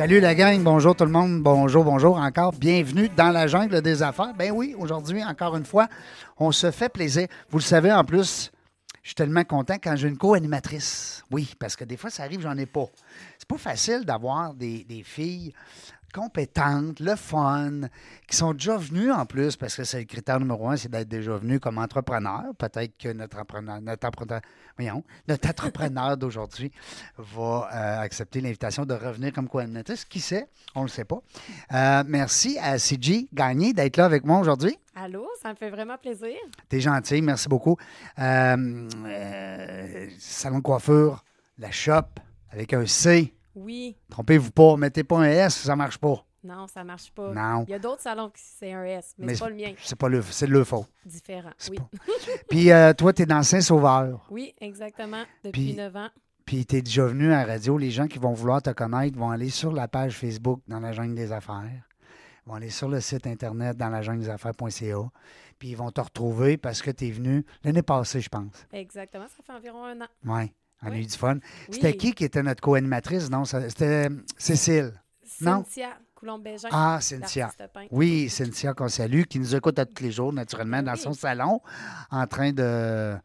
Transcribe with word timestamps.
Salut 0.00 0.20
la 0.20 0.34
gang, 0.34 0.62
bonjour 0.62 0.96
tout 0.96 1.04
le 1.04 1.10
monde, 1.10 1.42
bonjour, 1.42 1.84
bonjour 1.84 2.16
encore. 2.16 2.52
Bienvenue 2.52 3.10
dans 3.10 3.28
la 3.28 3.46
jungle 3.46 3.82
des 3.82 4.02
affaires. 4.02 4.32
Ben 4.32 4.50
oui, 4.50 4.74
aujourd'hui, 4.78 5.22
encore 5.22 5.58
une 5.58 5.66
fois, 5.66 5.88
on 6.38 6.52
se 6.52 6.70
fait 6.70 6.88
plaisir. 6.88 7.28
Vous 7.50 7.58
le 7.58 7.62
savez 7.62 7.92
en 7.92 8.02
plus, 8.02 8.50
je 9.02 9.08
suis 9.08 9.14
tellement 9.14 9.44
content 9.44 9.74
quand 9.74 9.96
j'ai 9.96 10.08
une 10.08 10.16
co-animatrice. 10.16 11.22
Oui, 11.30 11.52
parce 11.58 11.76
que 11.76 11.84
des 11.84 11.98
fois, 11.98 12.08
ça 12.08 12.22
arrive, 12.22 12.40
j'en 12.40 12.56
ai 12.56 12.64
pas. 12.64 12.86
C'est 13.36 13.46
pas 13.46 13.58
facile 13.58 14.06
d'avoir 14.06 14.54
des, 14.54 14.84
des 14.84 15.02
filles 15.02 15.52
compétentes, 16.12 17.00
le 17.00 17.16
fun, 17.16 17.82
qui 18.26 18.36
sont 18.36 18.52
déjà 18.52 18.76
venues 18.76 19.10
en 19.10 19.26
plus, 19.26 19.56
parce 19.56 19.76
que 19.76 19.84
c'est 19.84 20.00
le 20.00 20.04
critère 20.04 20.38
numéro 20.40 20.68
un, 20.68 20.76
c'est 20.76 20.90
d'être 20.90 21.08
déjà 21.08 21.36
venu 21.36 21.60
comme 21.60 21.78
entrepreneur. 21.78 22.42
Peut-être 22.58 22.96
que 22.98 23.12
notre 23.12 23.38
entrepreneur, 23.38 23.80
notre 23.80 24.06
entrepreneur, 24.06 24.40
voyons, 24.76 25.04
notre 25.28 25.48
entrepreneur 25.48 26.16
d'aujourd'hui 26.18 26.72
va 27.16 27.68
euh, 27.72 28.00
accepter 28.00 28.40
l'invitation 28.40 28.84
de 28.84 28.94
revenir 28.94 29.32
comme 29.32 29.48
co-animatrice. 29.48 30.04
Qui 30.04 30.20
sait? 30.20 30.48
On 30.74 30.80
ne 30.80 30.86
le 30.86 30.90
sait 30.90 31.04
pas. 31.04 31.20
Euh, 31.72 32.04
merci 32.06 32.58
à 32.58 32.78
CG 32.78 33.28
Gagné 33.32 33.72
d'être 33.72 33.96
là 33.96 34.04
avec 34.04 34.24
moi 34.24 34.38
aujourd'hui. 34.38 34.76
Allô, 34.94 35.26
ça 35.40 35.50
me 35.50 35.54
fait 35.54 35.70
vraiment 35.70 35.96
plaisir. 35.96 36.36
T'es 36.68 36.80
gentil, 36.80 37.22
merci 37.22 37.48
beaucoup. 37.48 37.76
Euh, 38.18 38.88
euh, 39.06 40.08
salon 40.18 40.58
de 40.58 40.62
coiffure, 40.62 41.24
la 41.58 41.70
shop, 41.70 42.20
avec 42.50 42.74
un 42.74 42.86
C. 42.86 43.32
Oui. 43.60 43.96
Trompez-vous 44.10 44.50
pas, 44.50 44.76
mettez 44.76 45.04
pas 45.04 45.18
un 45.18 45.24
S, 45.30 45.56
ça 45.58 45.76
marche 45.76 45.98
pas. 45.98 46.24
Non, 46.42 46.66
ça 46.66 46.82
marche 46.84 47.10
pas. 47.12 47.32
Non. 47.34 47.64
Il 47.68 47.72
y 47.72 47.74
a 47.74 47.78
d'autres 47.78 48.00
salons 48.00 48.30
qui 48.30 48.40
c'est 48.42 48.72
un 48.72 48.82
S, 48.84 49.14
mais, 49.18 49.26
Mais 49.26 49.34
c'est 49.34 49.40
pas 49.40 49.50
le 49.50 49.56
mien. 49.56 49.72
C'est 49.82 49.98
pas 49.98 50.08
le, 50.08 50.22
c'est 50.22 50.46
le 50.46 50.64
faux. 50.64 50.86
Différent. 51.04 51.50
Oui. 51.70 51.76
pas- 51.76 51.90
Puis 52.48 52.70
euh, 52.72 52.94
toi, 52.94 53.12
tu 53.12 53.22
es 53.22 53.26
dans 53.26 53.42
Saint-Sauveur. 53.42 54.26
Oui, 54.30 54.54
exactement. 54.60 55.22
Depuis 55.44 55.66
Puis- 55.66 55.74
9 55.76 55.96
ans. 55.96 56.08
Puis 56.46 56.64
tu 56.66 56.76
es 56.76 56.82
déjà 56.82 57.04
venu 57.06 57.26
à 57.32 57.44
la 57.46 57.52
radio. 57.52 57.76
Les 57.78 57.90
gens 57.90 58.06
qui 58.08 58.18
vont 58.18 58.32
vouloir 58.32 58.60
te 58.62 58.70
connaître 58.70 59.16
vont 59.18 59.30
aller 59.30 59.50
sur 59.50 59.70
la 59.72 59.86
page 59.86 60.16
Facebook 60.16 60.60
dans 60.66 60.80
la 60.80 60.92
jungle 60.92 61.14
des 61.14 61.30
affaires. 61.30 61.62
Ils 61.70 62.48
vont 62.48 62.54
aller 62.54 62.70
sur 62.70 62.88
le 62.88 63.00
site 63.00 63.26
internet 63.26 63.76
dans 63.76 63.90
la 63.90 64.00
jungle 64.02 64.20
des 64.20 64.30
affaires.ca. 64.30 64.96
Puis 65.58 65.68
ils 65.68 65.76
vont 65.76 65.90
te 65.92 66.00
retrouver 66.00 66.56
parce 66.56 66.80
que 66.82 66.90
tu 66.90 67.06
es 67.06 67.10
venu 67.10 67.44
l'année 67.62 67.82
passée, 67.82 68.20
je 68.22 68.30
pense. 68.30 68.66
Exactement. 68.72 69.26
Ça 69.28 69.42
fait 69.46 69.52
environ 69.52 69.84
un 69.84 70.00
an. 70.00 70.06
Oui. 70.24 70.50
On 70.82 70.90
a 70.90 70.96
eu 70.96 71.04
du 71.04 71.16
fun. 71.16 71.34
Oui. 71.34 71.40
C'était 71.70 71.96
qui 71.96 72.12
qui 72.12 72.24
était 72.24 72.42
notre 72.42 72.62
co-animatrice? 72.62 73.30
Non, 73.30 73.44
c'était 73.44 74.08
Cécile. 74.38 74.92
Non? 75.40 75.64
Cynthia 75.64 75.90
Coulombe-Bégin. 76.14 76.68
Ah, 76.70 76.98
Cynthia. 77.00 77.50
Oui, 77.90 78.28
Cynthia 78.28 78.74
qu'on 78.74 78.88
salue, 78.88 79.22
qui 79.22 79.38
nous 79.38 79.54
écoute 79.54 79.78
à 79.78 79.86
tous 79.86 80.02
les 80.02 80.12
jours, 80.12 80.32
naturellement, 80.32 80.82
dans 80.82 80.92
Oui. 80.92 80.98
son 80.98 81.12
salon, 81.14 81.60
en 82.10 82.26
train 82.26 82.52
de, 82.52 83.16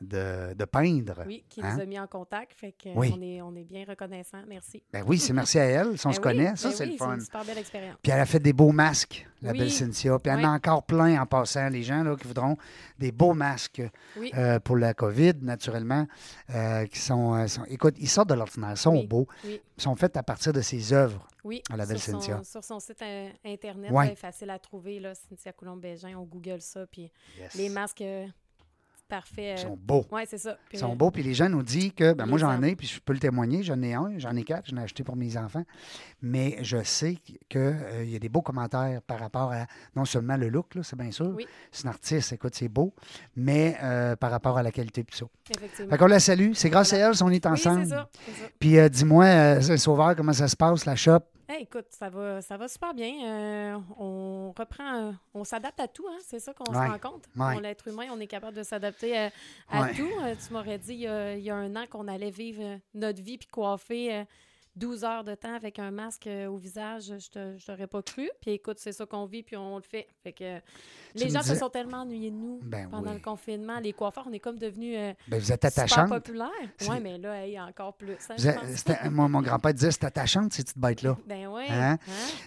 de, 0.00 0.52
de 0.54 0.64
peindre. 0.66 1.24
Oui, 1.26 1.44
qui 1.48 1.62
Hein? 1.62 1.74
nous 1.76 1.80
a 1.82 1.86
mis 1.86 1.98
en 1.98 2.06
contact. 2.06 2.52
Fait 2.54 2.72
que 2.72 2.90
Oui. 2.94 3.12
on, 3.16 3.22
est, 3.22 3.40
on 3.42 3.54
est 3.56 3.64
bien 3.64 3.84
reconnaissant. 3.88 4.38
Merci. 4.46 4.82
Ben 4.92 5.02
oui, 5.06 5.18
c'est 5.18 5.32
merci 5.32 5.58
à 5.58 5.64
elle, 5.64 5.96
si 5.98 6.06
on 6.06 6.10
Ben 6.10 6.14
se 6.14 6.20
oui, 6.20 6.22
connaît. 6.22 6.56
Ça, 6.56 6.68
ben 6.68 6.74
c'est 6.74 6.84
oui, 6.84 6.92
le 6.92 6.96
fun. 6.98 7.14
une 7.14 7.20
super 7.20 7.44
belle 7.44 7.58
expérience. 7.58 7.96
Puis 8.02 8.12
elle 8.12 8.20
a 8.20 8.26
fait 8.26 8.40
des 8.40 8.52
beaux 8.52 8.72
masques, 8.72 9.26
la 9.42 9.52
belle 9.52 9.70
Cynthia. 9.70 10.18
Puis 10.18 10.30
elle 10.32 10.44
en 10.44 10.52
a 10.52 10.56
encore 10.56 10.82
plein 10.84 11.20
en 11.20 11.26
passant, 11.26 11.68
les 11.70 11.82
gens 11.82 12.02
là, 12.02 12.14
qui 12.16 12.26
voudront 12.26 12.56
des 12.98 13.10
beaux 13.12 13.32
masques 13.34 13.82
euh, 14.34 14.60
pour 14.60 14.76
la 14.76 14.92
COVID, 14.94 15.34
naturellement, 15.42 16.06
euh, 16.54 16.84
qui 16.86 16.98
sont, 16.98 17.34
euh, 17.34 17.46
sont- 17.46 17.64
Écoute, 17.64 17.94
ils 17.98 18.08
sortent 18.08 18.28
de 18.28 18.34
l'ordinaire, 18.34 18.72
ils 18.72 18.76
sont 18.76 19.02
beaux, 19.04 19.26
Oui. 19.44 19.60
ils 19.78 19.82
sont 19.82 19.96
faits 19.96 20.16
à 20.16 20.22
partir 20.22 20.52
de 20.52 20.60
ses 20.60 20.92
œuvres. 20.92 21.26
Oui, 21.44 21.62
À 21.70 21.76
la 21.76 21.86
belle 21.86 21.98
sur, 22.00 22.12
Cynthia. 22.14 22.38
son, 22.38 22.44
sur 22.44 22.64
son 22.64 22.80
site 22.80 23.00
euh, 23.02 23.28
internet, 23.44 23.90
Ouais. 23.92 24.06
là, 24.06 24.12
est 24.12 24.16
facile 24.16 24.50
à 24.50 24.58
trouver, 24.58 24.98
là, 25.00 25.14
Cynthia 25.14 25.52
Coulombe-Bégin, 25.52 26.16
on 26.18 26.24
google 26.24 26.60
ça, 26.60 26.86
puis 26.86 27.10
les 27.54 27.68
masques 27.68 28.02
euh, 29.06 29.16
parfaits. 29.16 29.58
Ils 29.58 29.64
euh, 29.64 29.68
sont 29.68 29.78
beaux. 29.80 30.06
Oui, 30.10 30.22
c'est 30.26 30.38
ça. 30.38 30.56
Puis, 30.68 30.78
Ils 30.78 30.80
sont 30.80 30.92
euh, 30.92 30.96
beaux. 30.96 31.10
Puis 31.10 31.22
les 31.22 31.34
gens 31.34 31.48
nous 31.48 31.62
disent 31.62 31.92
que, 31.94 32.12
ben 32.12 32.26
moi 32.26 32.38
j'en 32.38 32.62
ai, 32.62 32.76
puis 32.76 32.86
je 32.86 33.00
peux 33.00 33.12
le 33.12 33.18
témoigner, 33.18 33.62
j'en 33.62 33.80
ai 33.82 33.94
un, 33.94 34.12
j'en 34.18 34.34
ai 34.36 34.44
quatre, 34.44 34.66
j'en 34.68 34.76
ai 34.76 34.82
acheté 34.82 35.02
pour 35.04 35.16
mes 35.16 35.36
enfants. 35.36 35.64
Mais 36.22 36.58
je 36.62 36.82
sais 36.82 37.16
qu'il 37.48 38.04
y 38.04 38.16
a 38.16 38.18
des 38.18 38.28
beaux 38.28 38.42
commentaires 38.42 39.00
par 39.02 39.18
rapport 39.18 39.52
à 39.52 39.66
non 39.94 40.04
seulement 40.04 40.36
le 40.36 40.48
look, 40.48 40.74
là, 40.74 40.82
c'est 40.82 40.96
bien 40.96 41.10
sûr. 41.10 41.32
Oui. 41.34 41.46
C'est 41.70 41.84
une 41.84 41.90
artiste, 41.90 42.32
écoute, 42.32 42.54
c'est 42.54 42.68
beau, 42.68 42.94
mais 43.36 43.76
euh, 43.82 44.16
par 44.16 44.30
rapport 44.30 44.58
à 44.58 44.62
la 44.62 44.72
qualité 44.72 45.04
puis 45.04 45.16
ça. 45.16 45.26
Effectivement. 45.56 45.90
Fait 45.90 45.98
qu'on 45.98 46.06
la 46.06 46.20
salue. 46.20 46.52
C'est 46.54 46.70
grâce 46.70 46.92
à 46.92 46.98
elle 46.98 47.14
si 47.14 47.22
on 47.22 47.30
est 47.30 47.44
Oui, 47.44 47.52
ensemble. 47.52 47.84
c'est 47.84 47.90
ça. 47.90 48.08
Puis 48.58 48.78
euh, 48.78 48.88
dis-moi, 48.88 49.24
euh, 49.24 49.76
Sauveur, 49.76 50.16
comment 50.16 50.32
ça 50.32 50.48
se 50.48 50.56
passe, 50.56 50.84
la 50.86 50.96
shop? 50.96 51.20
Hey, 51.48 51.62
écoute, 51.62 51.86
ça 51.90 52.08
va, 52.08 52.42
ça 52.42 52.56
va 52.56 52.66
super 52.66 52.92
bien. 52.92 53.12
Euh, 53.24 53.78
on 53.98 54.52
reprend, 54.58 55.14
on 55.32 55.44
s'adapte 55.44 55.78
à 55.78 55.86
tout, 55.86 56.04
hein, 56.08 56.16
c'est 56.24 56.40
ça 56.40 56.52
qu'on 56.52 56.64
Ouais. 56.72 56.86
se 56.86 56.90
rend 56.90 56.98
compte. 56.98 57.24
Ouais. 57.36 57.54
On, 57.56 57.60
L'être 57.60 57.86
humain, 57.86 58.06
on 58.12 58.18
est 58.18 58.26
capable 58.26 58.56
de 58.56 58.64
s'adapter 58.64 59.16
à 59.16 59.30
Ouais. 59.82 59.94
tout. 59.94 60.08
Euh, 60.22 60.34
tu 60.44 60.52
m'aurais 60.52 60.78
dit 60.78 60.94
il 60.94 61.00
y, 61.02 61.06
a, 61.06 61.36
il 61.36 61.44
y 61.44 61.50
a 61.50 61.54
un 61.54 61.76
an 61.76 61.84
qu'on 61.88 62.08
allait 62.08 62.30
vivre 62.30 62.62
euh, 62.64 62.78
notre 62.94 63.22
vie 63.22 63.38
puis 63.38 63.46
coiffer 63.46 64.24
12 64.76 65.04
heures 65.04 65.24
de 65.24 65.34
temps 65.34 65.54
avec 65.54 65.78
un 65.78 65.90
masque 65.90 66.26
euh, 66.26 66.46
au 66.48 66.56
visage. 66.56 67.12
Je 67.18 67.64
t'aurais 67.66 67.86
pas 67.86 68.02
cru. 68.02 68.28
Puis 68.40 68.52
écoute, 68.52 68.76
c'est 68.78 68.92
ça 68.92 69.06
qu'on 69.06 69.24
vit 69.26 69.42
puis 69.42 69.56
on 69.56 69.76
le 69.76 69.82
fait. 69.82 70.06
Fait 70.22 70.32
que 70.32 70.58
Tu 70.58 71.24
les 71.24 71.30
gens 71.30 71.40
disais- 71.40 71.54
se 71.54 71.60
sont 71.60 71.70
tellement 71.70 72.02
ennuyés 72.02 72.30
de 72.30 72.36
nous 72.36 72.60
Ben 72.62 72.88
pendant 72.90 73.10
oui. 73.10 73.16
le 73.16 73.22
confinement. 73.22 73.80
Les 73.80 73.92
coiffeurs, 73.92 74.26
on 74.28 74.32
est 74.32 74.38
comme 74.40 74.58
devenus 74.58 74.96
euh, 74.98 75.12
Ben, 75.28 75.40
vous 75.40 75.50
êtes 75.52 75.64
super 75.66 75.82
attachante. 75.84 76.08
populaires. 76.10 76.50
Oui, 76.88 76.96
mais 77.02 77.18
là, 77.18 77.44
hey, 77.44 77.58
encore 77.58 77.94
plus. 77.96 78.16
hein, 78.30 79.10
moi, 79.10 79.28
mon 79.28 79.40
grand-père 79.40 79.72
disait 79.74 79.90
c'est 79.90 80.04
attachante, 80.04 80.52
ces 80.52 80.62
petites 80.62 80.78
bêtes-là. 80.78 81.16
Ben 81.26 81.46
oui. 81.48 81.64
Hein? 81.70 81.96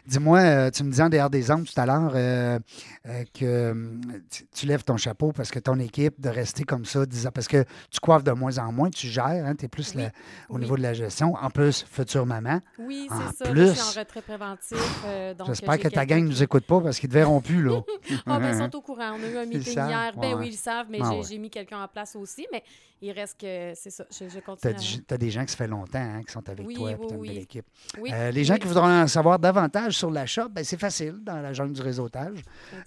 Dis-moi, 0.06 0.40
euh, 0.40 0.72
tu 0.72 0.84
me 0.84 0.92
disais 0.92 1.04
en 1.04 1.10
dehors 1.10 1.30
des 1.30 1.50
ondes 1.52 1.66
tout 1.66 1.80
à 1.80 1.86
l'heure 1.86 2.12
euh, 2.16 2.60
euh, 3.08 3.24
que 3.34 4.00
tu, 4.30 4.46
tu 4.48 4.66
lèves 4.66 4.84
ton 4.84 4.98
chapeau 4.98 5.32
parce 5.32 5.52
que 5.52 5.60
ton 5.60 5.80
équipe 5.80 6.20
de 6.22 6.30
rester 6.30 6.64
comme 6.64 6.86
ça, 6.86 7.06
10 7.06 7.28
ans, 7.28 7.32
parce 7.34 7.48
que 7.48 7.64
tu 7.90 8.00
coiffes 8.00 8.24
de 8.24 8.32
moins 8.32 8.58
en 8.60 8.72
moins, 8.72 8.90
tu 8.90 9.08
gères, 9.08 9.52
tu 9.58 9.66
es 9.66 9.68
plus 9.68 9.94
Oui, 9.96 10.04
la- 10.04 10.12
au 10.50 10.56
oui. 10.56 10.62
niveau 10.62 10.78
de 10.78 10.82
la 10.84 10.94
gestion. 10.94 11.34
En 11.36 11.50
plus, 11.50 11.84
future 12.19 12.25
maman. 12.25 12.59
Oui, 12.78 13.07
c'est 13.09 13.44
ça. 13.46 13.52
Plus, 13.52 13.68
je 13.69 13.74
suis 13.74 13.97
en 13.97 14.00
retrait 14.02 14.22
préventif. 14.22 14.78
euh, 15.06 15.34
J'espère 15.47 15.80
que 15.80 15.88
ta 15.88 16.06
gang 16.06 16.24
ne 16.24 16.30
nous 16.30 16.44
écoute 16.44 16.66
pas 16.66 16.80
parce 16.81 17.00
qu'ils 17.00 17.09
ne 17.09 17.13
te 17.13 17.18
verront 17.19 17.41
plus, 17.41 17.63
là. 17.63 17.81
Ah, 18.25 18.40
ben, 18.40 18.53
ils 18.53 18.57
sont 18.57 18.75
au 18.75 18.81
courant. 18.81 19.12
On 19.19 19.24
a 19.24 19.28
eu 19.28 19.38
un 19.38 19.46
meeting 19.46 19.74
hier. 19.74 20.13
Ben 20.18 20.30
ouais. 20.30 20.40
oui, 20.40 20.47
ils 20.50 20.57
savent, 20.57 20.88
mais 20.90 21.00
Ah 21.02 21.12
j'ai 21.28 21.35
ouais. 21.35 21.38
mis 21.40 21.50
quelqu'un 21.50 21.84
en 21.84 21.88
place 21.88 22.16
aussi. 22.16 22.46
Mais 22.52 22.63
il 23.02 23.12
reste 23.12 23.40
que, 23.40 23.74
c'est 23.76 23.90
ça, 23.90 24.06
je, 24.12 24.26
je 24.28 24.36
Tu 24.36 24.42
continue. 24.42 25.04
as, 25.10 25.18
des 25.18 25.32
gens 25.32 25.42
qui 25.46 25.52
ça 25.52 25.58
fait 25.58 25.68
longtemps 25.68 26.00
hein, 26.00 26.22
qui 26.26 26.32
sont 26.32 26.48
avec 26.50 26.66
Oui, 26.68 26.76
toi 26.76 26.92
et 26.92 26.96
oui, 26.96 27.08
tu 27.08 27.14
as 27.14 27.18
une 27.18 27.22
belle 27.24 27.38
équipe. 27.38 27.66
Euh, 28.12 28.32
les 28.32 28.44
gens 28.44 28.58
qui 28.58 28.68
voudront 28.68 28.88
en 28.90 29.08
savoir 29.08 29.40
davantage 29.40 29.98
sur 29.98 30.12
la 30.12 30.26
shop, 30.26 30.50
ben, 30.50 30.64
c'est 30.64 30.80
facile 30.80 31.20
dans 31.24 31.42
la 31.42 31.54
jungle 31.54 31.74
du 31.74 31.82
réseautage. 31.82 32.40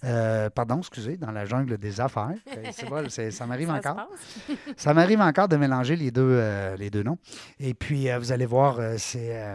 Euh, 0.04 0.50
pardon, 0.50 0.78
excusez, 0.78 1.16
dans 1.16 1.30
la 1.30 1.44
jungle 1.46 1.78
des 1.78 2.00
affaires. 2.00 2.34
C'est- 3.08 3.30
ça 3.30 3.46
m'arrive 3.46 3.68
se 3.68 3.72
encore. 3.72 4.08
Ça 4.76 4.92
m'arrive 4.94 5.20
encore 5.20 5.48
de 5.48 5.56
mélanger 5.56 5.96
les 5.96 6.10
deux, 6.10 6.22
euh, 6.30 6.76
les 6.76 6.90
deux 6.90 7.02
noms. 7.02 7.18
Et 7.58 7.74
puis, 7.74 8.08
vous 8.18 8.32
allez 8.32 8.46
voir, 8.46 8.78
c'est 8.98 9.54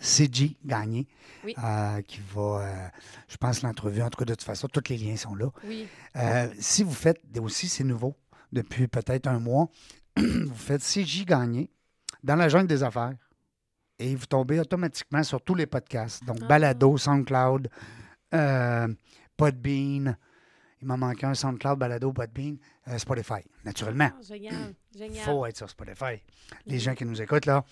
CG 0.00 0.56
Gagné 0.64 1.06
Oui. 1.44 1.54
euh, 1.62 2.00
qui 2.02 2.20
va, 2.34 2.60
euh, 2.62 2.88
je 3.28 3.36
pense, 3.36 3.62
l'entrevue. 3.62 4.02
En 4.02 4.08
tout 4.08 4.18
cas, 4.18 4.24
de 4.24 4.32
toute 4.34 4.42
façon, 4.44 4.68
tous 4.68 4.88
les 4.88 4.96
liens 4.96 5.16
sont 5.16 5.34
là. 5.34 5.48
Oui, 5.64 5.86
Euh, 6.16 6.48
si 6.58 6.82
vous 6.84 6.94
faites, 6.94 7.20
aussi, 7.40 7.68
c'est 7.68 7.84
nouveau, 7.84 8.14
depuis 8.52 8.88
peut-être 8.88 9.26
un 9.26 9.38
mois, 9.38 9.68
vous 10.16 10.54
faites 10.54 10.82
CJ 10.82 11.24
Gagné 11.24 11.70
dans 12.22 12.36
la 12.36 12.48
jungle 12.48 12.66
des 12.66 12.82
affaires 12.82 13.14
et 13.98 14.14
vous 14.14 14.26
tombez 14.26 14.60
automatiquement 14.60 15.22
sur 15.22 15.40
tous 15.42 15.54
les 15.54 15.66
podcasts. 15.66 16.24
Donc, 16.24 16.38
Ah. 16.42 16.46
Balado, 16.46 16.96
SoundCloud, 16.96 17.68
euh, 18.34 18.88
Podbean. 19.36 20.16
Il 20.80 20.86
m'en 20.86 20.96
manque 20.96 21.24
un, 21.24 21.34
SoundCloud, 21.34 21.78
Balado, 21.78 22.12
Podbean, 22.12 22.56
euh, 22.88 22.98
Spotify, 22.98 23.40
naturellement. 23.64 24.10
Ah, 24.12 24.22
génial, 24.22 24.74
Il 24.94 24.98
génial. 24.98 25.24
faut 25.24 25.44
être 25.46 25.56
sur 25.56 25.68
Spotify. 25.68 26.22
Les 26.66 26.74
Mhm. 26.76 26.80
gens 26.80 26.94
qui 26.94 27.04
nous 27.04 27.20
écoutent, 27.20 27.46
là. 27.46 27.64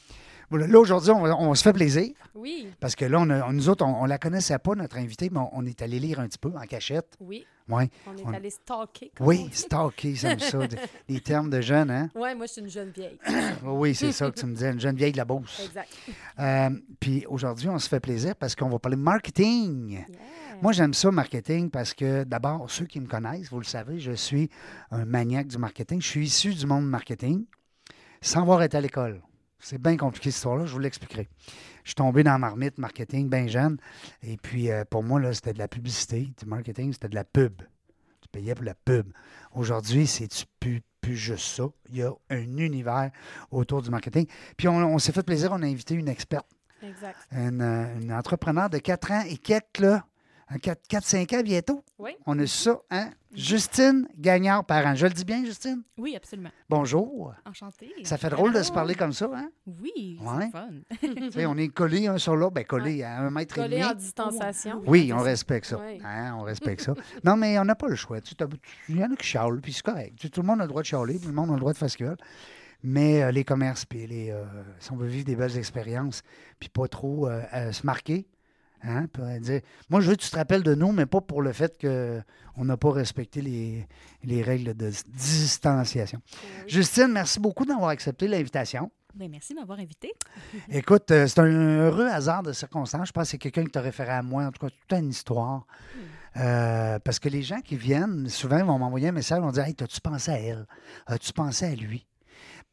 Là, 0.50 0.78
aujourd'hui, 0.78 1.10
on, 1.10 1.54
se 1.56 1.62
fait 1.62 1.72
plaisir 1.72 2.12
Oui, 2.34 2.68
parce 2.78 2.94
que 2.94 3.04
là, 3.04 3.18
on 3.20 3.28
a- 3.30 3.52
nous 3.52 3.68
autres, 3.68 3.84
on 3.84 4.04
ne 4.04 4.08
la 4.08 4.18
connaissait 4.18 4.58
pas, 4.58 4.74
notre 4.76 4.96
invité, 4.96 5.28
mais 5.30 5.40
on, 5.40 5.50
on 5.52 5.66
est 5.66 5.82
allé 5.82 5.98
lire 5.98 6.20
un 6.20 6.28
petit 6.28 6.38
peu 6.38 6.50
en 6.56 6.60
cachette. 6.66 7.16
oui, 7.20 7.44
Ouais. 7.68 7.90
on 8.06 8.16
est 8.16 8.22
On- 8.24 8.32
allé 8.32 8.50
stalker. 8.50 9.10
Oui, 9.18 9.48
stalker, 9.52 10.14
j'aime 10.14 10.38
ça. 10.38 10.58
des, 11.08 11.18
termes 11.20 11.50
de 11.50 11.60
jeunes, 11.60 11.90
hein? 11.90 12.10
Ouais, 12.14 12.32
moi, 12.36 12.46
je 12.46 12.52
suis 12.52 12.60
une 12.62 12.68
jeune 12.70 12.90
vieille. 12.90 13.18
Oui, 13.64 13.92
c'est 13.96 14.12
ça 14.12 14.30
que 14.30 14.38
tu 14.38 14.46
me 14.46 14.54
disais, 14.54 14.70
une 14.70 14.78
jeune 14.78 14.94
vieille 14.94 15.10
de 15.10 15.16
la 15.16 15.24
Beauce. 15.24 15.60
Exact. 15.66 15.88
Euh, 16.38 16.70
puis 17.00 17.26
aujourd'hui, 17.28 17.68
on 17.68 17.78
se 17.80 17.88
fait 17.88 17.98
plaisir 17.98 18.36
parce 18.36 18.54
qu'on 18.54 18.68
va 18.68 18.78
parler 18.78 18.96
marketing. 18.96 19.90
Yeah. 19.90 20.04
Moi, 20.62 20.70
j'aime 20.72 20.94
ça, 20.94 21.10
marketing, 21.10 21.70
parce 21.70 21.92
que 21.92 22.22
d'abord, 22.22 22.70
ceux 22.70 22.86
qui 22.86 23.00
me 23.00 23.06
connaissent, 23.08 23.50
vous 23.50 23.58
le 23.58 23.64
savez, 23.64 23.98
je 23.98 24.12
suis 24.12 24.48
un 24.92 25.04
maniaque 25.04 25.48
du 25.48 25.58
marketing. 25.58 26.00
Je 26.00 26.06
suis 26.06 26.26
issu 26.26 26.54
du 26.54 26.66
monde 26.66 26.86
marketing 26.88 27.46
sans 28.20 28.42
avoir 28.42 28.62
été 28.62 28.76
à 28.76 28.80
l'école. 28.80 29.20
C'est 29.58 29.80
bien 29.80 29.96
compliqué 29.96 30.30
cette 30.30 30.36
histoire-là, 30.36 30.66
je 30.66 30.72
vous 30.72 30.78
l'expliquerai. 30.78 31.28
Je 31.82 31.90
suis 31.90 31.94
tombé 31.94 32.22
dans 32.22 32.32
la 32.32 32.38
marmite 32.38 32.78
marketing 32.78 33.28
bien 33.28 33.46
jeune. 33.46 33.78
Et 34.22 34.36
puis, 34.36 34.70
euh, 34.70 34.84
pour 34.84 35.02
moi, 35.02 35.20
là, 35.20 35.32
c'était 35.32 35.52
de 35.52 35.58
la 35.58 35.68
publicité. 35.68 36.32
Du 36.38 36.46
marketing, 36.46 36.92
c'était 36.92 37.08
de 37.08 37.14
la 37.14 37.24
pub. 37.24 37.62
Tu 38.20 38.28
payais 38.30 38.54
pour 38.54 38.64
la 38.64 38.74
pub. 38.74 39.06
Aujourd'hui, 39.54 40.06
c'est 40.06 40.28
plus, 40.60 40.82
plus 41.00 41.16
juste 41.16 41.46
ça? 41.56 41.64
Il 41.90 41.96
y 41.96 42.02
a 42.02 42.12
un 42.30 42.58
univers 42.58 43.10
autour 43.50 43.82
du 43.82 43.90
marketing. 43.90 44.26
Puis, 44.56 44.68
on, 44.68 44.76
on 44.76 44.98
s'est 44.98 45.12
fait 45.12 45.22
plaisir, 45.22 45.50
on 45.52 45.62
a 45.62 45.66
invité 45.66 45.94
une 45.94 46.08
experte 46.08 46.46
Exact. 46.82 47.16
une, 47.32 47.62
euh, 47.62 47.98
une 48.00 48.12
entrepreneur 48.12 48.68
de 48.68 48.78
4 48.78 49.10
ans 49.12 49.22
et 49.26 49.38
quelques, 49.38 49.78
là, 49.78 50.04
4-5 50.54 51.36
ans 51.36 51.42
bientôt. 51.42 51.82
Oui. 51.98 52.12
On 52.26 52.38
a 52.38 52.46
ça, 52.46 52.78
hein? 52.90 53.10
Justine 53.34 54.06
Gagnard 54.16 54.64
parent. 54.64 54.94
Je 54.94 55.06
le 55.06 55.12
dis 55.12 55.24
bien, 55.24 55.44
Justine? 55.44 55.82
Oui, 55.98 56.14
absolument. 56.16 56.50
Bonjour. 56.70 57.34
Enchantée. 57.44 57.90
Ça 58.04 58.16
fait 58.16 58.30
drôle 58.30 58.52
de 58.54 58.62
se 58.62 58.70
parler 58.72 58.94
comme 58.94 59.12
ça, 59.12 59.28
hein? 59.34 59.50
Oui, 59.66 60.18
Ouais. 60.22 60.48
c'est 61.00 61.36
fun. 61.38 61.48
On 61.50 61.58
est 61.58 61.68
collés 61.68 62.06
un 62.06 62.16
sur 62.18 62.36
l'autre, 62.36 62.54
ben 62.54 62.64
collés 62.64 63.02
à 63.02 63.18
un 63.20 63.30
mètre 63.30 63.58
et 63.58 63.62
Collé 63.62 63.76
demi. 63.78 63.88
en 63.90 63.94
distanciation. 63.94 64.82
Oui, 64.86 65.12
on 65.12 65.18
respecte 65.18 65.66
ça. 65.66 65.78
Oui. 65.84 66.00
Hein, 66.04 66.34
on 66.38 66.42
respecte 66.42 66.80
ça. 66.82 66.94
Non, 67.24 67.36
mais 67.36 67.58
on 67.58 67.64
n'a 67.64 67.74
pas 67.74 67.88
le 67.88 67.96
choix. 67.96 68.20
Tu 68.20 68.34
t'as- 68.34 68.46
tu- 68.46 68.56
Il 68.88 68.98
y 68.98 69.04
en 69.04 69.12
a 69.12 69.16
qui 69.16 69.26
chialent, 69.26 69.60
puis 69.60 69.72
c'est 69.72 69.82
correct. 69.84 70.30
Tout 70.30 70.40
le 70.40 70.46
monde 70.46 70.60
a 70.60 70.64
le 70.64 70.68
droit 70.68 70.82
de 70.82 70.86
chialer, 70.86 71.18
tout 71.18 71.28
le 71.28 71.34
monde 71.34 71.50
a 71.50 71.54
le 71.54 71.60
droit 71.60 71.72
de 71.72 71.78
faire 71.78 71.90
ce 71.90 71.96
qu'il 71.96 72.06
veut. 72.06 72.16
Mais 72.82 73.22
euh, 73.22 73.32
les 73.32 73.42
commerces, 73.42 73.84
puis 73.84 74.06
les, 74.06 74.30
euh, 74.30 74.44
si 74.78 74.92
on 74.92 74.96
veut 74.96 75.08
vivre 75.08 75.24
des 75.24 75.34
belles 75.34 75.56
expériences, 75.58 76.22
puis 76.60 76.68
pas 76.68 76.86
trop 76.88 77.26
euh, 77.28 77.72
se 77.72 77.84
marquer, 77.84 78.26
hein, 78.82 79.06
dire, 79.40 79.60
moi, 79.90 80.00
je 80.00 80.10
veux 80.10 80.16
que 80.16 80.22
tu 80.22 80.30
te 80.30 80.36
rappelles 80.36 80.62
de 80.62 80.74
nous, 80.74 80.92
mais 80.92 81.06
pas 81.06 81.20
pour 81.20 81.42
le 81.42 81.52
fait 81.52 81.78
qu'on 81.80 82.64
n'a 82.64 82.76
pas 82.76 82.92
respecté 82.92 83.40
les, 83.40 83.86
les 84.24 84.42
règles 84.42 84.74
de 84.74 84.90
distanciation. 85.08 86.20
Oui. 86.24 86.62
Justine, 86.68 87.08
merci 87.08 87.40
beaucoup 87.40 87.64
d'avoir 87.64 87.90
accepté 87.90 88.28
l'invitation. 88.28 88.90
Ben, 89.14 89.30
merci 89.30 89.54
de 89.54 89.60
m'avoir 89.60 89.78
invité. 89.78 90.12
Écoute, 90.68 91.10
euh, 91.10 91.26
c'est 91.26 91.40
un 91.40 91.46
heureux 91.46 92.06
hasard 92.06 92.42
de 92.42 92.52
circonstance. 92.52 93.08
Je 93.08 93.12
pense 93.12 93.24
que 93.24 93.30
c'est 93.30 93.38
quelqu'un 93.38 93.64
qui 93.64 93.70
t'a 93.70 93.80
référé 93.80 94.10
à 94.10 94.22
moi. 94.22 94.44
En 94.44 94.52
tout 94.52 94.66
cas, 94.66 94.70
toute 94.70 94.98
une 94.98 95.08
histoire. 95.08 95.66
Euh, 96.36 96.98
parce 96.98 97.18
que 97.18 97.30
les 97.30 97.42
gens 97.42 97.60
qui 97.62 97.76
viennent, 97.76 98.28
souvent, 98.28 98.58
ils 98.58 98.64
vont 98.64 98.78
m'envoyer 98.78 99.08
un 99.08 99.12
message, 99.12 99.38
ils 99.38 99.42
vont 99.42 99.52
dire 99.52 99.64
Hey, 99.64 99.74
as-tu 99.80 100.00
pensé 100.02 100.30
à 100.30 100.38
elle? 100.38 100.66
As-tu 101.06 101.32
pensé 101.32 101.64
à 101.64 101.74
lui 101.74 102.06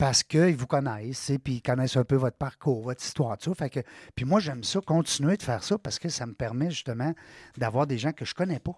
Parce 0.04 0.22
qu'ils 0.22 0.58
vous 0.58 0.68
connaissent, 0.68 1.32
puis 1.42 1.54
ils 1.54 1.62
connaissent 1.62 1.96
un 1.96 2.04
peu 2.04 2.18
votre 2.18 2.36
parcours, 2.36 2.82
votre 2.82 3.02
histoire, 3.02 3.38
tout 3.38 3.52
ça. 3.52 3.56
Fait 3.56 3.70
que, 3.70 3.80
puis 4.14 4.26
moi, 4.26 4.42
j'aime 4.42 4.62
ça, 4.62 4.82
continuer 4.82 5.38
de 5.38 5.44
faire 5.44 5.64
ça 5.64 5.78
parce 5.78 5.98
que 5.98 6.10
ça 6.10 6.26
me 6.26 6.34
permet 6.34 6.70
justement 6.72 7.14
d'avoir 7.56 7.88
des 7.88 7.98
gens 7.98 8.12
que 8.12 8.26
je 8.26 8.34
connais 8.34 8.60
pas. 8.60 8.78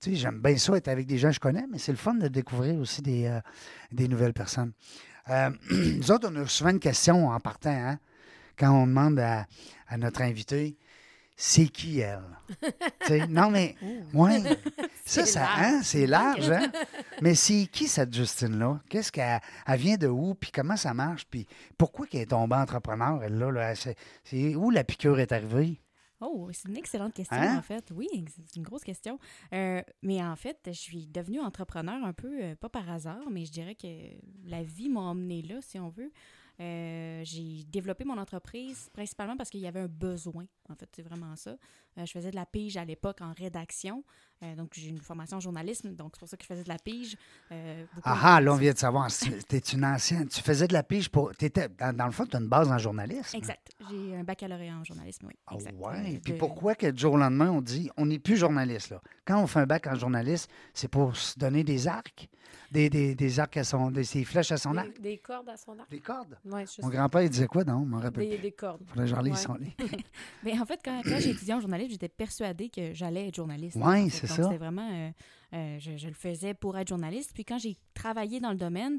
Tu 0.00 0.12
sais, 0.12 0.16
j'aime 0.16 0.40
bien 0.40 0.56
ça 0.56 0.74
être 0.74 0.88
avec 0.88 1.06
des 1.06 1.18
gens 1.18 1.28
que 1.28 1.34
je 1.34 1.40
connais, 1.40 1.66
mais 1.70 1.76
c'est 1.76 1.92
le 1.92 1.98
fun 1.98 2.14
de 2.14 2.28
découvrir 2.28 2.80
aussi 2.80 3.02
des, 3.02 3.26
euh, 3.26 3.38
des 3.92 4.08
nouvelles 4.08 4.32
personnes. 4.32 4.72
Euh, 5.28 5.50
nous 5.70 6.10
autres, 6.10 6.30
on 6.32 6.36
a 6.36 6.46
souvent 6.46 6.70
une 6.70 6.80
question 6.80 7.28
en 7.28 7.38
partant, 7.38 7.68
hein, 7.68 7.98
quand 8.58 8.70
on 8.70 8.86
demande 8.86 9.18
à 9.18 9.46
notre 9.98 10.22
invité 10.22 10.78
c'est 11.36 11.68
qui 11.68 12.00
elle? 12.00 12.22
Non, 13.28 13.50
mais, 13.50 13.74
ouais, 14.14 14.40
ça, 15.04 15.24
C'est 15.24 15.26
ça, 15.26 15.40
large. 15.40 15.60
hein, 15.62 15.80
c'est 15.82 16.06
large, 16.06 16.50
hein? 16.50 16.72
Mais 17.20 17.34
c'est 17.34 17.66
qui 17.66 17.86
cette 17.88 18.14
Justine-là? 18.14 18.80
Qu'est-ce 18.88 19.12
qu'elle 19.12 19.40
elle 19.66 19.78
vient 19.80 19.96
de 19.96 20.06
où? 20.08 20.34
Puis 20.34 20.50
comment 20.50 20.76
ça 20.76 20.94
marche? 20.94 21.26
Puis 21.28 21.46
pourquoi 21.76 22.06
qu'elle 22.06 22.22
est 22.22 22.26
tombée 22.30 22.56
entrepreneur, 22.56 23.22
elle, 23.22 23.38
là? 23.38 23.50
là? 23.50 23.74
C'est, 23.74 23.96
c'est 24.24 24.54
où 24.56 24.70
la 24.70 24.84
piqûre 24.84 25.18
est 25.20 25.32
arrivée? 25.32 25.80
Oh, 26.20 26.48
c'est 26.52 26.68
une 26.68 26.78
excellente 26.78 27.12
question, 27.12 27.36
Hein? 27.36 27.58
en 27.58 27.62
fait. 27.62 27.90
Oui, 27.94 28.08
c'est 28.34 28.56
une 28.56 28.62
grosse 28.62 28.84
question. 28.84 29.18
Euh, 29.52 29.82
mais 30.02 30.22
en 30.24 30.34
fait, 30.36 30.58
je 30.66 30.70
suis 30.72 31.06
devenue 31.06 31.40
entrepreneur 31.40 32.02
un 32.04 32.14
peu, 32.14 32.42
euh, 32.42 32.54
pas 32.56 32.70
par 32.70 32.88
hasard, 32.90 33.28
mais 33.30 33.44
je 33.44 33.52
dirais 33.52 33.74
que 33.74 33.86
la 34.46 34.62
vie 34.62 34.88
m'a 34.88 35.00
emmenée 35.00 35.42
là, 35.42 35.56
si 35.60 35.78
on 35.78 35.90
veut. 35.90 36.10
Euh, 36.60 37.22
j'ai 37.24 37.64
développé 37.64 38.04
mon 38.04 38.16
entreprise 38.18 38.88
principalement 38.92 39.36
parce 39.36 39.50
qu'il 39.50 39.60
y 39.60 39.66
avait 39.66 39.80
un 39.80 39.88
besoin. 39.88 40.46
En 40.68 40.74
fait, 40.74 40.88
c'est 40.94 41.02
vraiment 41.02 41.36
ça. 41.36 41.56
Euh, 41.98 42.04
je 42.06 42.12
faisais 42.12 42.30
de 42.30 42.36
la 42.36 42.46
pige 42.46 42.76
à 42.76 42.84
l'époque 42.84 43.20
en 43.20 43.32
rédaction. 43.32 44.04
Euh, 44.42 44.54
donc, 44.54 44.72
j'ai 44.74 44.88
une 44.90 44.98
formation 45.00 45.38
en 45.38 45.40
journalisme, 45.40 45.94
donc 45.94 46.10
c'est 46.14 46.18
pour 46.18 46.28
ça 46.28 46.36
que 46.36 46.42
je 46.42 46.46
faisais 46.48 46.62
de 46.62 46.68
la 46.68 46.78
pige. 46.78 47.16
Euh, 47.52 47.84
Ah 48.02 48.18
ah, 48.22 48.40
de- 48.40 48.44
là, 48.44 48.52
on 48.52 48.56
vient 48.56 48.72
de 48.74 48.78
savoir. 48.78 49.08
Tu 49.10 49.56
es 49.56 49.58
une 49.72 49.84
ancienne. 49.84 50.28
Tu 50.28 50.42
faisais 50.42 50.68
de 50.68 50.74
la 50.74 50.82
pige 50.82 51.08
pour. 51.08 51.34
T'étais, 51.34 51.68
dans, 51.70 51.96
dans 51.96 52.04
le 52.04 52.12
fond, 52.12 52.26
tu 52.26 52.36
as 52.36 52.40
une 52.40 52.48
base 52.48 52.70
en 52.70 52.76
journalisme. 52.76 53.34
Exact. 53.36 53.70
J'ai 53.90 54.14
un 54.16 54.24
baccalauréat 54.24 54.74
en 54.76 54.84
journalisme, 54.84 55.26
oui. 55.28 55.34
Ah 55.46 55.54
ouais. 55.56 56.20
Puis 56.22 56.34
de- 56.34 56.38
pourquoi 56.38 56.74
que 56.74 56.86
du 56.90 57.00
jour 57.00 57.14
au 57.14 57.16
lendemain, 57.16 57.50
on 57.50 57.62
dit 57.62 57.90
on 57.96 58.04
n'est 58.06 58.18
plus 58.18 58.36
journaliste, 58.36 58.90
là? 58.90 59.00
Quand 59.24 59.42
on 59.42 59.46
fait 59.46 59.60
un 59.60 59.66
bac 59.66 59.86
en 59.86 59.94
journaliste, 59.94 60.50
c'est 60.74 60.88
pour 60.88 61.16
se 61.16 61.38
donner 61.38 61.64
des 61.64 61.88
arcs, 61.88 62.28
des, 62.70 62.90
des, 62.90 63.14
des 63.14 63.40
arcs 63.40 63.56
à 63.56 63.64
son. 63.64 63.90
des, 63.90 64.02
des 64.02 64.24
flèches 64.24 64.52
à 64.52 64.56
son 64.58 64.76
arc, 64.76 64.92
Des, 65.00 65.10
des 65.12 65.18
cordes 65.18 65.48
à 65.48 65.56
son 65.56 65.78
arc. 65.78 65.90
des 65.90 65.98
cordes? 66.00 66.36
Oui, 66.44 66.62
Mon 66.82 66.88
grand-père, 66.90 67.22
il 67.22 67.30
disait 67.30 67.46
quoi, 67.46 67.64
non? 67.64 67.84
Je 67.84 67.88
me 67.96 68.00
rappelle. 68.02 68.28
Des, 68.28 68.38
des 68.38 68.52
cordes. 68.52 68.82
Faudrait 68.86 69.04
que 69.04 69.10
j'en 69.10 69.22
lise 69.22 69.32
Ouais. 69.32 69.38
son 69.40 69.54
livre. 69.54 69.72
Mais 70.44 70.52
en 70.60 70.66
fait, 70.66 70.78
quand, 70.84 71.00
quand 71.02 71.18
j'ai 71.18 71.30
étudié 71.30 71.54
en 71.54 71.60
journalisme, 71.60 71.85
j'étais 71.92 72.08
persuadée 72.08 72.68
que 72.68 72.92
j'allais 72.94 73.28
être 73.28 73.36
journaliste. 73.36 73.76
Fait. 73.76 73.84
c'est 74.10 74.26
ça. 74.26 74.42
C'était 74.44 74.56
vraiment. 74.58 74.88
euh, 74.92 75.10
euh, 75.54 75.78
je, 75.78 75.96
je 75.96 76.08
le 76.08 76.14
faisais 76.14 76.54
pour 76.54 76.76
être 76.78 76.88
journaliste. 76.88 77.30
Puis 77.34 77.44
quand 77.44 77.58
j'ai 77.58 77.76
travaillé 77.94 78.40
dans 78.40 78.50
le 78.50 78.56
domaine, 78.56 78.98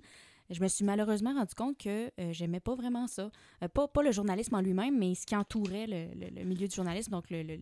je 0.49 0.61
me 0.61 0.67
suis 0.69 0.85
malheureusement 0.85 1.33
rendu 1.33 1.53
compte 1.55 1.77
que 1.77 2.07
euh, 2.19 2.31
j'aimais 2.31 2.61
pas 2.61 2.73
vraiment 2.75 3.05
ça. 3.07 3.29
Euh, 3.63 3.67
pas, 3.67 3.87
pas 3.87 4.01
le 4.01 4.11
journalisme 4.11 4.55
en 4.55 4.61
lui-même, 4.61 4.97
mais 4.97 5.13
ce 5.15 5.25
qui 5.25 5.35
entourait 5.35 5.87
le, 5.87 6.05
le- 6.17 6.29
le 6.39 6.43
milieu 6.45 6.67
du 6.67 6.75
journalisme. 6.75 7.11
Donc, 7.11 7.29
le- 7.29 7.43
le- 7.43 7.59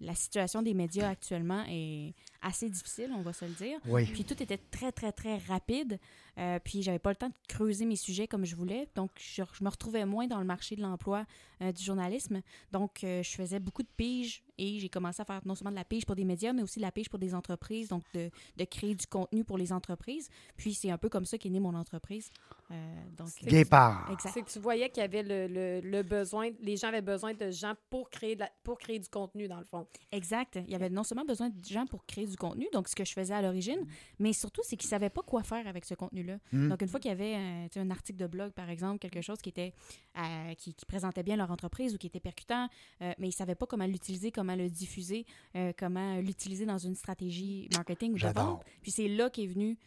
la 0.00 0.14
situation 0.14 0.62
des 0.62 0.74
médias 0.74 1.08
actuellement 1.08 1.64
est 1.68 2.14
assez 2.42 2.68
difficile, 2.68 3.10
on 3.16 3.22
va 3.22 3.32
se 3.32 3.44
le 3.44 3.52
dire. 3.52 3.78
Oui. 3.86 4.04
Puis 4.06 4.24
tout 4.24 4.40
était 4.42 4.58
très, 4.58 4.92
très, 4.92 5.12
très 5.12 5.38
rapide. 5.38 5.98
Euh, 6.38 6.60
puis 6.62 6.82
j'avais 6.82 7.00
pas 7.00 7.10
le 7.10 7.16
temps 7.16 7.28
de 7.28 7.34
creuser 7.48 7.84
mes 7.84 7.96
sujets 7.96 8.28
comme 8.28 8.44
je 8.44 8.54
voulais. 8.54 8.88
Donc, 8.94 9.10
je, 9.18 9.42
je 9.52 9.64
me 9.64 9.68
retrouvais 9.68 10.04
moins 10.04 10.28
dans 10.28 10.38
le 10.38 10.44
marché 10.44 10.76
de 10.76 10.82
l'emploi 10.82 11.26
euh, 11.62 11.72
du 11.72 11.82
journalisme. 11.82 12.42
Donc, 12.70 13.02
euh, 13.02 13.22
je 13.24 13.30
faisais 13.30 13.58
beaucoup 13.58 13.82
de 13.82 13.88
piges 13.96 14.44
et 14.56 14.78
j'ai 14.78 14.88
commencé 14.88 15.20
à 15.20 15.24
faire 15.24 15.40
non 15.44 15.56
seulement 15.56 15.72
de 15.72 15.76
la 15.76 15.84
pige 15.84 16.06
pour 16.06 16.14
des 16.14 16.24
médias, 16.24 16.52
mais 16.52 16.62
aussi 16.62 16.78
de 16.78 16.84
la 16.84 16.92
pige 16.92 17.08
pour 17.08 17.18
des 17.18 17.34
entreprises. 17.34 17.88
Donc, 17.88 18.04
de, 18.14 18.30
de 18.56 18.64
créer 18.64 18.94
du 18.94 19.06
contenu 19.06 19.42
pour 19.42 19.58
les 19.58 19.72
entreprises. 19.72 20.28
Puis, 20.56 20.74
c'est 20.74 20.90
un 20.90 20.98
peu 20.98 21.08
comme 21.08 21.24
ça 21.24 21.38
qu'est 21.38 21.50
née 21.50 21.60
mon 21.60 21.74
entreprise. 21.74 22.30
Euh, 22.70 22.74
donc, 23.16 23.28
euh, 23.44 23.46
Guépard. 23.48 24.10
Exact. 24.12 24.30
C'est 24.34 24.42
que 24.42 24.50
tu 24.50 24.58
voyais 24.58 24.90
qu'il 24.90 25.00
y 25.00 25.04
avait 25.04 25.22
le, 25.22 25.46
le- 25.46 25.80
le 25.80 26.02
besoin, 26.02 26.50
les 26.60 26.76
gens 26.76 26.88
avaient 26.88 27.00
besoin 27.00 27.32
de 27.32 27.50
gens 27.50 27.72
pour 27.88 28.10
créer, 28.10 28.34
de 28.34 28.40
la- 28.40 28.50
pour 28.62 28.76
créer 28.78 28.98
du 28.98 29.08
contenu, 29.08 29.48
dans 29.48 29.58
le 29.58 29.64
fond. 29.64 29.86
Exact. 30.12 30.58
Il 30.66 30.70
y 30.70 30.74
avait 30.74 30.90
non 30.90 31.02
seulement 31.02 31.24
besoin 31.24 31.48
de 31.48 31.64
gens 31.64 31.86
pour 31.86 32.04
créer 32.04 32.26
du 32.26 32.36
contenu, 32.36 32.66
donc 32.74 32.88
ce 32.88 32.94
que 32.94 33.06
je 33.06 33.12
faisais 33.14 33.32
à 33.32 33.40
l'origine, 33.40 33.86
mais 34.18 34.34
surtout, 34.34 34.60
c'est 34.64 34.76
qu'ils 34.76 34.88
ne 34.88 34.90
savaient 34.90 35.08
pas 35.08 35.22
quoi 35.22 35.42
faire 35.42 35.66
avec 35.66 35.86
ce 35.86 35.94
contenu-là. 35.94 36.38
Mm. 36.52 36.68
Donc, 36.68 36.82
une 36.82 36.88
fois 36.88 37.00
qu'il 37.00 37.08
y 37.10 37.12
avait 37.12 37.36
euh, 37.36 37.64
tu 37.68 37.74
sais, 37.74 37.80
un 37.80 37.90
article 37.90 38.18
de 38.18 38.26
blog, 38.26 38.52
par 38.52 38.68
exemple, 38.68 38.98
quelque 38.98 39.22
chose 39.22 39.38
qui 39.40 39.48
était 39.48 39.72
euh, 40.18 40.54
qui, 40.54 40.74
qui 40.74 40.84
présentait 40.84 41.22
bien 41.22 41.36
leur 41.36 41.50
entreprise 41.50 41.94
ou 41.94 41.98
qui 41.98 42.08
était 42.08 42.20
percutant, 42.20 42.68
euh, 43.00 43.12
mais 43.18 43.26
ils 43.28 43.30
ne 43.30 43.32
savaient 43.32 43.54
pas 43.54 43.66
comment 43.66 43.86
l'utiliser, 43.86 44.30
comment 44.30 44.56
le 44.56 44.68
diffuser, 44.68 45.24
euh, 45.56 45.72
comment 45.78 46.18
l'utiliser 46.20 46.66
dans 46.66 46.78
une 46.78 46.94
stratégie 46.96 47.68
marketing 47.74 48.12
ou 48.12 48.18
de 48.18 48.26
vente. 48.34 48.62
Puis 48.82 48.90
c'est 48.90 49.08
là 49.08 49.30
qu'est 49.30 49.46
venu 49.46 49.78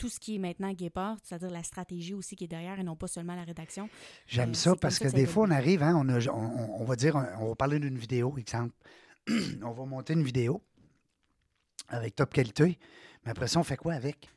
tout 0.00 0.08
ce 0.08 0.18
qui 0.18 0.36
est 0.36 0.38
maintenant 0.38 0.72
Guépard, 0.72 1.18
c'est-à-dire 1.22 1.50
la 1.50 1.62
stratégie 1.62 2.14
aussi 2.14 2.34
qui 2.34 2.44
est 2.44 2.48
derrière 2.48 2.80
et 2.80 2.82
non 2.82 2.96
pas 2.96 3.06
seulement 3.06 3.34
la 3.34 3.44
rédaction. 3.44 3.90
J'aime 4.26 4.52
Euh, 4.52 4.54
ça 4.54 4.74
parce 4.74 4.94
ça 4.96 5.04
que 5.04 5.10
des 5.14 5.26
fois, 5.26 5.44
on 5.46 5.50
arrive, 5.50 5.82
hein, 5.82 5.94
on, 5.94 6.08
a- 6.08 6.26
on- 6.32 6.58
on- 6.58 6.80
on 6.80 6.84
va 6.86 6.96
dire, 6.96 7.16
on 7.38 7.48
va 7.50 7.54
parler 7.54 7.78
d'une 7.78 7.98
vidéo, 7.98 8.38
exemple. 8.38 8.72
on 9.62 9.72
va 9.72 9.84
monter 9.84 10.14
une 10.14 10.22
vidéo 10.22 10.62
avec 11.88 12.16
top 12.16 12.32
qualité, 12.32 12.78
mais 13.24 13.32
après 13.32 13.46
ça, 13.46 13.60
on 13.60 13.62
fait 13.64 13.76
quoi 13.76 13.92
avec? 13.92 14.30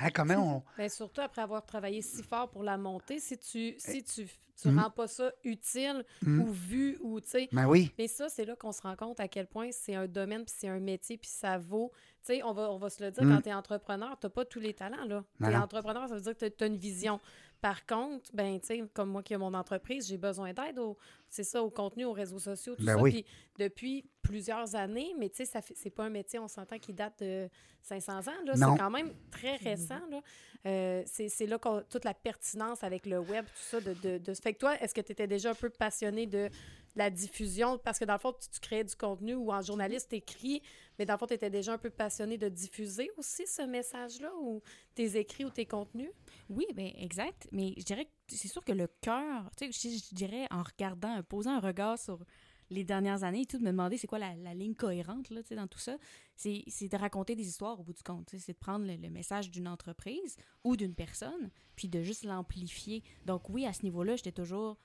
Hein, 0.00 0.08
comment 0.14 0.56
on. 0.56 0.62
Ben, 0.78 0.88
surtout 0.88 1.20
après 1.20 1.42
avoir 1.42 1.64
travaillé 1.64 2.02
si 2.02 2.22
fort 2.22 2.48
pour 2.50 2.62
la 2.62 2.76
monter, 2.78 3.20
si 3.20 3.36
tu 3.38 3.74
si 3.78 4.02
tu, 4.02 4.26
tu 4.60 4.68
Mm. 4.68 4.78
rends 4.78 4.90
pas 4.90 5.06
ça 5.06 5.32
utile 5.44 6.04
Mm. 6.22 6.40
ou 6.42 6.50
vu 6.52 6.98
ou 7.02 7.20
tu 7.20 7.28
sais. 7.28 7.48
Ben 7.52 7.66
oui. 7.66 7.92
Mais 7.98 8.08
ça, 8.08 8.28
c'est 8.28 8.44
là 8.44 8.56
qu'on 8.56 8.72
se 8.72 8.82
rend 8.82 8.96
compte 8.96 9.20
à 9.20 9.28
quel 9.28 9.46
point 9.46 9.68
c'est 9.72 9.94
un 9.94 10.06
domaine, 10.06 10.44
puis 10.44 10.54
c'est 10.56 10.68
un 10.68 10.80
métier, 10.80 11.16
puis 11.18 11.30
ça 11.30 11.56
vaut. 11.58 11.92
Tu 12.24 12.34
sais, 12.34 12.42
on 12.42 12.52
va, 12.52 12.70
on 12.70 12.76
va 12.78 12.90
se 12.90 13.02
le 13.02 13.10
dire, 13.10 13.24
Mm. 13.24 13.34
quand 13.36 13.42
tu 13.42 13.48
es 13.48 13.54
entrepreneur, 13.54 14.18
tu 14.20 14.28
pas 14.28 14.44
tous 14.44 14.60
les 14.60 14.74
talents, 14.74 15.04
là. 15.06 15.24
Non, 15.38 15.48
Tu 15.48 15.54
es 15.54 15.56
entrepreneur, 15.56 16.08
ça 16.08 16.14
veut 16.14 16.20
dire 16.20 16.36
que 16.36 16.46
tu 16.46 16.64
as 16.64 16.66
une 16.66 16.76
vision. 16.76 17.20
Par 17.60 17.84
contre, 17.86 18.30
ben, 18.34 18.58
tu 18.60 18.66
sais, 18.68 18.84
comme 18.94 19.10
moi 19.10 19.22
qui 19.22 19.34
ai 19.34 19.36
mon 19.36 19.52
entreprise, 19.54 20.08
j'ai 20.08 20.16
besoin 20.16 20.52
d'aide 20.52 20.78
au, 20.78 20.96
c'est 21.28 21.44
ça, 21.44 21.62
au 21.62 21.68
contenu, 21.70 22.04
aux 22.06 22.12
réseaux 22.12 22.38
sociaux, 22.38 22.74
tout 22.74 22.84
Ben 22.84 22.96
ça. 22.96 23.02
oui. 23.02 23.10
Puis 23.10 23.24
depuis 23.58 24.04
plusieurs 24.22 24.74
années, 24.76 25.14
mais 25.18 25.28
tu 25.28 25.44
sais, 25.44 25.60
c'est 25.74 25.90
pas 25.90 26.04
un 26.04 26.10
métier, 26.10 26.38
on 26.38 26.48
s'entend, 26.48 26.78
qui 26.78 26.92
date 26.94 27.20
de 27.22 27.48
500 27.82 28.18
ans, 28.28 28.32
là. 28.46 28.54
C'est 28.54 28.78
quand 28.78 28.90
même 28.90 29.12
très 29.30 29.56
récent, 29.56 30.00
là. 30.10 30.20
Euh, 30.66 31.02
c'est 31.06 31.28
c'est 31.30 31.46
là 31.46 31.58
qu'on 31.58 31.82
toute 31.88 32.04
la 32.04 32.12
pertinence 32.14 32.84
avec 32.84 33.06
le 33.06 33.18
web, 33.18 33.44
tout 33.46 33.52
ça. 33.54 33.80
De, 33.80 33.94
de, 33.94 34.18
de- 34.18 34.34
Fait 34.34 34.52
que 34.54 34.58
toi, 34.58 34.74
est-ce 34.80 34.92
que 34.94 35.00
tu 35.00 35.12
étais 35.12 35.26
déjà 35.26 35.50
un 35.50 35.54
peu 35.54 35.70
passionné 35.70 36.26
de 36.26 36.48
la 36.96 37.10
diffusion? 37.10 37.78
Parce 37.78 37.98
que 37.98 38.04
dans 38.04 38.14
le 38.14 38.18
fond, 38.18 38.32
tu, 38.32 38.48
tu 38.48 38.60
créais 38.60 38.84
du 38.84 38.94
contenu 38.94 39.34
ou 39.34 39.52
en 39.52 39.62
journaliste, 39.62 40.12
écrit, 40.12 40.62
mais 40.98 41.06
dans 41.06 41.14
le 41.14 41.18
fond, 41.18 41.26
tu 41.26 41.34
étais 41.34 41.50
déjà 41.50 41.72
un 41.72 41.78
peu 41.78 41.90
passionné 41.90 42.36
de 42.38 42.48
diffuser 42.48 43.10
aussi 43.16 43.46
ce 43.46 43.62
message-là 43.62 44.32
ou 44.40 44.62
tes 44.94 45.16
écrits 45.16 45.44
ou 45.44 45.50
tes 45.50 45.66
contenus? 45.66 46.10
Oui, 46.48 46.66
bien, 46.74 46.92
exact. 46.96 47.48
Mais 47.52 47.74
je 47.76 47.84
dirais 47.84 48.04
que 48.04 48.10
c'est 48.28 48.48
sûr 48.48 48.64
que 48.64 48.72
le 48.72 48.88
cœur, 49.00 49.50
tu 49.56 49.72
sais, 49.72 49.90
je, 49.90 49.96
je 50.10 50.14
dirais 50.14 50.46
en 50.50 50.62
regardant, 50.62 51.16
en 51.16 51.22
posant 51.22 51.52
un 51.52 51.60
regard 51.60 51.98
sur 51.98 52.24
les 52.70 52.84
dernières 52.84 53.24
années 53.24 53.42
et 53.42 53.46
tout, 53.46 53.58
de 53.58 53.64
me 53.64 53.70
demander 53.70 53.96
c'est 53.98 54.06
quoi 54.06 54.20
la, 54.20 54.34
la 54.36 54.54
ligne 54.54 54.74
cohérente 54.74 55.30
là, 55.30 55.42
tu 55.42 55.48
sais, 55.48 55.56
dans 55.56 55.66
tout 55.66 55.80
ça, 55.80 55.96
c'est 56.36 56.62
de 56.88 56.96
raconter 56.96 57.34
des 57.34 57.48
histoires 57.48 57.78
au 57.80 57.82
bout 57.82 57.92
du 57.92 58.02
compte. 58.02 58.30
C'est 58.38 58.52
de 58.52 58.58
prendre 58.58 58.86
le, 58.86 58.94
le 58.94 59.10
message 59.10 59.50
d'une 59.50 59.66
entreprise 59.66 60.36
ou 60.62 60.76
d'une 60.76 60.94
personne, 60.94 61.50
puis 61.74 61.88
de 61.88 62.02
juste 62.02 62.24
l'amplifier. 62.24 63.02
Donc 63.26 63.48
oui, 63.48 63.66
à 63.66 63.72
ce 63.72 63.82
niveau-là, 63.82 64.16
j'étais 64.16 64.32
toujours 64.32 64.78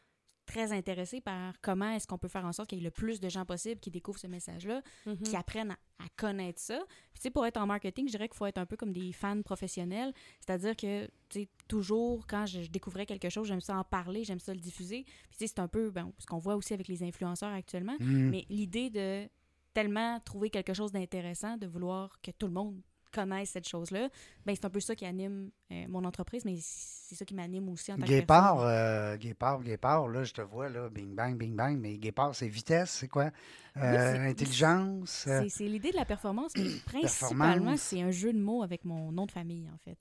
très 0.46 0.72
intéressée 0.72 1.22
par 1.22 1.54
comment 1.62 1.90
est-ce 1.92 2.08
qu'on 2.08 2.18
peut 2.18 2.28
faire 2.28 2.46
en 2.46 2.52
sorte 2.54 2.70
qu'il 2.70 2.78
y 2.80 2.82
ait 2.82 2.84
le 2.86 2.92
plus 2.92 3.20
de 3.20 3.30
gens 3.30 3.46
possible 3.46 3.80
qui 3.80 3.92
découvrent 3.92 4.20
ce 4.20 4.28
message-là, 4.28 4.82
Mhm. 5.06 5.18
qui 5.24 5.36
apprennent 5.36 5.72
à, 5.72 6.04
à 6.04 6.08
connaître 6.16 6.60
ça. 6.62 6.80
Puis, 7.12 7.20
tu 7.20 7.22
sais, 7.24 7.32
pour 7.32 7.46
être 7.46 7.58
en 7.58 7.66
marketing, 7.66 8.08
je 8.08 8.12
dirais 8.12 8.28
qu'il 8.28 8.38
faut 8.38 8.46
être 8.46 8.58
un 8.58 8.66
peu 8.66 8.76
comme 8.78 8.94
des 8.94 9.12
fans 9.12 9.42
professionnels. 9.42 10.14
C'est-à-dire 10.40 10.76
que, 10.76 11.06
tu 11.30 11.42
sais, 11.42 11.50
toujours, 11.68 12.28
quand 12.28 12.46
je, 12.46 12.62
je 12.62 12.70
découvrais 12.70 13.06
quelque 13.06 13.30
chose, 13.30 13.48
j'aime 13.48 13.62
ça 13.62 13.78
en 13.78 13.84
parler, 13.84 14.24
j'aime 14.24 14.40
ça 14.40 14.54
le 14.54 14.60
diffuser. 14.60 15.04
Puis, 15.04 15.38
tu 15.38 15.38
sais, 15.40 15.48
c'est 15.48 15.60
un 15.60 15.68
peu 15.68 15.90
ben, 15.90 16.12
ce 16.20 16.26
qu'on 16.26 16.38
voit 16.40 16.56
aussi 16.56 16.74
avec 16.74 16.88
les 16.88 17.04
influenceurs 17.04 17.52
actuellement. 17.54 17.96
Mm. 18.00 18.30
Mais 18.30 18.46
l'idée 18.50 18.90
de 18.90 19.28
tellement 19.74 20.20
trouvé 20.22 20.50
quelque 20.50 20.74
chose 20.74 20.92
d'intéressant 20.92 21.58
de 21.58 21.68
vouloir 21.68 22.22
que 22.22 22.32
tout 22.32 22.48
le 22.48 22.54
monde 22.54 22.80
connaisse 23.16 23.50
cette 23.52 23.68
chose-là. 23.68 24.10
Ben, 24.46 24.56
c'est 24.56 24.66
un 24.66 24.70
peu 24.70 24.80
ça 24.80 24.96
qui 24.96 25.06
anime 25.06 25.50
euh, 25.72 25.86
mon 25.88 26.04
entreprise, 26.06 26.44
mais 26.46 26.58
c'est 26.62 27.16
ça 27.16 27.26
qui 27.26 27.34
m'anime 27.34 27.70
aussi 27.70 27.92
en 27.94 27.96
tant 27.98 28.04
que 28.04 28.08
Guépard, 28.12 28.56
personne. 28.56 28.70
euh, 28.70 29.18
Guépard, 29.18 29.62
Guépard, 29.64 30.08
là, 30.10 30.24
je 30.24 30.34
te 30.34 30.42
vois, 30.42 30.70
là, 30.70 30.90
bing, 30.90 31.16
bang, 31.16 31.38
bing, 31.38 31.56
bang, 31.56 31.78
mais 31.80 31.98
Guépard, 31.98 32.36
c'est 32.36 32.48
vitesse, 32.48 32.92
c'est 32.92 33.08
quoi? 33.08 33.32
Euh, 33.78 34.30
intelligence? 34.30 35.26
euh, 35.28 35.46
C'est- 35.50 35.68
l'idée 35.68 35.92
de 35.92 35.96
la 35.98 36.06
performance, 36.06 36.54
mais 36.58 36.66
principalement, 36.86 37.78
c'est 37.78 38.02
un 38.02 38.12
jeu 38.12 38.34
de 38.34 38.40
mots 38.40 38.64
avec 38.64 38.86
mon 38.86 39.12
nom 39.12 39.26
de 39.26 39.32
famille, 39.32 39.68
en 39.74 39.78
fait. 39.78 39.98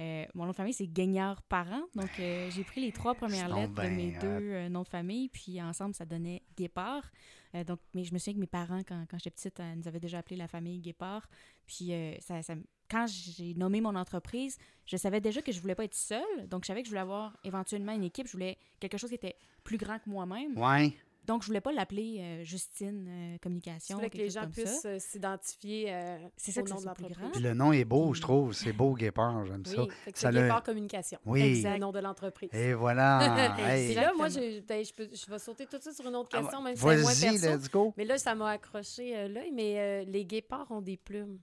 Euh, 0.00 0.24
mon 0.34 0.44
nom 0.44 0.50
de 0.50 0.56
famille, 0.56 0.72
c'est 0.72 0.86
Gagnard 0.86 1.42
Parent. 1.42 1.82
Donc, 1.94 2.10
euh, 2.18 2.50
j'ai 2.50 2.64
pris 2.64 2.80
les 2.80 2.92
trois 2.92 3.14
premières 3.14 3.54
lettres 3.54 3.70
de 3.72 3.76
ben 3.76 3.94
mes 3.94 4.16
hot. 4.16 4.20
deux 4.20 4.26
euh, 4.26 4.68
noms 4.68 4.82
de 4.82 4.88
famille, 4.88 5.28
puis 5.28 5.60
ensemble, 5.60 5.94
ça 5.94 6.04
donnait 6.06 6.42
Guépard. 6.56 7.10
Euh, 7.54 7.62
donc, 7.64 7.78
mais 7.94 8.02
je 8.04 8.12
me 8.14 8.18
souviens 8.18 8.34
que 8.34 8.38
mes 8.40 8.46
parents, 8.46 8.80
quand, 8.88 9.04
quand 9.10 9.18
j'étais 9.18 9.30
petite, 9.30 9.60
euh, 9.60 9.74
nous 9.74 9.86
avaient 9.86 10.00
déjà 10.00 10.18
appelé 10.18 10.36
la 10.36 10.48
famille 10.48 10.80
Guépard. 10.80 11.28
Puis, 11.66 11.92
euh, 11.92 12.14
ça, 12.20 12.42
ça- 12.42 12.54
quand 12.90 13.06
j'ai 13.06 13.54
nommé 13.54 13.80
mon 13.80 13.94
entreprise, 13.94 14.58
je 14.86 14.96
savais 14.96 15.20
déjà 15.20 15.42
que 15.42 15.52
je 15.52 15.60
voulais 15.60 15.74
pas 15.74 15.84
être 15.84 15.94
seule. 15.94 16.48
Donc, 16.48 16.64
je 16.64 16.68
savais 16.68 16.80
que 16.82 16.86
je 16.86 16.90
voulais 16.90 17.00
avoir 17.00 17.36
éventuellement 17.44 17.92
une 17.92 18.04
équipe. 18.04 18.26
Je 18.26 18.32
voulais 18.32 18.56
quelque 18.80 18.96
chose 18.98 19.10
qui 19.10 19.16
était 19.16 19.36
plus 19.64 19.76
grand 19.76 19.98
que 19.98 20.08
moi-même. 20.08 20.58
Ouais. 20.58 20.94
Donc, 21.24 21.42
je 21.42 21.46
voulais 21.46 21.60
pas 21.60 21.70
l'appeler 21.72 22.18
euh, 22.20 22.44
Justine 22.44 23.06
euh, 23.08 23.38
Communication. 23.40 23.94
voulais 23.96 24.08
ou 24.08 24.10
que 24.10 24.18
les 24.18 24.30
gens 24.30 24.48
puissent 24.48 24.84
euh, 24.86 24.98
s'identifier 24.98 25.86
euh, 25.94 26.18
C'est 26.36 26.50
ça 26.52 26.62
au 26.62 26.64
nom 26.66 26.80
de 26.80 26.86
l'entreprise. 26.86 27.28
Puis 27.32 27.42
le 27.42 27.54
nom 27.54 27.72
est 27.72 27.84
beau, 27.84 28.12
je 28.12 28.20
trouve. 28.20 28.52
C'est 28.52 28.72
beau, 28.72 28.94
Guépard, 28.94 29.46
j'aime 29.46 29.64
ça. 29.64 29.82
Oui, 29.82 29.88
fait 30.04 30.12
que 30.12 30.18
Ça 30.18 30.32
c'est 30.32 30.40
Guépard 30.42 30.62
Communication. 30.64 31.18
Oui. 31.24 31.62
C'est 31.62 31.72
le 31.72 31.78
nom 31.78 31.92
de 31.92 32.00
l'entreprise. 32.00 32.50
Et 32.52 32.74
voilà. 32.74 33.52
Hey. 33.62 33.86
Puis 33.86 33.94
là, 33.94 34.12
moi, 34.16 34.28
j'ai- 34.28 34.60
ben, 34.62 34.84
je, 34.84 34.92
peux- 34.92 35.08
je 35.12 35.30
vais 35.30 35.38
sauter 35.38 35.66
tout 35.66 35.76
de 35.78 35.82
suite 35.82 35.94
sur 35.94 36.08
une 36.08 36.16
autre 36.16 36.30
Ah, 36.32 36.40
question, 36.40 36.60
même 36.62 36.74
si 36.74 36.80
c'est 36.82 36.86
moins 37.02 37.14
perso. 37.40 37.56
let's 37.56 37.70
go. 37.70 37.94
Mais 37.96 38.04
là, 38.04 38.18
ça 38.18 38.34
m'a 38.34 38.50
accroché 38.50 39.16
euh, 39.16 39.28
l'œil, 39.28 39.52
mais 39.52 39.78
euh, 39.78 40.04
les 40.10 40.24
guépards 40.24 40.70
ont 40.70 40.80
des 40.80 40.96
plumes. 40.96 41.38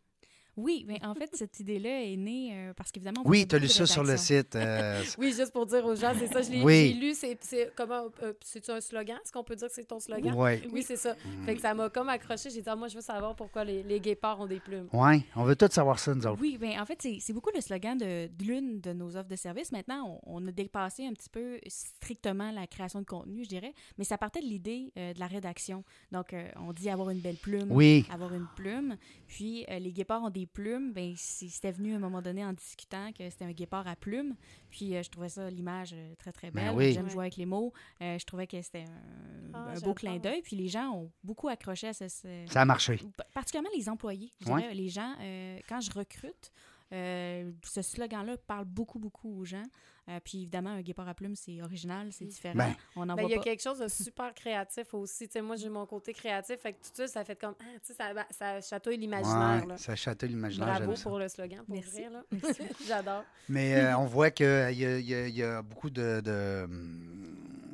Oui, 0.60 0.86
mais 0.88 1.00
en 1.06 1.14
fait, 1.16 1.30
cette 1.34 1.60
idée-là 1.60 2.04
est 2.04 2.18
née 2.18 2.52
euh, 2.54 2.74
parce 2.74 2.92
qu'évidemment. 2.92 3.22
Oui, 3.26 3.48
tu 3.48 3.56
as 3.56 3.60
lu 3.60 3.68
ça 3.68 3.86
sur 3.86 4.04
le 4.04 4.18
site. 4.18 4.56
euh, 4.56 5.02
Oui, 5.18 5.34
juste 5.36 5.52
pour 5.52 5.66
dire 5.66 5.86
aux 5.86 5.96
gens, 5.96 6.14
c'est 6.18 6.28
ça, 6.28 6.42
je 6.42 6.52
l'ai 6.52 6.62
Oui. 6.64 6.94
lu. 6.94 7.14
C'est, 7.14 7.38
c'est 7.42 7.72
comment, 7.76 8.08
euh, 8.24 8.34
c'est-tu 8.44 8.72
un 8.72 8.82
slogan? 8.82 9.18
Est-ce 9.24 9.32
qu'on 9.32 9.44
peut 9.44 9.56
dire 9.56 9.68
que 9.68 9.74
c'est 9.74 9.86
ton 9.86 10.00
slogan? 10.00 10.34
ouais. 10.36 10.62
Oui, 10.72 10.84
c'est 10.84 10.96
ça. 10.98 11.16
Fait 11.46 11.56
que 11.56 11.62
ça 11.62 11.74
m'a 11.74 11.90
comme 11.90 12.10
accroché. 12.10 12.50
J'ai 12.50 12.62
dit, 12.62 12.70
ah, 12.70 12.76
moi, 12.76 12.88
je 12.88 12.96
veux 12.96 13.02
savoir 13.02 13.36
pourquoi 13.36 13.64
les, 13.64 13.84
les 13.84 14.00
guépards 14.00 14.40
ont 14.42 14.48
des 14.48 14.60
plumes. 14.60 14.88
Ouais, 14.94 15.24
on 15.36 15.44
veut 15.44 15.56
tous 15.56 15.72
savoir 15.72 15.98
ça, 16.00 16.14
nous 16.14 16.26
autres. 16.28 16.40
Oui, 16.42 16.58
bien, 16.60 16.82
en 16.82 16.86
fait, 16.86 16.98
c'est 17.02 17.18
c'est 17.20 17.34
beaucoup 17.34 17.52
le 17.54 17.62
slogan 17.62 17.98
de, 17.98 18.28
de 18.28 18.44
l'une 18.44 18.80
de 18.82 18.94
nos 18.94 19.16
offres 19.16 19.30
de 19.30 19.36
services. 19.36 19.72
Maintenant, 19.72 20.20
on, 20.26 20.44
on 20.44 20.48
a 20.48 20.52
dépassé 20.52 21.06
un 21.06 21.14
petit 21.14 21.30
peu 21.30 21.60
strictement 21.68 22.52
la 22.52 22.68
création 22.68 23.00
de 23.02 23.06
contenu, 23.06 23.44
je 23.44 23.50
dirais, 23.50 23.74
mais 23.98 24.04
ça 24.04 24.18
partait 24.18 24.42
de 24.42 24.46
l'idée 24.46 24.92
de 24.96 25.20
la 25.20 25.28
rédaction. 25.28 25.84
Donc, 26.12 26.36
on 26.58 26.74
dit 26.74 26.90
avoir 26.90 27.10
une 27.10 27.20
belle 27.20 27.36
plume, 27.38 27.68
Oui. 27.72 28.06
avoir 28.12 28.34
une 28.34 28.48
plume. 28.56 28.98
Puis, 29.28 29.66
les 29.80 29.92
guépards 29.92 30.24
ont 30.24 30.30
des 30.30 30.46
plumes. 30.54 30.94
Ben, 30.94 31.14
c'était 31.18 31.72
venu 31.72 31.94
à 31.94 31.96
un 31.96 32.00
moment 32.00 32.22
donné 32.22 32.44
en 32.46 32.54
discutant 32.54 33.12
que 33.12 33.30
c'était 33.30 33.46
un 33.46 33.52
guépard 33.52 33.88
à 33.88 33.96
plumes. 33.96 34.36
Puis, 34.70 34.96
euh, 34.96 35.04
je 35.04 35.10
trouvais 35.10 35.30
ça, 35.30 35.50
l'image, 35.50 35.92
euh, 35.94 36.14
très, 36.18 36.32
très 36.32 36.52
Ben 36.52 36.68
belle. 36.68 36.76
oui. 36.76 36.94
J'aime 36.94 37.06
Ouais. 37.06 37.12
jouer 37.12 37.24
avec 37.24 37.38
les 37.38 37.46
mots. 37.46 37.72
Euh, 38.02 38.18
je 38.20 38.26
trouvais 38.26 38.48
que 38.48 38.62
c'était 38.62 38.84
un, 38.84 39.52
Ah, 39.54 39.74
un 39.76 39.80
beau 39.80 39.94
clin 39.94 40.18
d'œil. 40.18 40.42
Puis, 40.42 40.56
les 40.56 40.68
gens 40.68 40.92
ont 40.92 41.12
beaucoup 41.24 41.48
accroché 41.50 41.88
à 41.88 41.94
ce- 41.94 42.08
ce, 42.08 42.46
Ça 42.48 42.62
a 42.62 42.66
marché. 42.66 43.00
Pa- 43.18 43.24
particulièrement 43.34 43.70
les 43.76 43.90
employés. 43.90 44.32
Je 44.42 44.50
Ouais. 44.52 44.62
dirais, 44.62 44.74
les 44.76 44.90
gens, 44.90 45.16
euh, 45.20 45.60
quand 45.68 45.82
je 45.82 45.92
recrute, 45.92 46.52
euh, 46.92 47.52
ce 47.64 47.82
slogan-là 47.82 48.38
parle 48.38 48.66
beaucoup, 48.66 49.00
beaucoup 49.00 49.40
aux 49.40 49.46
gens. 49.46 49.64
Euh, 50.10 50.20
puis 50.24 50.40
évidemment, 50.42 50.72
un 50.72 50.82
guépard 50.82 51.08
à 51.08 51.14
plumes, 51.14 51.36
c'est 51.36 51.62
original, 51.62 52.08
c'est 52.12 52.26
différent. 52.26 52.56
Ben. 52.58 52.74
On 52.96 53.06
n'en 53.06 53.16
Ben, 53.16 53.22
voit 53.22 53.30
il 53.30 53.34
y 53.34 53.36
a 53.36 53.38
pas. 53.38 53.44
quelque 53.44 53.62
chose 53.62 53.78
de 53.78 53.88
super 53.88 54.34
créatif 54.34 54.94
aussi. 54.96 55.28
Tu 55.28 55.34
sais, 55.34 55.42
moi, 55.42 55.56
j'ai 55.56 55.70
mon 55.70 55.86
côté 55.86 56.14
créatif. 56.14 56.58
Fait 56.60 56.74
que 56.74 56.78
tout 56.78 56.90
ça, 56.96 57.08
ça 57.08 57.24
fait 57.24 57.36
comme. 57.40 57.54
Ah, 57.60 57.64
tu 57.86 57.94
sais, 57.94 57.94
ça, 57.94 58.12
ça 58.32 58.60
chatouille 58.62 58.98
l'imaginaire. 58.98 59.66
Ouais, 59.68 59.78
ça 59.78 59.96
chatouille 59.96 60.30
l'imaginaire, 60.30 60.68
Bravo 60.68 60.86
j'aime 60.86 60.96
ça. 60.96 61.10
pour 61.10 61.20
le 61.20 61.28
slogan, 61.30 61.64
pour 61.64 61.76
Merci. 61.76 62.04
Là. 62.12 62.24
J'adore. 62.88 63.24
Mais 63.48 63.76
euh, 63.76 63.98
on 63.98 64.06
voit 64.06 64.32
qu'il 64.32 64.46
y, 64.48 64.50
a- 64.86 65.00
y 65.00 65.14
a- 65.14 65.28
y 65.28 65.44
a 65.44 65.62
beaucoup 65.62 65.92
de, 65.92 66.22
de, 66.22 66.68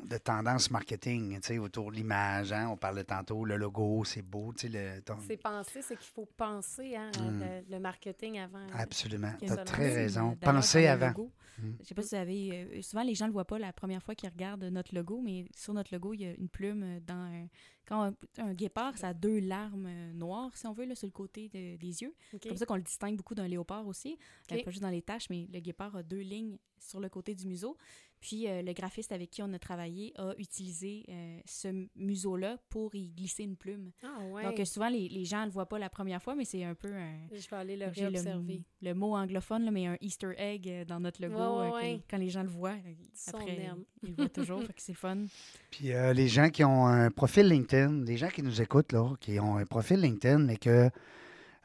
de 0.07 0.17
tendances 0.17 0.69
marketing 0.71 1.35
tu 1.41 1.47
sais, 1.47 1.57
autour 1.57 1.91
de 1.91 1.95
l'image. 1.97 2.51
hein. 2.53 2.69
On 2.69 2.77
parlait 2.77 3.03
tantôt, 3.03 3.45
le 3.45 3.57
logo, 3.57 4.03
c'est 4.05 4.21
beau. 4.21 4.53
tu 4.53 4.69
sais, 4.71 4.95
Le, 4.95 5.01
ton- 5.01 5.17
C'est 5.27 5.37
penser, 5.37 5.81
c'est 5.81 5.95
qu'il 5.97 6.11
faut 6.13 6.27
penser 6.37 6.95
hein, 6.95 7.11
Hmm. 7.19 7.39
le, 7.39 7.71
le 7.75 7.79
marketing 7.79 8.39
avant. 8.39 8.65
Absolument. 8.73 9.33
Il 9.41 9.47
y 9.47 9.51
Tu 9.51 9.57
as 9.59 9.63
très 9.63 9.93
raison. 9.93 10.31
euh, 10.31 10.35
le 10.83 10.87
avant. 10.89 11.29
Mm. 11.57 11.71
Je 11.81 11.85
sais 11.85 11.95
pas 11.95 12.01
si 12.01 12.09
vous 12.09 12.15
avez. 12.21 12.51
euh, 12.51 12.81
souvent, 12.81 13.03
les 13.03 13.15
gens 13.15 13.25
ne 13.25 13.29
le 13.29 13.33
voient 13.33 13.45
pas 13.45 13.57
la 13.57 13.71
première 13.71 14.03
fois 14.03 14.13
qu'ils 14.13 14.29
regardent 14.29 14.65
notre 14.65 14.93
logo, 14.93 15.21
mais 15.23 15.45
sur 15.55 15.73
notre 15.73 15.93
logo, 15.93 16.13
il 16.13 16.21
y 16.21 16.25
a 16.25 16.33
une 16.33 16.49
plume 16.49 16.83
euh, 16.83 16.99
dans 16.99 17.13
un. 17.15 17.47
Quand 17.87 18.01
un, 18.03 18.13
un 18.39 18.53
guépard, 18.53 18.97
ça 18.97 19.09
a 19.09 19.13
deux 19.13 19.39
larmes 19.39 19.85
euh, 19.87 20.11
noires, 20.13 20.51
si 20.57 20.65
on 20.67 20.73
veut, 20.73 20.85
là, 20.85 20.95
sur 20.95 21.07
le 21.07 21.11
côté 21.13 21.47
de- 21.49 21.77
des 21.77 22.01
yeux. 22.01 22.13
C'est 22.31 22.47
comme 22.49 22.57
ça 22.57 22.65
qu'on 22.65 22.75
le 22.75 22.81
distingue 22.81 23.15
beaucoup 23.15 23.35
d'un 23.35 23.47
léopard 23.47 23.87
aussi. 23.87 24.17
Euh, 24.51 24.55
OK. 24.57 24.65
pas 24.65 24.71
juste 24.71 24.81
dans 24.83 24.89
les 24.89 25.01
taches, 25.03 25.29
mais 25.29 25.47
le 25.53 25.59
guépard 25.61 25.95
a 25.95 26.03
deux 26.03 26.19
lignes 26.19 26.57
sur 26.79 26.99
le 26.99 27.07
côté 27.09 27.33
du 27.35 27.47
museau. 27.47 27.77
Puis 28.21 28.47
euh, 28.47 28.61
le 28.61 28.73
graphiste 28.73 29.11
avec 29.11 29.29
qui 29.29 29.43
on 29.43 29.53
a 29.53 29.59
travaillé 29.59 30.13
a 30.17 30.33
utilisé 30.37 31.05
euh, 31.09 31.39
ce 31.45 31.87
museau-là 31.95 32.57
pour 32.69 32.95
y 32.95 33.09
glisser 33.09 33.43
une 33.43 33.55
plume. 33.55 33.91
Ah, 34.03 34.23
ouais. 34.31 34.43
Donc 34.43 34.59
euh, 34.59 34.65
souvent, 34.65 34.89
les, 34.89 35.09
les 35.09 35.25
gens 35.25 35.41
ne 35.41 35.45
le 35.45 35.51
voient 35.51 35.67
pas 35.67 35.79
la 35.79 35.89
première 35.89 36.21
fois, 36.21 36.35
mais 36.35 36.45
c'est 36.45 36.63
un 36.63 36.75
peu 36.75 36.93
un... 36.93 37.13
je 37.31 37.49
vais 37.49 37.55
aller 37.55 37.77
le 37.77 37.87
réobserver. 37.87 38.63
le 38.81 38.93
mot 38.93 39.15
anglophone, 39.15 39.65
là, 39.65 39.71
mais 39.71 39.87
un 39.87 39.97
Easter 40.01 40.33
egg 40.37 40.85
dans 40.87 40.99
notre 40.99 41.21
logo. 41.21 41.35
Ouais, 41.35 41.43
ouais, 41.43 41.67
euh, 41.67 41.73
ouais. 41.73 42.01
quand 42.09 42.17
les 42.17 42.29
gens 42.29 42.43
le 42.43 42.49
voient, 42.49 42.75
Son 43.13 43.37
après, 43.37 43.69
ils 44.03 44.09
le 44.09 44.15
voient 44.15 44.29
toujours, 44.29 44.61
fait 44.63 44.73
que 44.73 44.81
c'est 44.81 44.93
fun. 44.93 45.25
Puis 45.71 45.93
euh, 45.93 46.13
les 46.13 46.27
gens 46.27 46.49
qui 46.49 46.63
ont 46.63 46.85
un 46.85 47.11
profil 47.11 47.47
LinkedIn, 47.47 48.03
les 48.05 48.17
gens 48.17 48.29
qui 48.29 48.43
nous 48.43 48.61
écoutent, 48.61 48.91
là, 48.91 49.13
qui 49.19 49.39
ont 49.39 49.57
un 49.57 49.65
profil 49.65 49.99
LinkedIn, 49.99 50.39
mais 50.39 50.57
que. 50.57 50.89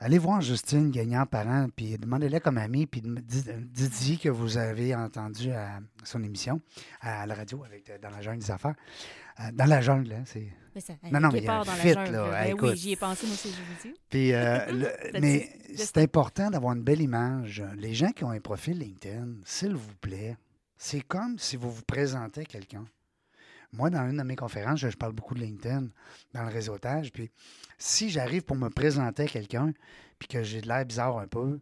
Allez 0.03 0.17
voir 0.19 0.41
Justine 0.41 0.91
Gagnant 0.91 1.27
Parent, 1.27 1.69
puis 1.77 1.99
demandez-le 1.99 2.41
comme 2.41 2.57
ami, 2.57 2.87
puis 2.87 3.03
dites-y 3.03 4.19
que 4.19 4.31
vous 4.31 4.57
avez 4.57 4.95
entendu 4.95 5.53
à 5.53 5.81
son 6.05 6.23
émission 6.23 6.59
à 7.03 7.27
la 7.27 7.35
radio 7.35 7.63
avec 7.65 7.93
dans 8.01 8.09
la 8.09 8.23
jungle 8.23 8.39
des 8.39 8.51
affaires. 8.51 8.75
Euh, 9.41 9.53
dans 9.53 9.67
la 9.67 9.83
jungle, 9.83 10.13
hein, 10.13 10.23
c'est. 10.25 10.49
Non, 11.11 11.21
non, 11.21 11.29
mais 11.31 11.39
il 11.41 11.45
y 11.45 11.49
a 11.49 11.61
un 11.61 11.65
fit, 11.65 11.93
jungle, 11.93 12.13
là. 12.13 12.31
ben 12.31 12.57
oui, 12.63 12.77
j'y 12.77 12.93
ai 12.93 12.97
pensé, 12.97 13.27
moi 13.27 13.35
aussi, 13.35 13.51
je 13.51 13.57
vous 13.57 13.83
dis. 13.93 14.01
Puis, 14.09 14.33
euh, 14.33 14.67
le- 14.73 15.21
mais 15.21 15.51
c'est 15.77 15.99
important 15.99 16.49
d'avoir 16.51 16.75
une 16.75 16.83
belle 16.83 17.01
image. 17.03 17.63
Les 17.77 17.93
gens 17.93 18.11
qui 18.13 18.25
ont 18.25 18.31
un 18.31 18.41
profil 18.41 18.79
LinkedIn, 18.79 19.35
s'il 19.45 19.75
vous 19.75 19.95
plaît, 20.01 20.37
c'est 20.79 21.01
comme 21.03 21.39
si 21.39 21.57
vous 21.57 21.71
vous 21.71 21.83
présentez 21.83 22.43
à 22.43 22.45
quelqu'un. 22.45 22.87
Moi, 23.73 23.91
dans 23.91 24.09
une 24.09 24.17
de 24.17 24.23
mes 24.23 24.37
conférences, 24.37 24.81
je, 24.81 24.91
je 24.91 24.97
parle 24.97 25.13
beaucoup 25.13 25.35
de 25.35 25.41
LinkedIn 25.41 25.89
dans 26.35 26.43
le 26.43 26.49
réseautage. 26.49 27.13
Puis, 27.13 27.31
si 27.79 28.11
j'arrive 28.11 28.43
pour 28.43 28.57
me 28.57 28.69
présenter 28.69 29.25
à 29.25 29.27
quelqu'un, 29.27 29.73
puis 30.19 30.29
que 30.29 30.43
j'ai 30.43 30.61
de 30.61 30.69
l'air 30.69 30.85
bizarre 30.85 31.19
un 31.19 31.27
peu, 31.27 31.61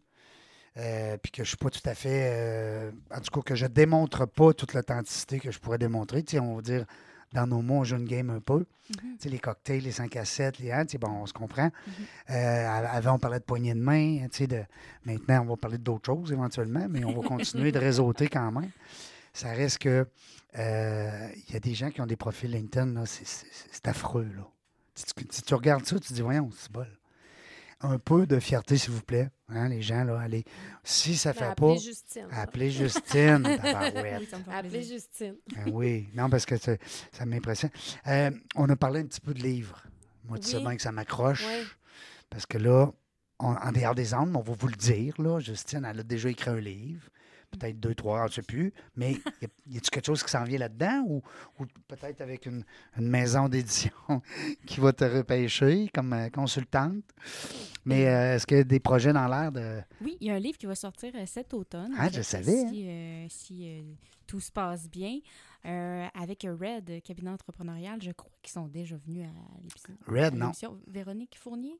euh, 0.78 1.16
puis 1.18 1.32
que 1.32 1.42
je 1.44 1.48
suis 1.48 1.56
pas 1.56 1.70
tout 1.70 1.80
à 1.84 1.94
fait. 1.94 2.30
euh, 2.32 2.90
en 3.14 3.20
tout 3.20 3.30
cas, 3.30 3.42
que 3.42 3.54
je 3.54 3.66
démontre 3.66 4.26
pas 4.26 4.52
toute 4.52 4.74
l'authenticité 4.74 5.40
que 5.40 5.50
je 5.50 5.58
pourrais 5.58 5.78
démontrer. 5.78 6.22
Tu 6.22 6.32
sais, 6.32 6.38
on 6.40 6.56
va 6.56 6.62
dire, 6.62 6.84
dans 7.32 7.46
nos 7.46 7.62
mots, 7.62 7.80
on 7.80 7.84
joue 7.84 7.96
une 7.96 8.06
game 8.06 8.30
un 8.30 8.40
peu. 8.40 8.58
Mhm. 8.58 8.66
Tu 9.00 9.16
sais, 9.20 9.28
les 9.28 9.38
cocktails, 9.38 9.82
les 9.82 9.92
5 9.92 10.14
à 10.16 10.24
7, 10.24 10.58
les 10.60 10.70
hein, 10.72 10.84
tu 10.86 10.92
sais, 10.92 10.98
bon, 10.98 11.10
on 11.10 11.26
se 11.26 11.32
comprend. 11.32 11.64
Mhm. 11.66 11.92
Euh, 12.30 12.68
avant, 12.68 13.14
on 13.14 13.18
parlait 13.18 13.40
de 13.40 13.44
poignée 13.44 13.74
de 13.74 13.80
main. 13.80 14.26
De, 14.38 14.64
maintenant, 15.04 15.42
on 15.42 15.50
va 15.50 15.56
parler 15.56 15.78
d'autres 15.78 16.06
choses 16.06 16.32
éventuellement, 16.32 16.86
mais 16.88 17.04
on 17.04 17.20
va 17.20 17.26
continuer 17.26 17.72
de 17.72 17.78
réseauter 17.80 18.28
quand 18.28 18.50
même. 18.52 18.70
Ça 19.32 19.50
reste 19.52 19.78
que 19.78 20.06
euh, 20.58 21.28
il 21.48 21.52
y 21.52 21.56
a 21.56 21.60
des 21.60 21.74
gens 21.74 21.90
qui 21.90 22.00
ont 22.00 22.06
des 22.06 22.16
profils 22.16 22.50
LinkedIn, 22.50 22.94
là, 22.94 23.06
c'est- 23.06 23.86
affreux. 23.86 24.28
Là. 24.36 24.46
Si, 24.94 25.04
tu, 25.06 25.26
si 25.30 25.42
tu 25.42 25.54
regardes 25.54 25.84
ça, 25.86 25.98
tu 25.98 26.08
te 26.08 26.12
dis, 26.14 26.22
voyons, 26.22 26.50
c'est 26.56 26.70
bol. 26.72 26.88
Un 27.80 27.98
peu 27.98 28.26
de 28.26 28.40
fierté, 28.40 28.76
s'il 28.76 28.90
vous 28.90 29.02
plaît. 29.02 29.30
Hein, 29.48 29.68
les 29.68 29.82
gens, 29.82 30.02
là, 30.02 30.18
allez. 30.20 30.44
Si 30.82 31.16
ça 31.16 31.32
Ben, 31.32 31.38
fait 31.38 31.44
appelez 31.44 31.74
pas, 31.76 31.80
Justine. 31.80 32.26
appelez 32.32 32.70
Justine. 32.72 33.38
me 33.38 33.56
fait 33.56 33.74
Appelez 33.74 34.70
plaisir. 34.70 34.82
Justine. 34.96 35.34
Ben 35.54 35.70
oui, 35.72 36.08
non, 36.14 36.28
parce 36.28 36.44
que 36.44 36.56
ça, 36.56 36.72
ça 37.12 37.24
m'impressionne. 37.24 37.70
Euh, 38.08 38.30
on 38.56 38.68
a 38.68 38.74
parlé 38.76 39.00
un 39.00 39.06
petit 39.06 39.20
peu 39.20 39.32
de 39.32 39.40
livres. 39.42 39.80
Moi, 40.24 40.38
tu 40.40 40.48
sais 40.48 40.58
bien 40.60 40.74
que 40.74 40.82
ça 40.82 40.90
m'accroche. 40.90 41.44
Oui. 41.46 41.64
Parce 42.28 42.46
que 42.46 42.58
là, 42.58 42.90
on- 43.38 43.54
en 43.54 43.70
dehors 43.72 43.94
des 43.94 44.12
ondes, 44.12 44.34
on 44.34 44.40
va 44.42 44.52
vous 44.58 44.68
le 44.68 44.74
dire, 44.76 45.14
là, 45.20 45.38
Justine, 45.38 45.86
elle 45.88 46.00
a 46.00 46.02
déjà 46.02 46.28
écrit 46.30 46.50
un 46.50 46.60
livre. 46.60 47.08
Peut-être 47.50 47.80
deux, 47.80 47.94
trois, 47.94 48.26
je 48.26 48.32
ne 48.32 48.34
sais 48.34 48.42
plus. 48.42 48.72
Mais 48.96 49.12
y 49.42 49.44
a-t-il 49.46 49.80
quelque 49.80 50.06
chose 50.06 50.22
qui 50.22 50.30
s'en 50.30 50.44
vient 50.44 50.58
là-dedans 50.58 51.02
ou, 51.06 51.22
ou 51.58 51.64
peut-être 51.86 52.20
avec 52.20 52.46
une, 52.46 52.64
une 52.96 53.08
maison 53.08 53.48
d'édition 53.48 53.90
qui 54.66 54.80
va 54.80 54.92
te 54.92 55.04
repêcher 55.04 55.88
comme 55.94 56.12
euh, 56.12 56.28
consultante? 56.30 57.04
Mais 57.84 58.06
euh, 58.06 58.34
est-ce 58.34 58.46
qu'il 58.46 58.58
y 58.58 58.60
a 58.60 58.64
des 58.64 58.80
projets 58.80 59.12
dans 59.12 59.26
l'air 59.26 59.50
de. 59.50 59.80
Oui, 60.02 60.18
il 60.20 60.26
y 60.26 60.30
a 60.30 60.34
un 60.34 60.38
livre 60.38 60.58
qui 60.58 60.66
va 60.66 60.74
sortir 60.74 61.12
euh, 61.14 61.24
cet 61.26 61.54
automne. 61.54 61.94
Ah, 61.96 62.08
je 62.10 62.20
savais, 62.20 62.68
Si, 62.68 62.88
euh, 62.88 63.26
si, 63.30 63.68
euh, 63.68 63.82
tout 64.26 64.40
se 64.40 64.52
passe 64.52 64.88
bien. 64.88 65.18
Avec 65.64 66.44
Red, 66.48 67.02
cabinet 67.02 67.30
entrepreneurial, 67.30 68.00
je 68.00 68.12
crois 68.12 68.30
qu'ils 68.42 68.52
sont 68.52 68.68
déjà 68.68 68.96
venus 68.96 69.26
à 69.26 69.60
l'épisode. 69.62 69.96
Red, 70.06 70.34
à 70.34 70.46
non. 70.46 70.52
Véronique 70.86 71.36
Fournier, 71.38 71.78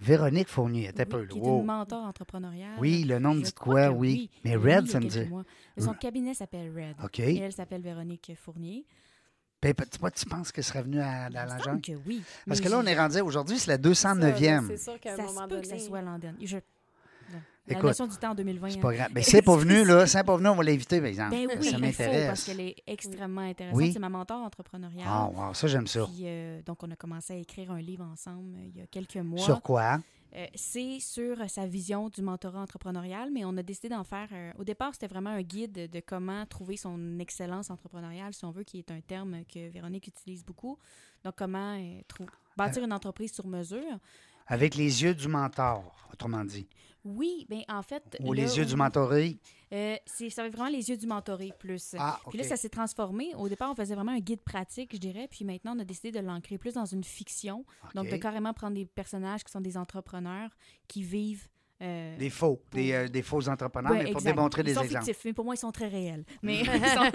Véronique 0.00 0.48
Fournier, 0.48 0.88
était 0.88 1.02
oui, 1.02 1.08
peu 1.08 1.26
qui 1.26 1.38
est 1.38 1.42
une 1.42 1.64
mentor 1.64 2.04
entrepreneuriale. 2.04 2.76
Oui, 2.78 3.02
le 3.02 3.18
nom 3.18 3.34
me 3.34 3.42
dit 3.42 3.52
quoi, 3.52 3.90
oui. 3.90 4.30
Mais 4.44 4.50
Elle 4.52 4.58
venue 4.58 4.74
Red, 4.76 4.84
a 4.84 4.90
ça 4.92 5.00
me 5.00 5.06
dit. 5.06 5.24
mois. 5.26 5.44
Son 5.76 5.92
cabinet 5.94 6.34
s'appelle 6.34 6.70
Red. 6.72 6.94
OK. 7.04 7.18
Et 7.18 7.38
elle 7.38 7.52
s'appelle 7.52 7.82
Véronique 7.82 8.32
Fournier. 8.36 8.86
Ben, 9.60 9.74
tu, 9.74 9.98
tu 10.14 10.26
penses 10.26 10.52
que 10.52 10.62
serait 10.62 10.82
venu 10.82 11.00
à, 11.00 11.24
à 11.24 11.28
Il 11.28 11.32
la 11.32 11.44
me 11.46 11.48
semble 11.50 11.62
jungle? 11.64 11.80
que 11.80 11.92
oui. 12.08 12.22
Parce 12.46 12.60
que 12.60 12.68
là, 12.68 12.78
on 12.78 12.86
est 12.86 12.96
rendu, 12.96 13.20
aujourd'hui, 13.22 13.58
c'est 13.58 13.76
la 13.76 13.92
Ça, 13.94 14.14
209e. 14.14 14.66
C'est 14.68 14.76
sûr 14.76 15.00
qu'à 15.00 15.14
un 15.14 15.16
Ça 15.16 15.22
moment 15.24 15.40
se 15.40 15.42
peut 15.46 15.48
donné. 15.56 15.62
que 15.62 15.68
ça 15.68 15.78
soit 15.84 16.00
l'an 16.02 16.18
dernier. 16.18 16.46
Je- 16.46 16.58
La 17.68 17.82
notion 17.82 18.06
du 18.06 18.16
temps 18.16 18.30
en 18.30 18.34
2020. 18.34 18.70
C'est 18.70 18.76
hein. 18.76 18.80
pas 18.80 18.92
grave. 18.92 19.08
Mais 19.14 19.22
c'est 19.22 19.42
pas 19.42 19.56
venu, 19.56 19.84
là. 19.84 20.06
C'est 20.06 20.24
pas 20.24 20.36
venu, 20.36 20.48
on 20.48 20.54
va 20.54 20.64
l'inviter, 20.64 20.98
par 20.98 21.08
exemple. 21.08 21.30
Ben 21.30 21.46
oui, 21.48 21.64
ça 21.64 21.76
faut, 21.76 21.82
parce 21.82 21.98
m'intéresse. 21.98 22.44
qu'elle 22.44 22.60
est 22.60 22.76
extrêmement 22.86 23.42
intéressante. 23.42 23.78
Oui. 23.78 23.92
C'est 23.92 23.98
ma 23.98 24.08
mentor 24.08 24.42
entrepreneuriale. 24.42 25.06
Ah, 25.08 25.30
wow, 25.32 25.54
ça, 25.54 25.66
j'aime 25.66 25.86
ça. 25.86 26.04
Puis, 26.06 26.22
euh, 26.24 26.60
donc, 26.62 26.82
on 26.82 26.90
a 26.90 26.96
commencé 26.96 27.32
à 27.32 27.36
écrire 27.36 27.70
un 27.70 27.80
livre 27.80 28.04
ensemble 28.04 28.54
euh, 28.56 28.68
il 28.74 28.76
y 28.76 28.82
a 28.82 28.86
quelques 28.86 29.16
mois. 29.16 29.40
Sur 29.40 29.62
quoi? 29.62 29.98
Euh, 30.36 30.46
c'est 30.54 30.98
sur 31.00 31.36
sa 31.48 31.66
vision 31.66 32.10
du 32.10 32.20
mentorat 32.20 32.60
entrepreneurial, 32.60 33.30
mais 33.32 33.44
on 33.44 33.56
a 33.56 33.62
décidé 33.62 33.88
d'en 33.88 34.04
faire. 34.04 34.28
au 34.58 34.64
départ, 34.64 34.92
c'était 34.92 35.06
vraiment 35.06 35.30
un 35.30 35.42
guide 35.42 35.90
de 35.90 36.00
comment 36.00 36.44
trouver 36.46 36.76
son 36.76 37.18
excellence 37.18 37.70
entrepreneuriale, 37.70 38.34
si 38.34 38.44
on 38.44 38.50
veut, 38.50 38.64
qui 38.64 38.78
est 38.78 38.90
un 38.90 39.00
terme 39.00 39.38
que 39.52 39.70
Véronique 39.70 40.06
utilise 40.06 40.44
beaucoup. 40.44 40.78
Donc, 41.24 41.34
comment 41.36 41.78
bâtir 42.56 42.84
une 42.84 42.92
entreprise 42.92 43.32
sur 43.32 43.46
mesure. 43.46 43.98
Avec 44.48 44.74
les 44.74 45.02
yeux 45.02 45.14
du 45.14 45.28
mentor, 45.28 45.94
autrement 46.12 46.44
dit. 46.44 46.66
Oui, 47.04 47.46
bien, 47.48 47.62
en 47.68 47.82
fait. 47.82 48.02
Ou 48.20 48.32
là, 48.32 48.42
les 48.42 48.58
yeux 48.58 48.66
du 48.66 48.74
mentoré. 48.76 49.38
euh, 49.72 49.96
c'est, 50.04 50.30
ça 50.30 50.42
va 50.42 50.48
vraiment 50.48 50.68
les 50.68 50.88
yeux 50.90 50.96
du 50.96 51.06
mentoré 51.06 51.52
plus. 51.58 51.94
Ah, 51.98 52.18
OK. 52.24 52.30
Puis 52.30 52.38
là, 52.38 52.44
ça 52.44 52.56
s'est 52.56 52.68
transformé. 52.68 53.34
Au 53.36 53.48
départ, 53.48 53.70
on 53.70 53.74
faisait 53.74 53.94
vraiment 53.94 54.12
un 54.12 54.18
guide 54.18 54.40
pratique, 54.42 54.90
je 54.94 54.98
dirais. 54.98 55.28
Puis 55.30 55.44
maintenant, 55.44 55.76
on 55.76 55.78
a 55.80 55.84
décidé 55.84 56.10
de 56.10 56.18
l'ancrer 56.18 56.58
plus 56.58 56.74
dans 56.74 56.84
une 56.84 57.04
fiction. 57.04 57.64
Donc, 57.94 58.08
de 58.10 58.16
carrément 58.16 58.52
prendre 58.52 58.74
des 58.74 58.84
personnages 58.84 59.44
qui 59.44 59.52
sont 59.52 59.60
des 59.60 59.76
entrepreneurs 59.76 60.50
qui 60.88 61.02
vivent. 61.02 61.48
Euh, 61.80 62.16
Des 62.18 62.30
faux, 62.30 62.60
des, 62.72 62.92
euh, 62.92 63.08
des 63.08 63.22
faux 63.22 63.48
entrepreneurs, 63.48 63.92
ouais, 63.92 63.98
mais 64.04 64.10
pour 64.10 64.20
exact. 64.20 64.34
démontrer 64.34 64.62
ils 64.62 64.64
des 64.66 64.74
sont 64.74 64.82
exemples. 64.82 65.04
fictifs, 65.04 65.24
mais 65.24 65.32
pour 65.32 65.44
moi, 65.44 65.54
ils 65.54 65.58
sont 65.58 65.70
très 65.70 65.86
réels. 65.88 66.24
Mais 66.42 66.56
ils 66.60 66.64
sont, 66.66 67.10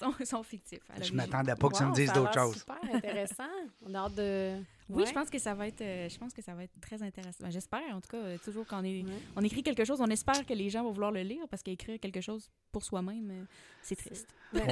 sont- 0.00 0.14
ils 0.20 0.26
sont 0.26 0.42
fictifs. 0.44 0.78
Je 0.88 0.92
l'origine. 0.94 1.16
m'attendais 1.16 1.54
pas 1.56 1.68
que 1.68 1.76
ça 1.76 1.84
me 1.84 1.88
Wow, 1.90 1.94
dise 1.96 2.12
d'autres 2.12 2.32
choses. 2.34 2.58
super 2.58 2.78
intéressant. 2.94 3.44
On 3.86 3.92
a 3.94 3.98
hâte 3.98 4.14
de. 4.14 4.56
Oui, 4.88 5.02
Ouais. 5.02 5.06
je 5.08 5.12
pense 5.12 5.30
que 5.30 5.38
ça 5.38 5.54
va 5.54 5.68
être, 5.68 5.82
euh, 5.82 6.08
je 6.08 6.18
pense 6.18 6.32
que 6.32 6.42
ça 6.42 6.52
va 6.52 6.64
être 6.64 6.80
très 6.80 7.00
intéressant. 7.00 7.44
Ben, 7.44 7.50
J'espère, 7.52 7.80
en 7.94 8.00
tout 8.00 8.08
cas, 8.10 8.38
toujours 8.44 8.66
quand 8.66 8.80
on, 8.80 8.84
est, 8.84 9.02
Ouais. 9.04 9.10
on 9.36 9.42
écrit 9.44 9.62
quelque 9.62 9.84
chose, 9.84 10.00
on 10.00 10.06
espère 10.08 10.44
que 10.44 10.52
les 10.52 10.68
gens 10.68 10.82
vont 10.82 10.90
vouloir 10.90 11.12
le 11.12 11.20
lire 11.22 11.44
parce 11.48 11.62
qu'écrire 11.62 12.00
quelque 12.00 12.20
chose 12.20 12.50
pour 12.72 12.82
soi-même, 12.84 13.46
c'est 13.82 13.94
triste. 13.94 14.26
Oui, 14.52 14.62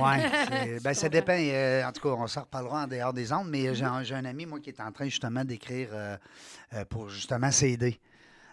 ben, 0.82 0.94
ça 0.94 1.08
dépend. 1.08 1.36
euh, 1.38 1.84
en 1.84 1.92
tout 1.92 2.00
cas, 2.02 2.08
on 2.16 2.26
s'en 2.26 2.40
reparlera 2.42 2.84
en 2.84 2.86
dehors 2.88 3.12
des 3.12 3.32
ondes, 3.32 3.48
mais 3.48 3.72
j'ai 3.76 3.84
un, 3.84 4.02
j'ai 4.02 4.16
un 4.16 4.24
ami, 4.24 4.44
moi, 4.44 4.58
qui 4.58 4.70
est 4.70 4.80
en 4.80 4.90
train 4.90 5.04
justement 5.04 5.44
d'écrire 5.44 5.90
euh, 5.92 6.16
euh, 6.74 6.84
pour 6.84 7.08
justement 7.08 7.50
s'aider 7.52 8.00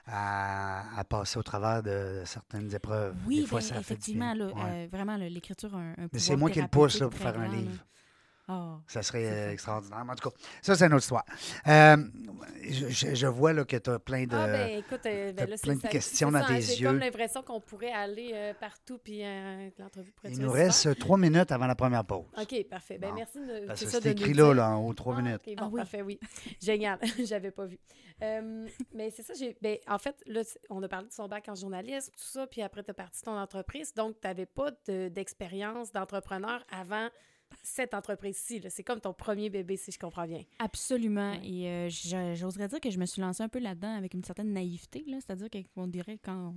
à, 0.08 1.00
à 1.00 1.04
passer 1.04 1.40
au 1.40 1.44
travers 1.44 1.82
de 1.82 2.22
certaines 2.26 2.74
épreuves. 2.74 3.16
Oui, 3.26 3.42
Des 3.42 3.48
fois, 3.48 3.60
ben, 3.60 3.66
ça 3.66 3.80
effectivement, 3.80 4.34
là, 4.34 4.46
Ouais. 4.48 4.54
euh, 4.66 4.88
vraiment, 4.92 5.18
l'écriture 5.18 5.74
a 5.76 5.80
un, 5.80 5.92
un 5.94 6.08
Mais 6.14 6.20
c'est 6.20 6.36
moi 6.36 6.50
qui 6.50 6.62
le 6.62 6.68
pousse 6.68 7.00
là, 7.00 7.10
pour 7.10 7.18
faire 7.20 7.40
un 7.40 7.48
livre. 7.48 7.84
Ah. 8.48 8.78
Ça 8.88 9.02
serait 9.02 9.26
euh, 9.26 9.52
extraordinaire. 9.52 10.06
En 10.08 10.16
tout 10.16 10.30
cas, 10.30 10.36
ça, 10.62 10.76
c'est 10.76 10.86
une 10.86 10.94
autre 10.94 11.04
histoire. 11.04 11.26
Euh, 11.68 11.98
je, 12.70 13.28
vois 13.28 13.54
là, 13.54 13.66
que 13.66 13.78
tu 13.78 13.90
as 13.90 14.00
plein 14.00 14.26
de. 14.26 14.36
Ah, 14.36 14.48
ben 14.48 14.78
écoute, 14.80 15.06
euh, 15.06 15.34
ben, 15.34 15.50
là, 15.50 15.56
plein 15.62 15.76
de 15.76 15.82
ça- 15.82 15.88
questions 15.88 16.32
dans 16.32 16.40
ça, 16.42 16.46
hein, 16.54 16.56
tes 16.58 16.62
J'ai 16.62 16.76
yeux. 16.84 16.88
comme 16.88 17.00
l'impression 17.00 17.42
qu'on 17.44 17.60
pourrait 17.60 17.92
aller 17.92 18.32
euh, 18.34 18.54
partout, 18.54 19.00
puis 19.04 19.24
euh, 19.24 19.70
que 19.72 19.82
l'entrevue 19.82 20.12
pourrait 20.12 20.32
Il 20.34 20.40
nous 20.40 20.52
reste 20.52 20.98
trois 21.00 21.18
minutes 21.18 21.52
avant 21.52 21.68
la 21.68 21.76
première 21.76 22.06
pause. 22.06 22.26
OK, 22.40 22.64
parfait. 22.70 22.98
Ben, 22.98 23.10
Bon. 23.10 23.16
merci 23.16 23.40
de, 23.40 23.66
Parce 23.68 23.82
que 23.84 23.88
ça, 23.90 24.00
c'est 24.02 24.14
de 24.14 24.20
écrit 24.22 24.34
là, 24.34 24.54
là, 24.54 24.70
en 24.78 24.86
haut, 24.86 24.94
trois 24.94 25.16
Ah, 25.18 25.22
minutes. 25.22 25.42
OK, 25.48 25.56
bon, 25.56 25.64
Ah 25.66 25.70
oui. 25.72 25.78
parfait, 25.82 26.02
oui. 26.02 26.20
Génial. 26.62 27.00
J'avais 27.26 27.52
pas 27.52 27.66
vu. 27.66 27.80
Euh, 28.22 28.68
mais 28.94 29.10
c'est 29.12 29.24
ça, 29.24 29.34
j'ai. 29.34 29.58
Ben, 29.62 29.78
en 29.88 29.98
fait, 29.98 30.16
là, 30.28 30.42
on 30.70 30.82
a 30.84 30.88
parlé 30.88 31.08
de 31.08 31.14
son 31.14 31.28
bac 31.28 31.46
en 31.50 31.56
journalisme, 31.56 32.12
tout 32.12 32.24
ça, 32.24 32.48
puis 32.48 32.62
après, 32.62 32.84
tu 32.84 32.92
as 32.92 32.94
parti 32.94 33.22
ton 33.22 33.38
entreprise. 33.38 33.94
Donc, 33.94 34.16
tu 34.22 34.28
n'avais 34.28 34.46
pas 34.46 34.72
de- 34.88 35.10
d'expérience 35.10 35.92
d'entrepreneur 35.92 36.64
avant 36.72 37.10
cette 37.64 37.94
entreprise-ci. 37.94 38.60
là. 38.60 38.70
C'est 38.70 38.84
comme 38.84 39.00
ton 39.02 39.14
premier 39.14 39.50
bébé, 39.50 39.78
si 39.78 39.92
je 39.92 40.00
comprends 40.00 40.26
bien. 40.26 40.44
Absolument. 40.60 41.32
Ouais. 41.32 41.48
Et 41.48 41.68
euh, 41.70 41.90
j'oserais 42.36 42.68
dire 42.68 42.80
que 42.80 42.90
je 42.92 42.98
me 43.00 43.06
suis 43.06 43.22
lancée 43.22 43.44
un 43.44 43.50
peu 43.50 43.60
là-dedans 43.60 43.96
avec 43.96 44.14
une 44.14 44.24
certaine 44.24 44.54
naïveté. 44.54 45.04
là. 45.08 45.18
C'est-à-dire 45.20 45.50
qu'on 45.74 45.88
dirait 45.88 46.20
quand 46.24 46.56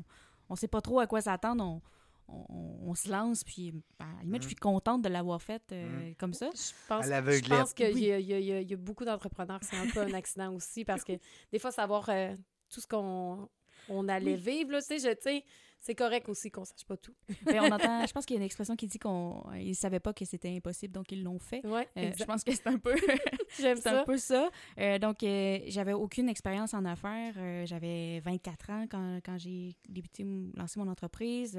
on 0.49 0.55
ne 0.55 0.59
sait 0.59 0.69
pas 0.69 0.81
trop 0.81 1.01
à 1.01 1.07
quoi 1.07 1.21
s'attendre, 1.21 1.65
on, 1.65 1.81
on- 2.29 2.89
on 2.91 2.95
se 2.95 3.11
lance. 3.11 3.45
Puis, 3.45 3.73
ben, 3.99 4.07
à 4.07 4.17
la 4.19 4.23
limite, 4.25 4.43
je 4.43 4.49
suis 4.49 4.57
contente 4.57 5.03
de 5.03 5.09
l'avoir 5.09 5.41
faite 5.43 5.65
euh, 5.73 6.13
comme 6.19 6.35
ça. 6.35 6.51
Je 6.55 6.73
pense, 6.89 7.07
je 7.07 7.49
pense 7.49 7.73
qu'il 7.75 7.95
Oui. 7.95 8.01
y, 8.03 8.07
y 8.07 8.13
a- 8.13 8.19
il 8.19 8.27
y 8.27 8.53
a- 8.53 8.61
il 8.61 8.71
y 8.71 8.75
a 8.75 8.77
beaucoup 8.77 9.05
d'entrepreneurs, 9.05 9.61
c'est 9.63 9.77
un 9.77 9.87
peu 9.89 10.01
un 10.01 10.13
accident 10.15 10.53
aussi, 10.55 10.85
parce 10.85 11.05
que 11.05 11.13
des 11.53 11.59
fois, 11.59 11.71
savoir 11.73 12.07
euh, 12.11 12.35
tout 12.71 12.81
ce 12.81 12.87
qu'on 12.87 13.49
on 13.91 14.09
allait 14.09 14.37
vivre, 14.37 14.73
là, 14.73 14.81
tu 14.83 14.89
sais, 14.89 14.99
je- 14.99 15.15
tu 15.15 15.23
sais, 15.23 15.45
c'est 15.81 15.95
correct 15.95 16.29
aussi 16.29 16.51
qu'on 16.51 16.65
sache 16.65 16.85
pas 16.87 16.97
tout. 16.97 17.15
Mais 17.47 17.61
on 17.61 17.67
entend, 17.67 18.05
je 18.07 18.13
pense 18.13 18.27
qu'il 18.27 18.35
y 18.35 18.39
a 18.39 18.41
une 18.41 18.47
expression 18.47 18.77
qui 18.77 18.87
dit 18.87 18.99
qu'on 18.99 19.43
ne 19.55 19.73
savaient 19.73 20.01
pas 20.01 20.13
que 20.13 20.25
c'était 20.25 20.55
impossible, 20.55 20.93
donc 20.93 21.11
ils 21.13 21.23
l'ont 21.23 21.39
fait. 21.39 21.65
Ouais, 21.67 21.89
Euh, 21.97 22.13
je 22.19 22.25
pense 22.25 22.43
que 22.45 22.53
c'est 22.53 22.67
un 22.67 22.79
peu 22.79 22.95
J'aime 23.61 23.77
c'est 23.77 23.83
ça. 23.85 24.01
un 24.03 24.05
peu 24.05 24.19
ça. 24.19 24.51
Euh, 24.79 24.99
donc, 24.99 25.23
euh, 25.23 25.59
j'avais 25.69 25.93
aucune 25.95 26.29
expérience 26.29 26.75
en 26.75 26.85
affaires. 26.85 27.35
Euh, 27.39 27.65
j'avais 27.67 28.21
24 28.21 28.71
ans 28.71 28.87
quand, 28.91 29.21
quand 29.25 29.39
j'ai 29.39 29.77
débuté, 29.89 30.25
lancé 30.55 30.79
mon 30.81 30.89
entreprise. 30.89 31.59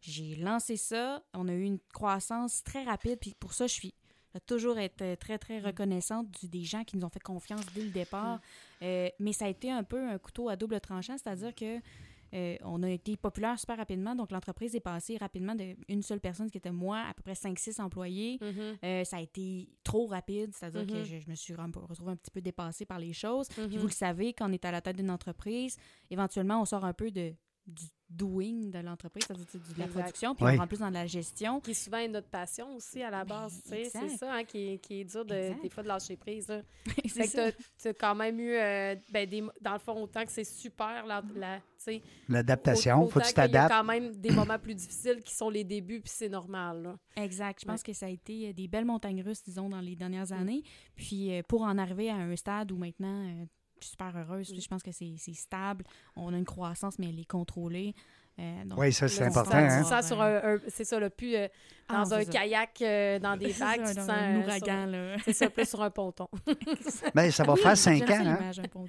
J'ai 0.00 0.36
lancé 0.36 0.76
ça. 0.76 1.22
On 1.34 1.48
a 1.48 1.52
eu 1.52 1.62
une 1.62 1.78
croissance 1.92 2.62
très 2.62 2.84
rapide. 2.84 3.18
Puis 3.20 3.34
pour 3.38 3.52
ça, 3.54 3.66
je 3.66 3.72
suis 3.74 3.94
toujours 4.46 4.78
être 4.78 5.14
très, 5.18 5.38
très 5.38 5.58
reconnaissante 5.60 6.30
du- 6.30 6.48
des 6.48 6.62
gens 6.62 6.84
qui 6.84 6.96
nous 6.96 7.04
ont 7.04 7.08
fait 7.08 7.22
confiance 7.22 7.62
dès 7.74 7.82
le 7.82 7.90
départ. 7.90 8.40
Euh, 8.82 9.08
mais 9.18 9.32
ça 9.32 9.46
a 9.46 9.48
été 9.48 9.70
un 9.70 9.82
peu 9.82 10.08
un 10.08 10.18
couteau 10.18 10.48
à 10.50 10.56
double 10.56 10.78
tranchant, 10.80 11.16
c'est-à-dire 11.16 11.54
que 11.54 11.78
euh, 12.36 12.56
on 12.62 12.82
a 12.82 12.90
été 12.90 13.16
populaire 13.16 13.58
super 13.58 13.78
rapidement, 13.78 14.14
donc 14.14 14.30
l'entreprise 14.30 14.74
est 14.76 14.80
passée 14.80 15.16
rapidement 15.16 15.54
d'une 15.54 16.02
seule 16.02 16.20
personne 16.20 16.50
qui 16.50 16.58
était 16.58 16.70
moi, 16.70 16.98
à 17.08 17.14
peu 17.14 17.22
près 17.22 17.32
5-6 17.34 17.80
employés. 17.80 18.38
Mhm, 18.42 18.76
Euh, 18.84 19.04
ça 19.04 19.16
a 19.16 19.20
été 19.20 19.68
trop 19.82 20.06
rapide, 20.06 20.52
c'est-à-dire 20.54 20.86
que 20.86 20.98
Mhm. 20.98 21.04
je, 21.04 21.18
je 21.18 21.30
me 21.30 21.34
suis 21.34 21.54
retrouvée 21.54 22.12
un 22.12 22.16
petit 22.16 22.30
peu 22.30 22.40
dépassée 22.40 22.84
par 22.84 22.98
les 22.98 23.12
choses. 23.12 23.48
Puis 23.48 23.62
mhm. 23.62 23.78
vous 23.78 23.86
le 23.86 23.92
savez, 23.92 24.32
quand 24.34 24.48
on 24.48 24.52
est 24.52 24.64
à 24.64 24.70
la 24.70 24.80
tête 24.80 24.96
d'une 24.96 25.10
entreprise, 25.10 25.76
éventuellement, 26.10 26.60
on 26.60 26.64
sort 26.64 26.84
un 26.84 26.92
peu 26.92 27.10
de, 27.10 27.34
du 27.66 27.84
doing 28.08 28.70
de 28.70 28.78
l'entreprise, 28.78 29.24
c'est-à-dire 29.26 29.46
de 29.74 29.80
la 29.80 29.88
production, 29.88 30.34
puis 30.36 30.44
Oui. 30.44 30.52
on 30.54 30.56
rentre 30.58 30.68
plus 30.68 30.78
dans 30.78 30.90
la 30.90 31.06
gestion. 31.06 31.60
Qui 31.60 31.74
souvent 31.74 31.98
est 31.98 32.06
notre 32.06 32.28
passion 32.28 32.76
aussi 32.76 33.02
à 33.02 33.10
la 33.10 33.24
base. 33.24 33.60
tu 33.64 33.70
sais, 33.70 33.84
c'est 33.90 33.98
Ben, 34.00 34.08
ça 34.16 34.32
hein, 34.32 34.44
qui, 34.44 34.74
est, 34.74 34.78
qui 34.78 35.00
est 35.00 35.04
dur 35.04 35.24
de, 35.24 35.34
Exact. 35.34 35.62
des 35.62 35.68
fois 35.70 35.82
de 35.82 35.88
lâcher 35.88 36.16
prise. 36.16 36.46
C'est 37.08 37.26
que 37.32 37.56
tu 37.82 37.88
as 37.88 37.94
quand 37.94 38.14
même 38.14 38.38
eu, 38.38 38.52
euh, 38.54 38.94
ben, 39.10 39.28
des, 39.28 39.42
dans 39.60 39.72
le 39.72 39.78
fond, 39.80 40.00
autant 40.02 40.24
que 40.24 40.30
c'est 40.30 40.44
super, 40.44 41.04
la, 41.04 41.20
la, 41.34 41.56
tu 41.58 41.64
sais, 41.78 42.02
L'adaptation, 42.28 43.02
au- 43.02 43.08
faut 43.08 43.18
que 43.20 43.24
tu 43.24 43.30
autant 43.30 43.42
qu'il 43.42 43.52
y 43.54 43.56
a 43.56 43.62
t'adaptes. 43.66 43.72
quand 43.74 43.84
même 43.84 44.14
des 44.14 44.30
moments 44.30 44.58
plus 44.58 44.74
difficiles 44.76 45.20
qui 45.24 45.34
sont 45.34 45.50
les 45.50 45.64
débuts, 45.64 46.00
puis 46.00 46.12
c'est 46.14 46.28
normal. 46.28 46.82
Là. 46.82 46.96
Exact. 47.24 47.60
Je 47.60 47.66
pense 47.66 47.80
Ouais. 47.80 47.86
que 47.86 47.92
ça 47.92 48.06
a 48.06 48.10
été 48.10 48.48
euh, 48.48 48.52
des 48.52 48.68
belles 48.68 48.84
montagnes 48.84 49.22
russes, 49.22 49.42
disons, 49.42 49.68
dans 49.68 49.80
les 49.80 49.96
dernières 49.96 50.28
Mm. 50.30 50.32
années. 50.40 50.62
Puis 50.94 51.32
euh, 51.32 51.42
pour 51.48 51.62
en 51.62 51.76
arriver 51.78 52.10
à 52.10 52.16
un 52.16 52.36
stade 52.36 52.70
où 52.70 52.76
maintenant, 52.76 53.24
euh, 53.26 53.44
suis 53.86 53.90
super 53.92 54.12
heureuse, 54.16 54.52
je 54.58 54.68
pense 54.68 54.82
que 54.82 54.92
c'est 54.92 55.14
c'est 55.18 55.34
stable. 55.34 55.84
On 56.16 56.32
a 56.34 56.38
une 56.38 56.44
croissance, 56.44 56.98
mais 56.98 57.08
elle 57.08 57.18
est 57.20 57.24
contrôlée. 57.30 57.94
Euh, 58.38 58.64
donc, 58.66 58.78
Oui, 58.78 58.92
ça, 58.92 59.08
c'est 59.08 59.24
important. 59.24 59.56
Hein? 59.56 60.02
Sur 60.02 60.20
un, 60.20 60.56
un- 60.56 60.58
c'est 60.68 60.84
ça, 60.84 60.98
le 61.00 61.08
plus 61.08 61.34
euh, 61.36 61.48
Ah, 61.88 62.02
dans 62.02 62.14
un 62.14 62.24
kayak, 62.24 62.82
euh, 62.82 63.18
dans 63.18 63.36
des 63.38 63.52
vagues, 63.52 63.84
ça, 63.86 63.88
tu 63.88 63.94
te 63.94 64.00
dans 64.00 64.06
sens 64.06 64.10
un 64.10 64.34
euh, 64.36 64.42
ouragan, 64.42 64.82
sur- 64.82 64.92
là. 64.92 65.16
C'est 65.24 65.32
ça, 65.32 65.50
plus 65.50 65.68
sur 65.68 65.82
un 65.82 65.90
ponton. 65.90 66.28
Ben, 67.14 67.30
ça 67.30 67.44
va 67.44 67.52
Oui, 67.54 67.60
faire 67.60 67.76
cinq 67.76 68.10
ans. 68.10 68.22
Hein? 68.24 68.38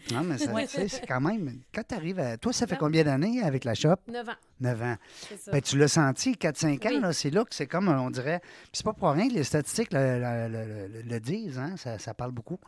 un. 0.09 0.15
Non, 0.15 0.23
mais 0.23 0.37
ça, 0.37 0.51
Ouais. 0.51 0.65
tu 0.65 0.75
sais, 0.77 0.87
c'est 0.87 1.05
quand 1.05 1.21
même. 1.21 1.61
Quand 1.73 1.83
tu 1.87 1.95
arrives 1.95 2.19
à. 2.19 2.37
Toi, 2.37 2.53
ça 2.53 2.65
fait 2.67 2.77
combien 2.77 3.03
d'années 3.03 3.41
avec 3.43 3.63
la 3.63 3.73
shop? 3.75 3.95
9 4.07 4.27
ans, 4.29 4.31
9 4.59 4.81
ans. 4.81 4.95
c'est 5.29 5.39
ça. 5.39 5.51
Ben, 5.51 5.61
tu 5.61 5.77
l'as 5.77 5.87
senti, 5.87 6.31
4-5 6.33 6.85
ans, 6.87 7.07
Oui. 7.07 7.13
c'est 7.13 7.29
là 7.29 7.43
que 7.43 7.53
c'est 7.55 7.67
comme, 7.67 7.87
on 7.87 8.09
dirait. 8.09 8.39
Puis 8.41 8.69
c'est 8.73 8.83
pas 8.85 8.93
pour 8.93 9.09
rien 9.11 9.27
que 9.29 9.33
les 9.33 9.43
statistiques 9.43 9.93
le, 9.93 10.19
le- 10.19 10.47
le- 10.49 10.87
le- 10.87 11.01
le 11.03 11.19
disent, 11.19 11.59
hein? 11.59 11.75
ça, 11.77 11.97
ça 11.99 12.13
parle 12.13 12.31
beaucoup. 12.31 12.59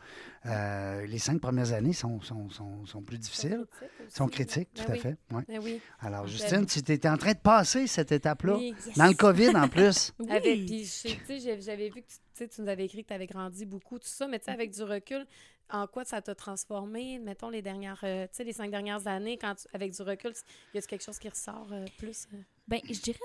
Euh, 0.45 1.05
les 1.05 1.17
cinq 1.19 1.41
premières 1.41 1.73
années 1.73 1.91
sont, 1.93 2.21
sont, 2.21 2.49
sont, 2.49 2.85
sont 2.85 3.01
plus 3.01 3.17
difficiles, 3.17 3.65
critiques 3.71 4.15
sont 4.15 4.27
critiques, 4.27 4.69
tout 4.73 4.83
Ben 4.87 4.91
à 4.91 4.93
oui, 4.93 4.99
fait. 4.99 5.17
Ouais. 5.31 5.43
ben 5.47 5.59
oui. 5.61 5.81
Alors, 5.99 6.27
Justine, 6.27 6.65
tu 6.65 6.79
étais 6.79 7.09
en 7.09 7.17
train 7.17 7.33
de 7.33 7.37
passer 7.39 7.87
cette 7.87 8.11
étape-là, 8.13 8.55
Oui. 8.55 8.73
dans 8.95 9.07
le 9.07 9.13
COVID 9.15 9.55
en 9.57 9.67
plus. 9.67 10.13
Oui. 10.19 10.31
Avec, 10.31 10.65
puis, 10.65 11.39
j'avais 11.61 11.89
vu 11.89 12.01
que 12.03 12.43
tu, 12.45 12.61
nous 12.61 12.67
avais 12.67 12.85
écrit 12.85 13.03
que 13.03 13.07
tu 13.07 13.13
avais 13.13 13.27
grandi 13.27 13.65
beaucoup, 13.65 13.99
tout 13.99 14.07
ça, 14.07 14.27
mais 14.27 14.39
tu 14.39 14.45
sais, 14.45 14.51
avec 14.51 14.71
du 14.71 14.83
recul, 14.83 15.25
en 15.69 15.87
quoi 15.87 16.03
ça 16.03 16.21
t'a 16.21 16.35
transformé, 16.35 17.19
mettons, 17.19 17.49
les 17.49 17.61
dernières, 17.61 18.01
euh, 18.03 18.25
tu 18.27 18.37
sais, 18.37 18.43
les 18.43 18.53
cinq 18.53 18.69
dernières 18.71 19.07
années, 19.07 19.37
quand 19.37 19.55
tu- 19.55 19.67
avec 19.73 19.91
du 19.93 20.01
recul, 20.01 20.33
y 20.73 20.77
a 20.77 20.81
quelque 20.81 21.03
chose 21.03 21.19
qui 21.19 21.29
ressort 21.29 21.71
euh, 21.71 21.85
plus? 21.97 22.27
euh? 22.33 22.37
Ben, 22.67 22.79
je 22.89 22.99
dirais, 22.99 23.19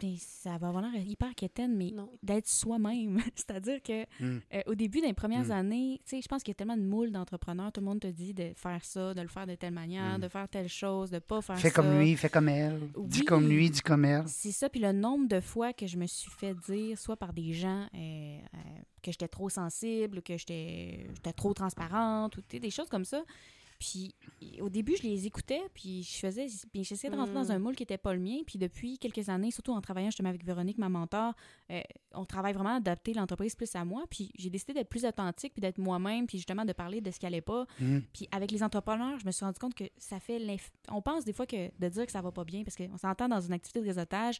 ben, 0.00 0.14
ça 0.18 0.56
va 0.58 0.68
avoir 0.68 0.82
l'air 0.82 1.02
hyper 1.06 1.34
quétaine, 1.34 1.74
mais 1.76 1.92
d'être 2.22 2.48
soi-même. 2.48 3.18
C'est-à-dire 3.34 3.82
que 3.82 4.02
Mm. 4.22 4.40
euh, 4.54 4.60
au 4.66 4.74
début, 4.74 5.00
dans 5.00 5.06
les 5.08 5.14
premières 5.14 5.46
Mm. 5.46 5.50
années, 5.52 6.00
tu 6.04 6.10
sais, 6.16 6.22
je 6.22 6.28
pense 6.28 6.42
qu'il 6.42 6.52
y 6.52 6.54
a 6.54 6.56
tellement 6.56 6.76
de 6.76 6.82
moules 6.82 7.10
d'entrepreneurs. 7.12 7.72
Tout 7.72 7.80
le 7.80 7.86
monde 7.86 8.00
te 8.00 8.06
dit 8.06 8.32
de 8.34 8.52
faire 8.54 8.84
ça, 8.84 9.14
de 9.14 9.20
le 9.20 9.28
faire 9.28 9.46
de 9.46 9.54
telle 9.54 9.72
manière, 9.74 10.18
Mm. 10.18 10.22
de 10.22 10.28
faire 10.28 10.48
telle 10.48 10.68
chose, 10.68 11.10
de 11.10 11.18
pas 11.18 11.40
faire 11.42 11.58
Fais 11.58 11.68
ça. 11.70 11.74
comme 11.82 11.98
lui, 11.98 12.16
fais 12.16 12.28
comme 12.28 12.48
elle. 12.48 12.80
Dis 13.06 13.24
comme 13.24 13.48
lui, 13.48 13.70
dis 13.70 13.80
comme 13.82 14.04
elle. 14.04 14.24
C'est 14.26 14.52
ça. 14.52 14.68
Puis 14.68 14.80
le 14.80 14.92
nombre 14.92 15.28
de 15.28 15.40
fois 15.40 15.72
que 15.72 15.86
je 15.86 15.96
me 15.96 16.06
suis 16.06 16.30
fait 16.30 16.54
dire, 16.54 16.98
soit 16.98 17.16
par 17.16 17.32
des 17.32 17.52
gens, 17.52 17.86
euh, 17.94 18.38
euh, 18.54 18.58
que 19.02 19.10
j'étais 19.12 19.28
trop 19.28 19.48
sensible, 19.48 20.22
que 20.22 20.36
j'étais 20.36 21.06
j'étais 21.14 21.32
trop 21.32 21.52
transparente, 21.54 22.36
ou 22.36 22.42
des 22.58 22.70
choses 22.70 22.88
comme 22.88 23.04
ça. 23.04 23.22
Puis 23.80 24.14
au 24.60 24.68
début, 24.68 24.94
je 24.96 25.02
les 25.02 25.26
écoutais, 25.26 25.60
puis 25.74 26.02
je 26.02 26.18
faisais, 26.18 26.46
puis 26.72 26.84
j'essayais 26.84 27.12
de 27.12 27.18
rentrer 27.18 27.34
dans 27.34 27.44
Mm. 27.44 27.50
un 27.50 27.58
moule 27.58 27.74
qui 27.74 27.82
n'était 27.82 27.98
pas 27.98 28.14
le 28.14 28.20
mien. 28.20 28.36
Puis 28.46 28.58
depuis 28.58 28.98
quelques 28.98 29.28
années, 29.28 29.50
surtout 29.50 29.72
en 29.72 29.80
travaillant 29.80 30.08
justement 30.08 30.28
avec 30.28 30.44
Véronique, 30.44 30.78
ma 30.78 30.88
mentor, 30.88 31.34
euh, 31.72 31.80
on 32.14 32.24
travaille 32.24 32.52
vraiment 32.52 32.74
à 32.74 32.76
adapter 32.76 33.12
l'entreprise 33.14 33.54
plus 33.56 33.74
à 33.74 33.84
moi. 33.84 34.04
Puis 34.08 34.30
j'ai 34.38 34.50
décidé 34.50 34.72
d'être 34.74 34.88
plus 34.88 35.04
authentique, 35.04 35.52
puis 35.54 35.60
d'être 35.60 35.78
moi-même, 35.78 36.26
puis 36.26 36.38
justement 36.38 36.64
de 36.64 36.72
parler 36.72 37.00
de 37.00 37.10
ce 37.10 37.18
qui 37.18 37.26
allait 37.26 37.40
pas. 37.40 37.66
Mm. 37.80 37.98
Puis 38.12 38.28
avec 38.30 38.50
les 38.52 38.62
entrepreneurs, 38.62 39.18
je 39.18 39.26
me 39.26 39.32
suis 39.32 39.44
rendu 39.44 39.58
compte 39.58 39.74
que 39.74 39.84
ça 39.98 40.20
fait 40.20 40.38
l'inf- 40.38 40.70
On 40.92 41.02
pense 41.02 41.24
des 41.24 41.32
fois 41.32 41.46
que 41.46 41.70
de 41.78 41.88
dire 41.88 42.06
que 42.06 42.12
ça 42.12 42.20
va 42.20 42.30
pas 42.30 42.44
bien, 42.44 42.62
parce 42.62 42.76
qu'on 42.76 42.98
s'entend 42.98 43.28
dans 43.28 43.40
une 43.40 43.52
activité 43.52 43.80
de 43.80 43.86
réseautage, 43.86 44.38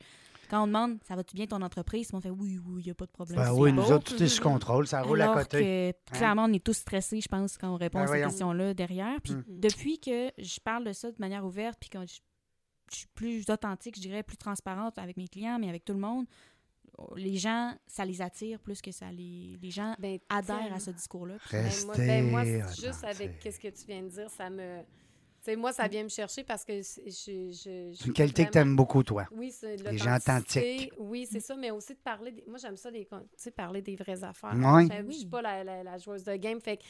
quand 0.50 0.62
on 0.64 0.66
demande 0.66 0.98
ça 1.08 1.16
va-tu 1.16 1.34
bien 1.34 1.46
ton 1.46 1.62
entreprise, 1.62 2.10
on 2.12 2.20
fait 2.20 2.30
oui, 2.30 2.58
oui, 2.66 2.82
il 2.82 2.84
n'y 2.84 2.90
a 2.90 2.94
pas 2.94 3.06
de 3.06 3.10
problème. 3.10 3.36
Ben 3.38 3.52
oui, 3.52 3.72
beau. 3.72 3.82
nous 3.82 3.92
autres, 3.92 4.14
tout 4.16 4.22
est 4.22 4.28
sous 4.28 4.42
contrôle, 4.42 4.86
ça 4.86 5.00
roule 5.02 5.22
à 5.22 5.28
côté. 5.34 5.94
que 6.10 6.16
clairement, 6.18 6.44
on 6.44 6.52
est 6.52 6.62
tous 6.62 6.74
stressés, 6.76 7.20
je 7.20 7.28
pense, 7.28 7.56
quand 7.56 7.72
on 7.72 7.76
répond 7.76 7.98
Ben 7.98 8.04
à 8.04 8.06
ces 8.06 8.10
voyons. 8.12 8.28
questions-là 8.28 8.74
derrière. 8.74 9.20
Puis 9.22 9.29
Mm. 9.34 9.44
depuis 9.48 9.98
que 9.98 10.30
je 10.38 10.60
parle 10.60 10.84
de 10.84 10.92
ça 10.92 11.10
de 11.10 11.16
manière 11.18 11.44
ouverte, 11.44 11.78
puis 11.80 11.90
quand 11.90 12.06
je, 12.06 12.20
je 12.92 12.96
suis 12.98 13.08
plus 13.14 13.48
authentique, 13.50 13.96
je 13.96 14.00
dirais, 14.00 14.22
plus 14.22 14.36
transparente 14.36 14.98
avec 14.98 15.16
mes 15.16 15.28
clients, 15.28 15.58
mais 15.58 15.68
avec 15.68 15.84
tout 15.84 15.92
le 15.92 16.00
monde, 16.00 16.26
les 17.16 17.36
gens, 17.36 17.74
ça 17.86 18.04
les 18.04 18.20
attire 18.20 18.60
plus 18.60 18.82
que 18.82 18.92
ça 18.92 19.10
les... 19.10 19.56
Les 19.62 19.70
gens 19.70 19.94
Ben, 19.98 20.18
adhèrent 20.28 20.72
à 20.74 20.80
ce 20.80 20.90
discours-là. 20.90 21.36
Ben, 21.50 21.70
moi, 21.86 21.94
ben, 21.96 22.30
moi, 22.30 22.44
juste 22.44 23.04
avec 23.04 23.38
qu'est-ce 23.38 23.60
que 23.60 23.68
tu 23.68 23.86
viens 23.86 24.02
de 24.02 24.08
dire, 24.08 24.30
ça 24.30 24.50
me. 24.50 24.82
Moi, 25.56 25.72
ça 25.72 25.88
vient 25.88 26.04
me 26.04 26.08
chercher 26.08 26.44
parce 26.44 26.64
que 26.64 26.74
je. 26.82 27.00
je, 27.50 27.92
C'est 27.96 28.06
une 28.06 28.12
qualité 28.12 28.46
que 28.46 28.50
tu 28.50 28.58
aimes 28.58 28.76
beaucoup, 28.76 29.02
toi. 29.02 29.26
Oui, 29.32 29.50
c'est 29.50 29.76
Les 29.76 29.98
gens 29.98 30.16
authentiques. 30.16 30.92
Oui, 30.98 31.26
c'est 31.30 31.40
ça, 31.40 31.56
mais 31.56 31.70
aussi 31.70 31.94
de 31.94 31.98
parler. 31.98 32.30
des- 32.32 32.44
Moi, 32.46 32.58
j'aime 32.58 32.76
ça, 32.76 32.90
des, 32.90 33.04
con- 33.04 33.20
tu 33.20 33.26
sais, 33.36 33.50
parler 33.50 33.82
des 33.82 33.96
vraies 33.96 34.22
affaires. 34.22 34.52
J'aime- 34.54 35.06
Je 35.06 35.12
suis 35.12 35.24
Oui. 35.24 35.26
pas 35.30 35.42
la, 35.42 35.64
la- 35.64 35.82
la 35.82 35.98
joueuse 35.98 36.24
de 36.24 36.36
game. 36.36 36.60
Fait 36.60 36.76
que 36.76 36.82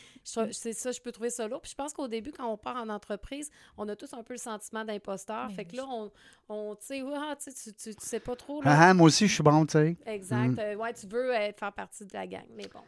c'est 0.53 0.73
ça, 0.73 0.91
je 0.93 1.01
peux 1.01 1.13
trouver 1.13 1.31
ça 1.31 1.47
lourd. 1.49 1.61
Puis 1.61 1.71
je 1.71 1.77
pense 1.77 1.93
qu'au 1.93 2.09
début, 2.09 2.33
quand 2.33 2.47
on 2.53 2.57
part 2.57 2.77
en 2.77 2.89
entreprise, 2.89 3.51
on 3.77 3.89
a 3.89 3.97
tous 3.97 4.13
un 4.15 4.23
peu 4.23 4.35
le 4.35 4.39
sentiment 4.39 4.85
d'imposteur. 4.85 5.51
Fait 5.53 5.65
que 5.65 5.71
oui. 5.73 5.77
là, 5.79 5.87
on, 5.89 6.11
on 6.49 6.75
tu 6.75 6.87
sais, 6.87 7.03
ah, 7.15 7.37
tu, 7.43 7.51
sais, 7.53 7.73
tu, 7.73 7.95
tu, 7.95 8.07
sais 8.07 8.21
pas 8.21 8.37
trop. 8.37 8.61
Là. 8.63 8.71
Ah, 8.73 8.89
ah, 8.91 8.95
moi 8.95 9.07
aussi, 9.07 9.27
je 9.27 9.35
suis 9.35 9.43
bon, 9.43 9.65
tu 9.67 9.73
sais. 9.73 9.97
Exact. 10.07 10.49
Mm. 10.49 10.59
Euh, 10.59 10.75
ouais, 10.77 10.93
tu 10.93 11.07
veux 11.07 11.31
être, 11.33 11.59
faire 11.61 11.73
partie 11.73 12.05
de 12.05 12.13
la 12.15 12.27
gang, 12.27 12.45
mais 12.57 12.69
bon. 12.73 12.81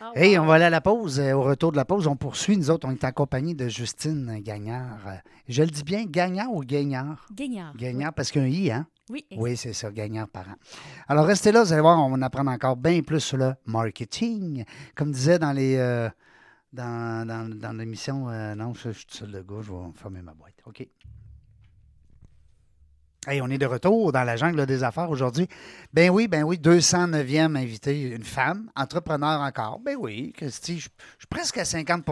Ah, 0.00 0.12
Hey, 0.14 0.38
on 0.38 0.44
va 0.46 0.54
aller 0.54 0.64
à 0.64 0.70
la 0.70 0.80
pause. 0.80 1.18
Euh, 1.20 1.32
Au 1.32 1.42
retour 1.42 1.72
de 1.72 1.76
la 1.76 1.84
pause, 1.84 2.06
on 2.06 2.16
poursuit. 2.16 2.56
Nous 2.56 2.70
autres, 2.70 2.86
on 2.88 2.92
est 2.92 3.04
accompagnés 3.04 3.54
de 3.54 3.68
Justine 3.68 4.38
Gagnard. 4.40 4.98
Euh, 5.06 5.14
Je 5.48 5.62
le 5.62 5.70
dis 5.70 5.82
bien, 5.84 6.04
Gagnard 6.04 6.52
ou 6.52 6.60
Gagnard? 6.62 7.26
Gagnard. 7.32 7.74
Gagnard, 7.76 8.12
parce 8.12 8.30
qu'il 8.30 8.42
y 8.42 8.44
a 8.44 8.48
un 8.48 8.50
I, 8.50 8.70
hein? 8.80 8.86
Oui. 9.08 9.24
Oui, 9.36 9.56
c'est 9.56 9.72
ça, 9.72 9.90
Gagnard 9.90 10.28
par 10.28 10.48
an. 10.48 10.54
Alors, 11.08 11.26
restez 11.26 11.52
là, 11.52 11.62
vous 11.62 11.72
allez 11.72 11.80
voir, 11.82 11.98
on 12.04 12.10
va 12.10 12.16
en 12.16 12.22
apprendre 12.22 12.50
encore 12.50 12.76
bien 12.76 13.00
plus 13.02 13.20
sur 13.20 13.36
le 13.38 13.54
marketing. 13.64 14.64
Comme 14.94 15.12
disait 15.12 15.38
dans 15.38 15.52
les... 15.52 15.76
euh, 15.76 16.08
dans, 16.72 17.26
dans, 17.26 17.48
dans 17.48 17.72
l'émission, 17.72 18.28
euh, 18.28 18.54
non, 18.54 18.74
je, 18.74 18.90
je 18.90 18.98
suis 18.98 19.06
tout 19.06 19.16
seul 19.16 19.30
de 19.32 19.40
gars, 19.40 19.62
je 19.62 19.70
vais 19.72 19.78
fermer 19.94 20.20
ma 20.22 20.34
boîte. 20.34 20.54
OK. 20.66 20.86
Hey, 23.26 23.40
on 23.42 23.48
est 23.48 23.58
de 23.58 23.66
retour 23.66 24.12
dans 24.12 24.22
la 24.22 24.36
jungle 24.36 24.66
des 24.66 24.84
affaires 24.84 25.10
aujourd'hui. 25.10 25.48
Ben 25.92 26.10
oui, 26.10 26.28
ben 26.28 26.44
oui, 26.44 26.58
209e 26.58 27.56
invité, 27.56 28.00
une 28.02 28.22
femme, 28.22 28.70
entrepreneur 28.76 29.40
encore. 29.40 29.80
Ben 29.80 29.96
oui, 29.98 30.32
Christy, 30.36 30.76
je, 30.78 30.82
suis 30.82 31.26
presque 31.28 31.58
à 31.58 31.64
50 31.64 32.04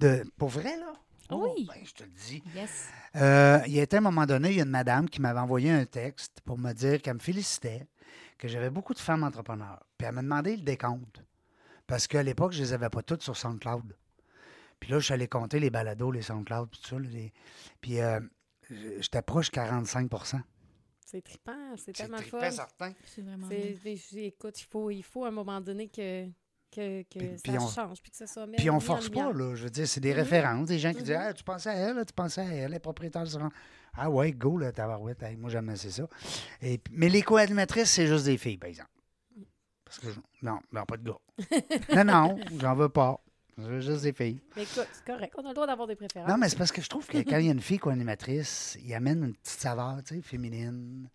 de. 0.00 0.24
Pour 0.36 0.48
vrai, 0.48 0.76
là? 0.76 0.92
Oh, 1.30 1.54
Oui. 1.56 1.66
ben, 1.68 1.80
je 1.84 1.92
te 1.92 2.02
le 2.02 2.10
dis. 2.10 2.42
Yes. 2.54 2.88
Euh, 3.16 3.60
il 3.66 3.74
y 3.74 3.78
a 3.80 3.82
été 3.84 3.96
un 3.96 4.00
moment 4.00 4.26
donné, 4.26 4.50
il 4.50 4.56
y 4.56 4.60
a 4.60 4.64
une 4.64 4.70
madame 4.70 5.08
qui 5.08 5.20
m'avait 5.20 5.38
envoyé 5.40 5.70
un 5.70 5.84
texte 5.84 6.40
pour 6.44 6.58
me 6.58 6.72
dire 6.72 7.00
qu'elle 7.00 7.14
me 7.14 7.18
félicitait, 7.20 7.86
que 8.38 8.48
j'avais 8.48 8.70
beaucoup 8.70 8.94
de 8.94 8.98
femmes 8.98 9.22
entrepreneurs. 9.22 9.84
Puis 9.96 10.08
elle 10.08 10.14
m'a 10.14 10.22
demandé 10.22 10.56
le 10.56 10.62
décompte. 10.62 11.22
Parce 11.86 12.06
qu'à 12.08 12.22
l'époque, 12.24 12.52
je 12.52 12.60
les 12.62 12.72
avais 12.72 12.90
pas 12.90 13.02
toutes 13.02 13.22
sur 13.22 13.36
SoundCloud. 13.36 13.96
Puis 14.80 14.90
là, 14.90 14.98
je 14.98 15.04
suis 15.04 15.14
allé 15.14 15.28
compter 15.28 15.60
les 15.60 15.70
balados, 15.70 16.10
les 16.10 16.22
SoundCloud, 16.22 16.70
tout 16.70 16.80
ça. 16.82 16.98
les- 16.98 17.32
Puis 17.80 18.00
euh, 18.00 18.18
j'étais 19.00 19.22
proche 19.22 19.50
45% 19.50 20.40
C'est 21.04 21.22
trippant, 21.22 21.52
c'est 21.76 21.84
C'est 21.86 21.92
tellement 21.92 22.16
trippant, 22.18 22.40
fun. 22.40 22.50
certain. 22.50 22.92
C'est 23.04 23.22
C'est- 23.82 23.96
je- 23.96 24.18
écoute, 24.18 24.60
il 24.60 24.64
faut, 24.64 24.90
il 24.90 25.02
faut 25.02 25.24
à 25.24 25.28
un 25.28 25.32
moment 25.32 25.60
donné 25.60 25.88
que, 25.88 26.26
que, 26.70 27.02
que 27.02 27.18
Puis- 27.18 27.28
ça 27.36 27.42
puis 27.44 27.58
on- 27.58 27.68
change, 27.68 28.00
puis 28.02 28.10
que 28.10 28.16
ça 28.16 28.26
soit 28.26 28.46
Puis 28.56 28.70
on 28.70 28.80
force 28.80 29.10
pas, 29.10 29.30
là. 29.32 29.54
Je 29.54 29.64
veux 29.64 29.70
dire, 29.70 29.86
c'est 29.86 30.00
des 30.00 30.12
Mhm. 30.12 30.16
références, 30.20 30.68
des 30.68 30.78
gens 30.78 30.90
qui 30.92 30.98
Mhm. 31.00 31.04
disent 31.04 31.16
Ah, 31.18 31.32
tu 31.34 31.44
pensais 31.44 31.68
à 31.70 31.74
elle, 31.74 32.04
tu 32.06 32.12
pensais 32.14 32.40
à 32.40 32.44
elle, 32.44 32.70
les 32.70 32.78
propriétaires 32.78 33.26
se 33.26 33.38
rendent. 33.38 33.52
Ah 33.94 34.08
ouais, 34.10 34.32
go, 34.32 34.56
là, 34.56 34.72
tabarouette. 34.72 35.22
Hey, 35.22 35.36
moi, 35.36 35.50
j'aime 35.50 35.68
assez 35.68 35.90
ça. 35.90 36.08
Et, 36.62 36.80
mais 36.92 37.10
les 37.10 37.20
co-animatrices, 37.20 37.90
c'est 37.90 38.06
juste 38.06 38.24
des 38.24 38.38
filles, 38.38 38.56
par 38.56 38.70
exemple. 38.70 38.88
Parce 39.84 39.98
que, 39.98 40.10
je- 40.10 40.20
non, 40.40 40.58
non, 40.72 40.86
pas 40.86 40.96
de 40.96 41.04
gars. 41.10 41.18
non, 41.94 42.04
non, 42.04 42.38
j'en 42.58 42.74
veux 42.74 42.88
pas. 42.88 43.20
Je 43.62 43.66
veux 43.68 43.80
juste 43.80 44.02
des 44.02 44.12
filles. 44.12 44.40
Mais 44.56 44.62
écoute, 44.62 44.86
c'est 44.92 45.04
correct, 45.04 45.34
on 45.38 45.44
a 45.44 45.48
le 45.48 45.54
droit 45.54 45.66
d'avoir 45.66 45.86
des 45.88 45.96
préférences. 45.96 46.28
Non, 46.28 46.36
mais 46.36 46.48
c'est 46.48 46.56
parce 46.58 46.72
que 46.72 46.82
je 46.82 46.88
trouve 46.88 47.06
que 47.06 47.18
quand 47.18 47.38
il 47.38 47.46
y 47.46 47.48
a 47.48 47.52
une 47.52 47.60
fille 47.60 47.78
co-animatrice, 47.78 48.78
il 48.84 48.92
amène 48.94 49.24
une 49.24 49.34
petite 49.34 49.60
saveur, 49.60 49.98
tu 50.06 50.16
sais, 50.16 50.22
féminine. 50.22 51.08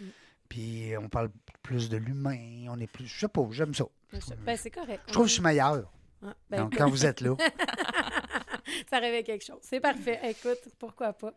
Mm. 0.00 0.04
Puis 0.48 0.92
on 1.00 1.08
parle 1.08 1.30
plus 1.62 1.88
de 1.88 1.96
l'humain, 1.96 2.66
on 2.70 2.78
est 2.78 2.86
plus. 2.86 3.06
Je 3.06 3.20
sais 3.20 3.28
pas, 3.28 3.46
j'aime 3.50 3.74
ça. 3.74 3.84
Je- 4.12 4.18
Ben, 4.44 4.56
c'est 4.56 4.70
correct. 4.70 5.02
Je 5.06 5.12
trouve 5.12 5.24
que 5.24 5.28
je 5.28 5.34
suis 5.34 5.42
meilleur. 5.42 5.90
Ah, 6.22 6.34
ben, 6.50 6.62
Donc, 6.62 6.76
quand 6.76 6.88
vous 6.88 7.04
êtes 7.06 7.20
là. 7.20 7.36
ça 8.90 8.98
réveille 8.98 9.24
quelque 9.24 9.44
chose. 9.44 9.58
C'est 9.62 9.80
parfait. 9.80 10.18
Écoute, 10.24 10.58
pourquoi 10.78 11.12
pas? 11.12 11.32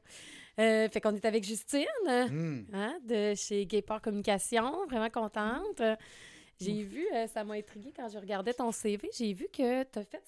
Euh, 0.60 0.89
fait 0.89 1.00
qu'on 1.02 1.15
est 1.15 1.26
avec 1.26 1.43
Justine, 1.43 1.86
hum. 2.08 2.65
hein, 2.74 2.93
de 3.08 3.34
chez 3.36 3.65
Gayport 3.65 4.02
Communication. 4.02 4.86
Vraiment 4.88 5.10
contente. 5.10 5.82
J'ai 6.65 6.84
vu, 6.84 7.06
euh, 7.13 7.28
ça 7.28 7.43
m'a 7.43 7.56
intriguée 7.56 7.93
quand 7.95 8.08
je 8.10 8.17
regardais 8.17 8.54
ton 8.54 8.71
CV, 8.71 9.10
j'ai 9.17 9.34
vu 9.34 9.47
que 9.52 9.84
tu 9.84 10.00
as 10.00 10.04
fait. 10.04 10.21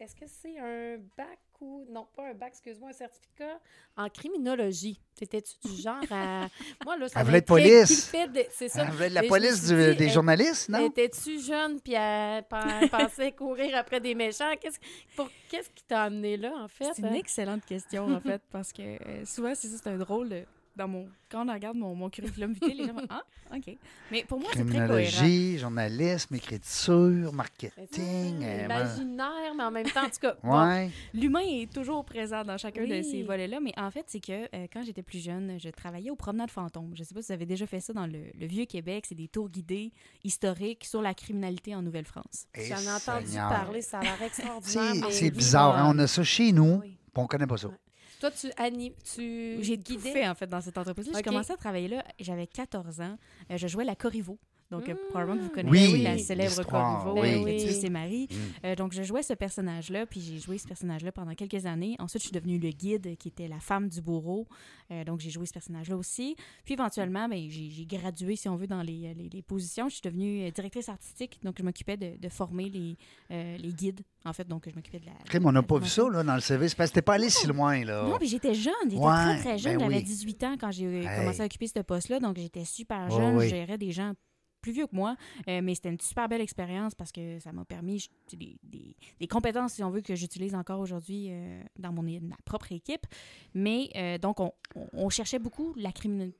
Est-ce 0.00 0.14
que 0.14 0.26
c'est 0.26 0.58
un 0.58 0.98
bac 1.16 1.38
ou. 1.60 1.84
Non, 1.90 2.06
pas 2.14 2.28
un 2.28 2.34
bac, 2.34 2.50
excuse-moi, 2.50 2.90
un 2.90 2.92
certificat 2.92 3.58
en 3.96 4.08
criminologie? 4.08 5.00
T'étais-tu 5.16 5.54
du 5.68 5.74
genre 5.82 6.02
à. 6.10 6.48
Moi, 6.84 6.96
là, 6.96 7.08
ça 7.08 7.20
Elle 7.20 7.26
voulait 7.26 7.38
être 7.38 7.46
police. 7.46 8.12
De- 8.12 8.46
C'est 8.50 8.68
ça. 8.68 8.84
Elle 8.84 8.90
voulait 8.92 9.08
de 9.10 9.14
la 9.14 9.22
police 9.24 9.64
suis 9.66 9.74
du- 9.74 9.90
dit, 9.90 9.96
des 9.96 10.08
journalistes, 10.08 10.68
non? 10.68 10.86
Étais-tu 10.86 11.40
jeune 11.40 11.80
puis 11.80 11.94
elle 11.94 12.44
pen- 12.44 12.88
pensait 12.90 13.32
courir 13.32 13.76
après 13.76 14.00
des 14.00 14.14
méchants? 14.14 14.52
Qu'est-ce 14.60 14.78
pour- 15.16 15.30
qu'est-ce 15.48 15.70
qui 15.70 15.82
t'a 15.84 16.04
amené 16.04 16.36
là, 16.36 16.52
en 16.56 16.68
fait? 16.68 16.84
C'est 16.94 17.02
une 17.02 17.14
excellente 17.14 17.64
question, 17.64 18.06
en 18.14 18.20
fait, 18.20 18.42
parce 18.50 18.72
que 18.72 18.82
euh, 18.82 19.24
souvent, 19.24 19.54
c'est 19.54 19.68
ça, 19.68 19.78
c'est 19.82 19.90
un 19.90 19.98
drôle 19.98 20.44
dans 20.78 20.88
mon... 20.88 21.06
Quand 21.30 21.46
on 21.46 21.52
regarde 21.52 21.76
mon, 21.76 21.94
mon 21.94 22.08
curriculum 22.08 22.54
vitae, 22.54 22.68
les 22.68 22.86
gens 22.86 22.94
font 22.94 23.06
«Ah, 23.10 23.22
OK.» 23.54 23.76
Mais 24.10 24.24
pour 24.26 24.40
moi, 24.40 24.48
c'est 24.54 24.64
très 24.64 24.86
cohérent. 24.86 24.88
Criminologie, 25.10 25.58
journalisme, 25.58 26.34
écriture, 26.36 27.32
marketing. 27.34 28.42
euh, 28.42 28.64
Imaginaire, 28.64 29.54
mais 29.54 29.64
en 29.64 29.70
même 29.70 29.86
temps, 29.90 30.04
en 30.06 30.08
tout 30.08 30.20
cas. 30.22 30.28
ouais. 30.32 30.38
bon, 30.42 30.66
Ouais. 30.68 30.90
L'humain 31.12 31.40
est 31.44 31.70
toujours 31.70 32.02
présent 32.04 32.44
dans 32.44 32.56
chacun 32.56 32.86
de 32.86 33.02
ces 33.02 33.22
volets-là, 33.24 33.60
mais 33.60 33.72
en 33.76 33.90
fait, 33.90 34.04
c'est 34.06 34.20
que 34.20 34.44
euh, 34.54 34.66
quand 34.72 34.82
j'étais 34.82 35.02
plus 35.02 35.22
jeune, 35.22 35.58
je 35.60 35.68
travaillais 35.68 36.10
aux 36.10 36.16
promenades 36.16 36.50
fantômes. 36.50 36.92
Je 36.94 37.00
ne 37.02 37.04
sais 37.04 37.14
pas 37.14 37.20
si 37.20 37.26
vous 37.28 37.32
avez 37.34 37.46
déjà 37.46 37.66
fait 37.66 37.80
ça 37.80 37.92
dans 37.92 38.06
le, 38.06 38.24
le 38.38 38.46
Vieux-Québec. 38.46 39.04
C'est 39.08 39.14
des 39.14 39.28
tours 39.28 39.50
guidés 39.50 39.92
historiques 40.24 40.84
sur 40.86 41.02
la 41.02 41.12
criminalité 41.14 41.74
en 41.74 41.82
Nouvelle-France. 41.82 42.46
Eh, 42.54 42.64
J'en 42.64 42.76
ai 42.80 42.90
entendu 42.90 43.26
Seigneur. 43.26 43.48
parler, 43.50 43.82
ça 43.82 43.98
a 43.98 44.02
l'air 44.02 44.22
extraordinaire. 44.22 45.08
C'est 45.10 45.30
bizarre, 45.30 45.76
hein, 45.76 45.92
on 45.94 45.98
a 45.98 46.06
ça 46.06 46.22
chez 46.24 46.52
nous, 46.52 46.80
Oui. 46.82 46.96
puis 47.12 47.22
on 47.22 47.26
connaît 47.26 47.46
pas 47.46 47.56
ça. 47.58 47.68
Ouais. 47.68 47.74
Toi, 48.20 48.30
tu 48.32 48.50
animes, 48.56 48.94
tu 49.04 49.58
J'ai 49.62 49.78
tout 49.78 49.98
fait, 49.98 50.28
en 50.28 50.34
fait, 50.34 50.46
dans 50.46 50.60
cette 50.60 50.76
entreprise-là. 50.76 51.14
J'ai 51.16 51.22
commencé 51.22 51.52
à 51.52 51.56
travailler 51.56 51.88
là, 51.88 52.04
j'avais 52.18 52.46
14 52.46 53.00
ans. 53.00 53.16
Euh, 53.50 53.56
je 53.56 53.68
jouais 53.68 53.84
la 53.84 53.94
Corriveau. 53.94 54.38
Donc, 54.70 54.88
euh, 54.88 54.92
Mm. 54.94 54.96
probablement 55.08 55.38
que 55.38 55.42
vous 55.44 55.50
connaissez 55.50 55.92
Oui, 55.92 56.02
la 56.02 56.18
célèbre 56.18 56.56
l'histoire, 56.58 57.02
Corriveau, 57.04 57.20
oui. 57.22 57.30
Ben 57.36 57.44
oui. 57.44 57.80
et 57.84 57.90
Marie. 57.90 58.28
Mm. 58.30 58.66
Euh, 58.66 58.74
donc, 58.74 58.92
je 58.92 59.02
jouais 59.02 59.22
ce 59.22 59.32
personnage-là, 59.32 60.04
puis 60.04 60.20
j'ai 60.20 60.38
joué 60.38 60.58
ce 60.58 60.68
personnage-là 60.68 61.10
pendant 61.12 61.34
quelques 61.34 61.64
années. 61.64 61.96
Ensuite, 61.98 62.22
je 62.22 62.28
suis 62.28 62.34
devenue 62.34 62.58
le 62.58 62.68
guide, 62.70 63.16
qui 63.16 63.28
était 63.28 63.48
la 63.48 63.60
femme 63.60 63.88
du 63.88 64.02
bourreau. 64.02 64.46
Euh, 64.90 65.04
donc, 65.04 65.20
j'ai 65.20 65.30
joué 65.30 65.46
ce 65.46 65.52
personnage-là 65.54 65.96
aussi. 65.96 66.36
Puis, 66.64 66.74
éventuellement, 66.74 67.28
ben, 67.28 67.48
j'ai 67.48 67.86
gradué, 67.86 68.36
si 68.36 68.48
on 68.48 68.56
veut, 68.56 68.66
dans 68.66 68.82
les, 68.82 69.14
les- 69.14 69.28
les 69.32 69.42
positions. 69.42 69.88
Je 69.88 69.94
suis 69.94 70.02
devenue 70.04 70.42
euh, 70.46 70.50
directrice 70.50 70.88
artistique, 70.90 71.38
donc 71.42 71.54
je 71.58 71.62
m'occupais 71.62 71.96
de, 71.96 72.16
de 72.18 72.28
former 72.28 72.68
les, 72.68 72.96
euh, 73.30 73.56
les 73.56 73.72
guides, 73.72 74.00
en 74.26 74.32
fait. 74.34 74.46
Donc, 74.46 74.68
je 74.68 74.74
m'occupais 74.74 74.98
de 75.00 75.06
la... 75.06 75.12
Crime, 75.24 75.46
on 75.46 75.52
n'a 75.52 75.62
pas 75.62 75.78
vu 75.78 75.88
ça 75.88 76.02
là, 76.10 76.22
dans 76.22 76.34
le 76.34 76.40
CV. 76.42 76.68
C'est 76.68 76.76
parce 76.76 76.90
que 76.90 76.96
t'es 76.96 77.02
pas 77.02 77.14
allé 77.14 77.30
si 77.30 77.46
loin. 77.46 77.82
là. 77.84 78.02
Non, 78.06 78.18
puis 78.18 78.28
j'étais 78.28 78.52
jeune, 78.54 78.72
j'étais 78.84 78.96
Ouais, 78.96 79.12
très, 79.14 79.38
très 79.38 79.58
jeune. 79.58 79.78
ben 79.78 79.84
J'avais 79.84 79.96
oui. 79.96 80.02
18 80.02 80.44
ans 80.44 80.56
quand 80.60 80.70
j'ai 80.70 80.84
euh, 80.86 81.02
Hey. 81.02 81.20
commencé 81.20 81.40
à 81.40 81.44
occuper 81.46 81.66
ce 81.68 81.80
poste-là, 81.80 82.20
donc 82.20 82.36
j'étais 82.36 82.64
super 82.66 83.08
jeune. 83.10 83.36
oui. 83.36 83.44
Je 83.48 83.54
gérais 83.54 83.78
des 83.78 83.92
gens 83.92 84.12
plus 84.60 84.72
vieux 84.72 84.86
que 84.86 84.94
moi, 84.96 85.16
euh, 85.48 85.60
mais 85.62 85.74
c'était 85.74 85.88
une 85.90 86.00
super 86.00 86.28
belle 86.28 86.40
expérience 86.40 86.94
parce 86.94 87.12
que 87.12 87.38
ça 87.40 87.52
m'a 87.52 87.64
permis 87.64 88.08
des, 88.32 88.56
des- 88.62 88.96
des 89.20 89.26
compétences, 89.26 89.74
si 89.74 89.82
on 89.84 89.90
veut, 89.90 90.00
que 90.00 90.14
j'utilise 90.14 90.54
encore 90.54 90.80
aujourd'hui 90.80 91.28
euh, 91.30 91.62
dans 91.78 91.92
mon, 91.92 92.02
ma 92.02 92.36
propre 92.44 92.72
équipe. 92.72 93.06
Mais 93.54 93.90
euh, 93.96 94.18
donc, 94.18 94.40
on, 94.40 94.52
on- 94.92 95.08
cherchait 95.10 95.38
beaucoup 95.38 95.72
la, 95.76 95.90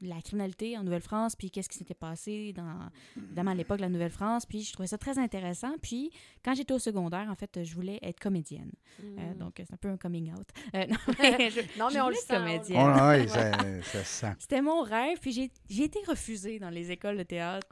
la 0.02 0.20
criminalité 0.22 0.76
en 0.76 0.84
Nouvelle-France, 0.84 1.34
puis 1.36 1.50
qu'est-ce 1.50 1.68
qui 1.68 1.78
s'était 1.78 1.94
passé 1.94 2.52
dans, 2.52 2.90
évidemment, 3.16 3.50
à 3.52 3.54
l'époque 3.54 3.78
de 3.78 3.82
la 3.82 3.88
Nouvelle-France. 3.88 4.46
Puis 4.46 4.62
je 4.62 4.72
trouvais 4.72 4.86
ça 4.88 4.98
très 4.98 5.18
intéressant. 5.18 5.72
Puis 5.82 6.10
quand 6.44 6.54
j'étais 6.54 6.74
au 6.74 6.78
secondaire, 6.78 7.28
en 7.30 7.34
fait, 7.34 7.64
je 7.64 7.74
voulais 7.74 7.98
être 8.02 8.20
comédienne. 8.20 8.70
Euh, 9.02 9.32
Mm. 9.34 9.38
donc, 9.38 9.54
c'est 9.56 9.72
un 9.72 9.76
peu 9.76 9.88
un 9.88 9.96
coming 9.96 10.32
out. 10.32 10.46
Euh, 10.74 10.86
non, 10.88 10.96
mais 11.18 11.50
je- 11.50 11.78
non, 11.78 11.86
mais 11.88 11.94
je 11.94 12.00
on 12.00 12.08
le 12.08 12.14
sent. 12.14 12.34
comédienne. 12.34 12.90
Ouais, 13.06 13.26
ça, 13.28 13.52
ça 13.82 14.04
sent. 14.04 14.32
c'était 14.38 14.60
mon 14.62 14.82
rêve, 14.82 15.18
puis 15.20 15.32
j'ai 15.32 15.50
j'ai 15.68 15.84
été 15.84 15.98
refusée 16.06 16.58
dans 16.58 16.70
les 16.70 16.90
écoles 16.90 17.16
de 17.18 17.22
théâtre. 17.22 17.66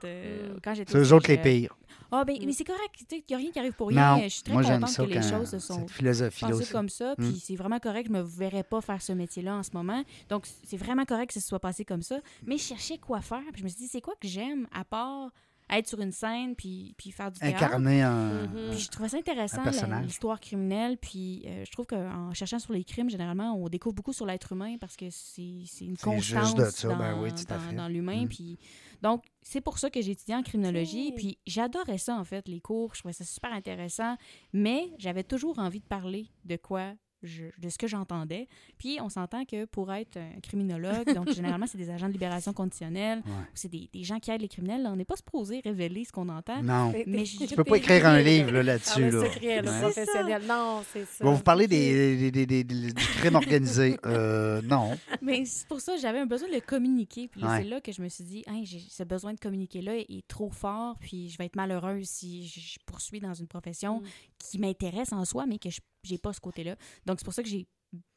Quand 0.62 0.74
j'étais 0.74 0.92
C'est 0.92 0.98
eux 0.98 1.12
autres 1.12 1.30
les 1.30 1.38
pires. 1.38 1.76
Ah, 2.12 2.24
ben, 2.24 2.36
mais 2.44 2.52
c'est 2.52 2.64
correct. 2.64 3.04
Il 3.10 3.22
n'y 3.28 3.34
a 3.34 3.38
rien 3.38 3.50
qui 3.50 3.58
arrive 3.58 3.72
pour 3.72 3.88
rien. 3.88 4.16
Non, 4.16 4.22
Je 4.22 4.28
suis 4.28 4.42
très 4.42 4.52
moi 4.52 4.62
contente 4.62 4.88
ça 4.88 5.04
que 5.04 5.08
les 5.10 5.22
choses 5.22 5.50
se 5.50 5.58
sont 5.58 5.84
pensées 5.86 6.72
comme 6.72 6.88
ça. 6.88 7.14
Mm. 7.18 7.24
Puis 7.24 7.42
c'est 7.44 7.56
vraiment 7.56 7.78
correct. 7.80 8.06
Je 8.08 8.12
me 8.12 8.22
verrais 8.22 8.62
pas 8.62 8.80
faire 8.80 9.02
ce 9.02 9.12
métier-là 9.12 9.56
en 9.56 9.62
ce 9.62 9.70
moment. 9.72 10.02
Donc, 10.28 10.46
c'est 10.64 10.76
vraiment 10.76 11.04
correct 11.04 11.28
que 11.28 11.34
ce 11.34 11.40
soit 11.40 11.58
passé 11.60 11.84
comme 11.84 12.02
ça. 12.02 12.18
Mais 12.46 12.58
je 12.58 12.62
cherchais 12.62 12.98
quoi 12.98 13.20
faire. 13.20 13.42
Puis 13.52 13.60
je 13.60 13.64
me 13.64 13.68
suis 13.68 13.78
dit, 13.78 13.88
c'est 13.88 14.00
quoi 14.00 14.14
que 14.20 14.28
j'aime 14.28 14.66
à 14.72 14.84
part 14.84 15.30
être 15.68 15.88
sur 15.88 16.00
une 16.00 16.12
scène 16.12 16.54
puis, 16.54 16.94
puis 16.96 17.10
faire 17.10 17.32
du 17.32 17.40
théâtre? 17.40 17.56
Incarner 17.56 18.02
un. 18.02 18.46
Mhm. 18.46 18.70
Puis 18.70 18.78
je 18.78 18.88
trouvais 18.88 19.08
ça 19.08 19.16
intéressant, 19.16 19.62
l'histoire 20.02 20.38
criminelle. 20.38 20.96
Puis 20.98 21.42
euh, 21.46 21.64
je 21.64 21.70
trouve 21.72 21.86
qu'en 21.86 22.32
cherchant 22.34 22.60
sur 22.60 22.72
les 22.72 22.84
crimes, 22.84 23.10
généralement, 23.10 23.52
on 23.56 23.68
découvre 23.68 23.96
beaucoup 23.96 24.12
sur 24.12 24.26
l'être 24.26 24.52
humain 24.52 24.76
parce 24.80 24.94
que 24.96 25.06
c'est 25.10 25.42
une 25.80 25.96
constance 25.96 26.22
juste 26.46 26.56
de 26.56 26.64
ça, 26.66 26.88
dans, 26.88 26.96
ben 26.96 27.18
oui, 27.20 27.30
dans- 27.48 27.76
dans 27.76 27.88
l'humain. 27.88 28.24
Mm. 28.24 28.28
Puis, 28.28 28.58
donc, 29.02 29.24
c'est 29.42 29.60
pour 29.60 29.78
ça 29.78 29.90
que 29.90 30.00
j'ai 30.00 30.12
étudié 30.12 30.34
en 30.34 30.42
criminologie. 30.42 31.12
Puis 31.12 31.38
j'adorais 31.46 31.98
ça, 31.98 32.16
en 32.16 32.24
fait, 32.24 32.48
les 32.48 32.60
cours. 32.60 32.94
Je 32.94 33.00
trouvais 33.00 33.12
ça 33.12 33.24
super 33.24 33.52
intéressant. 33.52 34.16
Mais 34.52 34.92
j'avais 34.98 35.24
toujours 35.24 35.58
envie 35.58 35.80
de 35.80 35.86
parler 35.86 36.28
de 36.44 36.56
quoi 36.56 36.94
je- 37.26 37.44
de 37.58 37.68
ce 37.68 37.76
que 37.78 37.86
j'entendais. 37.86 38.48
Puis 38.78 38.98
on 39.02 39.08
s'entend 39.08 39.44
que 39.44 39.64
pour 39.66 39.92
être 39.92 40.16
un 40.16 40.40
criminologue, 40.40 41.12
donc 41.14 41.30
généralement 41.58 41.66
c'est 41.66 41.78
des 41.78 41.90
agents 41.90 42.06
de 42.08 42.12
libération 42.12 42.52
conditionnelle, 42.52 43.22
Ouais. 43.26 43.32
c'est 43.54 43.68
des, 43.68 43.88
des 43.92 44.04
gens 44.04 44.18
qui 44.18 44.30
aident 44.30 44.40
les 44.42 44.48
criminels, 44.48 44.82
là, 44.82 44.90
on 44.92 44.96
n'est 44.96 45.04
pas 45.04 45.16
supposé 45.16 45.60
révéler 45.64 46.04
ce 46.04 46.12
qu'on 46.12 46.28
entend. 46.28 46.62
Non. 46.62 46.92
Mais 47.06 47.24
tu 47.24 47.54
peux 47.54 47.64
pas 47.64 47.76
écrire 47.76 48.06
un 48.06 48.20
livre 48.22 48.50
là, 48.52 48.60
Ah, 48.60 48.62
là-dessus. 48.62 49.10
le 49.10 49.22
là. 49.22 49.30
secret, 49.32 49.62
le 49.62 49.68
Ouais. 49.70 49.80
professionnel. 49.80 50.42
Non, 50.48 50.82
c'est 50.92 51.04
ça. 51.04 51.24
On 51.24 51.30
va 51.30 51.36
vous 51.36 51.42
parler 51.42 51.66
des, 51.66 52.16
des, 52.16 52.30
des- 52.30 52.46
des- 52.46 52.64
des- 52.64 52.92
du 52.92 53.04
crime 53.18 53.34
organisé. 53.34 53.96
Euh, 54.06 54.62
non. 54.62 54.96
Mais 55.20 55.44
c'est 55.44 55.66
pour 55.66 55.80
ça 55.80 55.94
que 55.94 56.00
j'avais 56.00 56.18
un 56.20 56.26
besoin 56.26 56.48
de 56.48 56.54
le 56.54 56.60
communiquer. 56.60 57.28
Puis 57.28 57.40
là, 57.40 57.48
Ouais. 57.50 57.62
c'est 57.62 57.68
là 57.68 57.80
que 57.80 57.90
je 57.92 58.00
me 58.02 58.08
suis 58.08 58.24
dit, 58.24 58.44
Hey, 58.46 58.64
j'ai 58.64 58.78
ce 58.80 59.02
besoin 59.02 59.34
de 59.34 59.40
communiquer-là 59.40 59.96
est, 59.96 60.06
est 60.10 60.26
trop 60.28 60.50
fort, 60.50 60.96
puis 61.00 61.28
je 61.28 61.36
vais 61.38 61.46
être 61.46 61.56
malheureuse 61.56 62.06
si 62.08 62.46
je, 62.46 62.60
je 62.60 62.78
poursuis 62.86 63.20
dans 63.20 63.34
une 63.34 63.46
profession 63.48 64.00
Mm. 64.00 64.04
qui 64.38 64.58
m'intéresse 64.58 65.12
en 65.12 65.24
soi, 65.24 65.46
mais 65.46 65.58
que 65.58 65.70
je 65.70 65.80
j'ai 66.06 66.18
pas 66.18 66.32
ce 66.32 66.40
côté-là. 66.40 66.76
Donc, 67.04 67.18
c'est 67.18 67.24
pour 67.24 67.34
ça 67.34 67.42
que 67.42 67.48
j'ai 67.48 67.66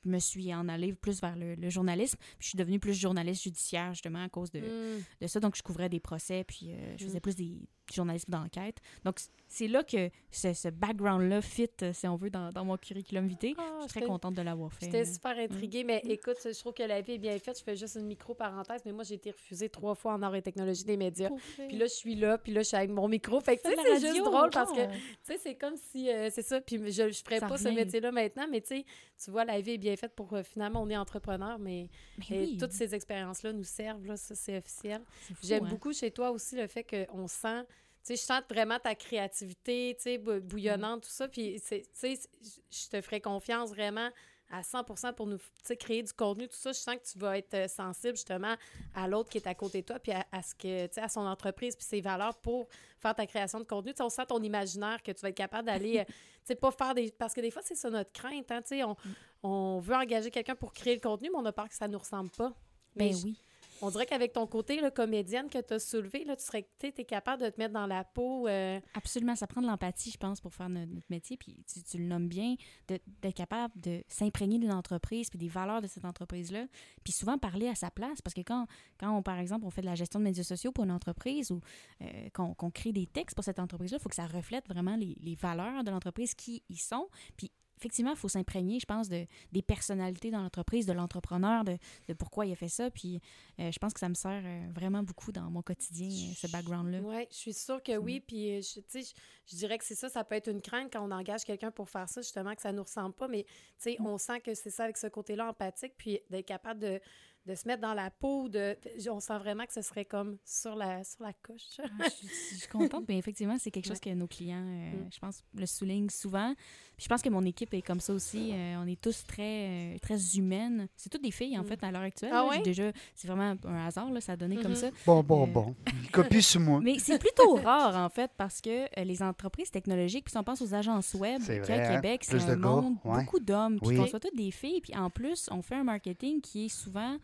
me 0.06 0.20
suis 0.20 0.54
en 0.54 0.68
allée 0.70 0.94
plus 0.94 1.22
vers 1.22 1.36
le, 1.36 1.56
le 1.56 1.70
journalisme. 1.70 2.18
Puis 2.20 2.38
je 2.40 2.48
suis 2.50 2.58
devenue 2.58 2.80
plus 2.80 2.94
journaliste 2.94 3.44
judiciaire, 3.44 3.94
justement, 3.94 4.24
à 4.24 4.30
cause 4.30 4.52
de, 4.52 4.60
Mm. 4.60 5.04
de 5.22 5.28
ça. 5.28 5.40
Donc, 5.40 5.56
je 5.56 5.64
couvrais 5.64 5.90
des 5.90 6.00
procès, 6.00 6.44
puis 6.46 6.72
euh, 6.72 6.96
je 6.98 7.06
faisais 7.06 7.18
Mm. 7.18 7.22
plus 7.22 7.36
des 7.36 7.54
journalismes 7.94 8.32
d'enquête. 8.32 8.78
Donc, 9.04 9.18
c'est 9.48 9.68
là 9.68 9.84
que 9.84 10.10
ce, 10.32 10.54
ce 10.54 10.68
background-là 10.70 11.42
fit, 11.42 11.68
euh, 11.82 11.92
si 11.92 12.08
on 12.08 12.16
veut, 12.18 12.30
dans, 12.30 12.52
dans 12.52 12.64
mon 12.64 12.78
curriculum 12.78 13.26
vitae. 13.28 13.54
Ah, 13.58 13.80
je 13.86 13.92
suis 13.92 14.00
très 14.00 14.08
contente 14.08 14.36
de 14.36 14.42
l'avoir 14.44 14.72
fait. 14.72 14.86
J'étais 14.86 15.06
super 15.06 15.38
intriguée, 15.38 15.84
mais 15.84 16.02
écoute, 16.08 16.38
je 16.44 16.58
trouve 16.60 16.74
que 16.74 16.84
la 16.84 17.02
vie 17.02 17.14
est 17.14 17.18
bien 17.18 17.38
faite. 17.40 17.58
Je 17.58 17.64
fais 17.64 17.76
juste 17.76 17.96
une 17.96 18.06
micro-parenthèse, 18.06 18.82
mais 18.86 18.92
moi, 18.92 19.04
j'ai 19.04 19.16
été 19.16 19.32
refusée 19.32 19.70
trois 19.70 19.96
fois 19.96 20.14
en 20.14 20.22
arts 20.22 20.36
et 20.36 20.42
technologie 20.44 20.84
des 20.84 20.98
médias. 20.98 21.30
Puis 21.68 21.78
là, 21.78 21.86
je 21.88 21.94
suis 21.94 22.16
là, 22.16 22.38
puis 22.38 22.54
là, 22.54 22.62
je 22.62 22.68
suis 22.68 22.78
avec 22.78 22.92
mon 22.92 23.08
micro. 23.08 23.40
Fait 23.42 23.58
que, 23.58 23.64
tu 23.64 23.70
sais, 23.70 23.76
c'est 23.84 24.08
juste 24.08 24.24
drôle 24.24 24.52
parce 24.52 24.72
que, 24.72 24.86
tu 24.86 25.00
sais, 25.24 25.38
c'est 25.42 25.56
comme 25.56 25.76
si, 25.76 26.10
euh, 26.12 26.30
c'est 26.32 26.44
ça, 26.44 26.62
puis 26.62 26.78
je 26.92 27.04
ne 27.04 27.12
ferais 27.12 27.40
Ça 27.40 27.48
pas 27.48 27.58
ce 27.58 27.70
métier-là 27.70 28.12
maintenant, 28.12 28.46
mais 28.52 28.62
tu 28.62 28.68
sais, 28.68 28.86
tu 29.24 29.32
vois, 29.32 29.46
la 29.46 29.60
vie 29.62 29.72
est 29.72 29.78
bien 29.80 29.89
faite 29.96 30.14
pour, 30.16 30.34
euh, 30.34 30.44
finalement, 30.44 30.82
on 30.82 30.90
est 30.90 30.98
entrepreneur, 30.98 31.60
mais 31.60 31.90
Mais 32.18 32.26
et 32.30 32.40
oui, 32.48 32.58
toutes 32.58 32.72
ces 32.74 32.94
expériences-là 32.96 33.54
nous 33.54 33.64
servent, 33.64 34.06
là, 34.06 34.18
ça, 34.18 34.36
c'est 34.36 34.58
officiel. 34.58 35.02
J'aime 35.44 35.66
hein. 35.66 35.70
beaucoup 35.70 35.94
chez 35.94 36.12
toi 36.12 36.32
aussi 36.32 36.56
le 36.56 36.68
fait 36.68 36.84
qu'on 36.84 37.28
sent, 37.28 37.64
tu 37.64 37.70
sais, 38.04 38.16
je 38.16 38.22
sens 38.22 38.42
vraiment 38.50 38.80
ta 38.80 38.96
créativité, 38.96 39.94
tu 39.98 40.04
sais, 40.04 40.18
bou- 40.18 40.40
bouillonnante, 40.42 41.04
tout 41.04 41.10
ça. 41.10 41.28
Puis, 41.28 41.62
tu 41.62 41.84
sais, 41.94 42.20
je 42.42 42.90
te 42.90 43.02
ferai 43.02 43.22
confiance 43.22 43.70
vraiment 43.70 44.10
à 44.50 44.62
100% 44.62 45.14
pour 45.14 45.28
nous 45.28 45.38
créer 45.80 46.04
du 46.04 46.14
contenu, 46.14 46.48
tout 46.48 46.56
ça. 46.56 46.72
Je 46.72 46.80
sens 46.80 46.96
que 46.96 47.12
tu 47.12 47.20
vas 47.20 47.38
être 47.38 47.54
euh, 47.54 47.68
sensible 47.68 48.16
justement 48.16 48.56
à 48.96 49.08
l'autre 49.08 49.30
qui 49.30 49.38
est 49.38 49.48
à 49.48 49.54
côté 49.54 49.82
de 49.82 49.86
toi, 49.86 50.00
puis 50.00 50.12
à, 50.12 50.26
à 50.32 50.42
ce 50.42 50.56
que, 50.56 50.88
tu 50.88 50.94
sais, 50.94 51.02
à 51.02 51.10
son 51.10 51.22
entreprise, 51.22 51.76
puis 51.76 51.86
ses 51.86 52.02
valeurs 52.02 52.38
pour 52.38 52.68
faire 53.00 53.16
ta 53.16 53.26
création 53.28 53.60
de 53.60 53.66
contenu. 53.66 53.92
Tu 53.92 53.98
sais, 53.98 54.04
on 54.04 54.10
sent 54.10 54.26
ton 54.28 54.42
imaginaire 54.42 55.02
que 55.04 55.12
tu 55.12 55.22
vas 55.22 55.30
être 55.30 55.38
capable 55.38 55.68
d'aller, 55.68 56.00
euh, 56.00 56.04
tu 56.08 56.14
sais, 56.46 56.56
pas 56.56 56.72
faire 56.72 56.96
des. 56.96 57.12
Parce 57.12 57.34
que 57.34 57.42
des 57.42 57.52
fois, 57.52 57.62
c'est 57.64 57.76
ça 57.76 57.90
notre 57.90 58.12
crainte, 58.12 58.52
hein, 58.52 58.62
tu 58.62 58.70
sais, 58.70 58.84
on, 58.84 58.96
on 59.44 59.80
veut 59.80 59.96
engager 59.96 60.32
quelqu'un 60.32 60.56
pour 60.56 60.74
créer 60.74 60.96
le 60.96 61.02
contenu, 61.02 61.30
mais 61.32 61.38
on 61.38 61.46
a 61.46 61.52
peur 61.52 61.70
que 61.70 61.76
ça 61.76 61.88
nous 61.88 62.00
ressemble 62.00 62.32
pas. 62.32 62.54
Mais 62.96 63.10
Ben 63.10 63.16
oui. 63.24 63.38
On 63.82 63.90
dirait 63.90 64.06
qu'avec 64.06 64.34
ton 64.34 64.48
côté 64.48 64.82
là, 64.82 64.92
comédienne 64.92 65.50
que 65.50 65.60
tu 65.60 65.74
as 65.74 65.80
soulevé, 65.80 66.24
là, 66.26 66.36
tu 66.36 66.44
serais 66.44 66.68
es 66.82 67.06
capable 67.06 67.44
de 67.44 67.50
te 67.50 67.60
mettre 67.60 67.74
dans 67.74 67.88
la 67.88 68.04
peau. 68.04 68.48
euh, 68.48 68.80
Absolument, 68.94 69.36
ça 69.36 69.48
prend 69.48 69.62
de 69.62 69.68
l'empathie, 69.68 70.12
je 70.12 70.18
pense, 70.18 70.42
pour 70.42 70.54
faire 70.54 70.70
notre, 70.70 70.90
métier. 71.10 71.38
Puis 71.38 71.64
tu, 71.90 71.98
le 71.98 72.06
nommes 72.06 72.28
bien, 72.28 72.56
d'être 72.88 73.36
capable 73.36 73.80
de 73.80 74.04
s'imprégner 74.08 74.60
d'une 74.60 74.72
entreprise 74.72 75.30
puis 75.30 75.40
des 75.40 75.48
valeurs 75.48 75.82
de 75.82 75.88
cette 75.88 76.06
entreprise-là. 76.06 76.66
Puis 77.04 77.14
souvent 77.14 77.38
parler 77.38 77.68
à 77.68 77.76
sa 77.76 77.90
place, 77.90 78.22
parce 78.22 78.34
que 78.34 78.42
quand, 78.42 78.68
quand 79.00 79.16
on, 79.16 79.24
par 79.24 79.40
exemple, 79.40 79.66
on 79.66 79.70
fait 79.70 79.82
de 79.82 79.88
la 79.88 79.96
gestion 79.96 80.20
de 80.20 80.26
médias 80.26 80.44
sociaux 80.44 80.72
pour 80.72 80.84
une 80.84 80.92
entreprise 80.92 81.52
ou 81.52 81.62
euh, 82.02 82.30
qu'on 82.34 82.54
qu'on 82.54 82.72
crée 82.72 82.92
des 82.92 83.08
textes 83.08 83.36
pour 83.36 83.44
cette 83.44 83.60
entreprise-là, 83.60 83.98
il 84.00 84.02
faut 84.02 84.10
que 84.10 84.16
ça 84.16 84.28
reflète 84.28 84.68
vraiment 84.68 84.96
les, 84.96 85.16
les 85.22 85.36
valeurs 85.36 85.84
de 85.84 85.92
l'entreprise 85.92 86.34
qui 86.36 86.64
y 86.70 86.78
sont. 86.78 87.08
Puis 87.38 87.52
effectivement, 87.80 88.12
il 88.12 88.18
faut 88.18 88.28
s'imprégner, 88.28 88.80
je 88.80 88.86
pense, 88.86 89.10
de, 89.10 89.26
des 89.52 89.62
personnalités 89.62 90.32
dans 90.32 90.42
l'entreprise, 90.42 90.86
de 90.86 90.94
l'entrepreneur, 90.94 91.64
de, 91.64 91.78
de 92.08 92.14
pourquoi 92.14 92.46
il 92.46 92.52
a 92.52 92.56
fait 92.56 92.68
ça. 92.68 92.92
Puis 92.92 93.22
euh, 93.60 93.72
je 93.72 93.80
pense 93.80 93.94
que 93.94 94.00
ça 94.00 94.10
me 94.10 94.14
sert 94.14 94.42
euh, 94.46 94.68
vraiment 94.74 95.02
beaucoup 95.04 95.32
dans 95.32 95.50
mon 95.50 95.62
quotidien, 95.62 96.10
euh, 96.10 96.34
ce 96.36 96.48
background-là. 96.52 97.00
Oui, 97.02 97.26
je 97.32 97.36
suis 97.38 97.54
sûre 97.54 97.82
que 97.82 97.96
oui. 97.98 98.20
Puis, 98.20 98.52
euh, 98.58 98.62
je, 98.62 98.80
tu 98.82 98.84
sais, 98.88 99.02
je, 99.04 99.52
je 99.52 99.56
dirais 99.56 99.78
que 99.78 99.86
c'est 99.86 99.96
ça, 99.96 100.10
ça 100.10 100.24
peut 100.24 100.36
être 100.36 100.50
une 100.50 100.62
crainte 100.62 100.92
quand 100.94 101.08
on 101.08 101.12
engage 101.12 101.44
quelqu'un 101.46 101.72
pour 101.72 101.90
faire 101.90 102.10
ça, 102.10 102.22
justement, 102.22 102.54
que 102.56 102.62
ça 102.62 102.72
ne 102.72 102.78
nous 102.78 102.84
ressemble 102.84 103.16
pas. 103.16 103.28
Mais, 103.28 103.44
tu 103.46 103.50
sais, 103.78 103.98
on 104.02 104.18
sent 104.18 104.42
que 104.42 104.54
c'est 104.54 104.70
ça 104.70 104.84
avec 104.84 104.98
ce 104.98 105.08
côté-là 105.08 105.48
empathique, 105.50 105.94
puis 105.98 106.20
d'être 106.30 106.46
capable 106.46 106.80
de, 106.80 107.00
de 107.46 107.56
se 107.56 107.68
mettre 107.68 107.82
dans 107.82 107.94
la 107.94 108.12
peau. 108.12 108.50
De, 108.50 108.78
on 109.10 109.20
sent 109.20 109.38
vraiment 109.40 109.66
que 109.66 109.74
ce 109.74 109.82
serait 109.82 110.06
comme 110.06 110.38
sur 110.46 110.76
la, 110.76 111.04
sur 111.04 111.24
la 111.24 111.34
couche. 111.34 111.80
Ah, 111.80 111.88
je, 112.04 112.10
suis- 112.10 112.28
je 112.52 112.56
suis 112.60 112.68
contente, 112.68 113.06
mais 113.10 113.18
effectivement, 113.18 113.58
c'est 113.58 113.72
quelque 113.72 113.88
chose 113.88 114.00
que 114.00 114.10
nos 114.10 114.28
clients, 114.28 114.66
euh, 114.68 114.90
Mm. 114.90 115.10
je 115.14 115.20
pense, 115.20 115.44
le 115.54 115.66
soulignent 115.66 116.10
souvent. 116.10 116.54
Puis 117.00 117.06
je 117.06 117.08
pense 117.08 117.22
que 117.22 117.30
mon 117.30 117.46
équipe 117.46 117.74
est 117.74 117.82
comme 117.82 118.02
ça 118.02 118.12
aussi. 118.14 118.52
Euh, 118.52 118.76
on 118.84 118.86
est 118.86 119.00
tous 119.00 119.24
très, 119.26 119.68
euh, 119.96 119.98
très 120.02 120.36
humaines. 120.36 120.90
C'est 120.98 121.08
toutes 121.10 121.24
des 121.24 121.32
filles, 121.32 121.58
en 121.58 121.62
Mm. 121.64 121.68
fait, 121.68 121.82
à 121.82 121.92
l'heure 121.92 122.02
actuelle. 122.02 122.32
Ah 122.34 122.42
là. 122.44 122.48
ouais? 122.50 122.56
J'ai 122.58 122.64
déjà, 122.64 122.92
c'est 123.16 123.30
vraiment 123.30 123.56
un 123.64 123.86
hasard, 123.88 124.12
là, 124.12 124.20
ça 124.20 124.34
a 124.34 124.36
donné 124.36 124.58
comme 124.58 124.72
Mhm. 124.72 124.76
ça. 124.76 124.90
Bon, 125.06 125.24
bon, 125.24 125.44
Euh, 125.44 125.46
bon. 125.50 125.76
Copie 126.12 126.42
sur 126.44 126.60
moi. 126.60 126.82
Mais 126.84 127.00
c'est 127.00 127.18
plutôt 127.18 127.56
rare, 127.56 127.96
en 127.96 128.10
fait, 128.10 128.30
parce 128.36 128.60
que 128.60 128.84
euh, 129.00 129.04
les 129.06 129.24
entreprises 129.24 129.72
technologiques, 129.72 130.26
puis 130.26 130.32
si 130.34 130.38
on 130.38 130.44
pense 130.44 130.62
aux 130.62 130.74
agences 130.74 131.14
web, 131.14 131.40
vrai, 131.42 131.62
à 131.80 131.90
hein? 131.90 131.96
Québec, 131.96 132.22
c'est 132.26 132.32
Plus 132.36 132.46
de 132.48 132.52
un 132.52 132.56
monde, 132.58 132.96
ouais. 133.06 133.20
beaucoup 133.24 133.40
d'hommes, 133.40 133.80
puis 133.80 133.92
Oui. 133.92 133.96
qu'on 133.96 134.06
soit 134.08 134.20
toutes 134.20 134.36
des 134.36 134.52
filles. 134.52 134.82
Puis 134.82 134.94
en 134.94 135.10
plus, 135.10 135.48
on 135.52 135.62
fait 135.62 135.76
un 135.76 135.86
marketing 135.86 136.42
qui 136.42 136.66
est 136.66 136.70
souvent... 136.70 137.16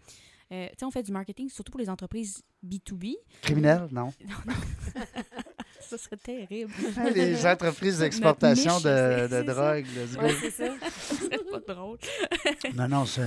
euh, 0.53 0.67
tu 0.69 0.75
sais, 0.79 0.85
on 0.85 0.91
fait 0.91 1.03
du 1.03 1.11
marketing 1.11 1.49
surtout 1.49 1.71
pour 1.73 1.81
les 1.81 1.89
entreprises 1.89 2.41
B2B. 2.65 3.15
Criminel, 3.41 3.89
non? 3.91 4.13
Ça 5.89 5.97
serait 5.97 6.17
terrible. 6.17 6.73
Les 7.13 7.45
entreprises 7.45 7.99
d'exportation 7.99 8.77
de, 8.77 8.81
c'est- 8.81 9.21
de 9.23 9.27
c'est 9.29 9.43
drogue. 9.43 9.85
Oui, 10.21 10.31
c'est 10.41 10.51
ça. 10.51 10.73
Serait 11.15 11.39
pas 11.51 11.73
drôle. 11.73 11.97
Non, 12.75 12.87
non, 12.87 13.05
c'est 13.05 13.21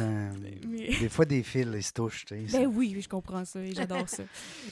Mais- 0.67 0.99
Des 1.01 1.09
fois, 1.09 1.25
des 1.25 1.43
fils, 1.43 1.67
ils 1.75 1.83
se 1.83 1.93
touchent. 1.93 2.25
tu 2.27 2.49
sais. 2.49 2.59
Ben 2.59 2.67
oui, 2.67 2.93
oui, 2.95 3.03
je 3.03 3.09
comprends 3.09 3.45
ça 3.45 3.61
et 3.61 3.73
j'adore 3.73 4.09
ça. 4.09 4.23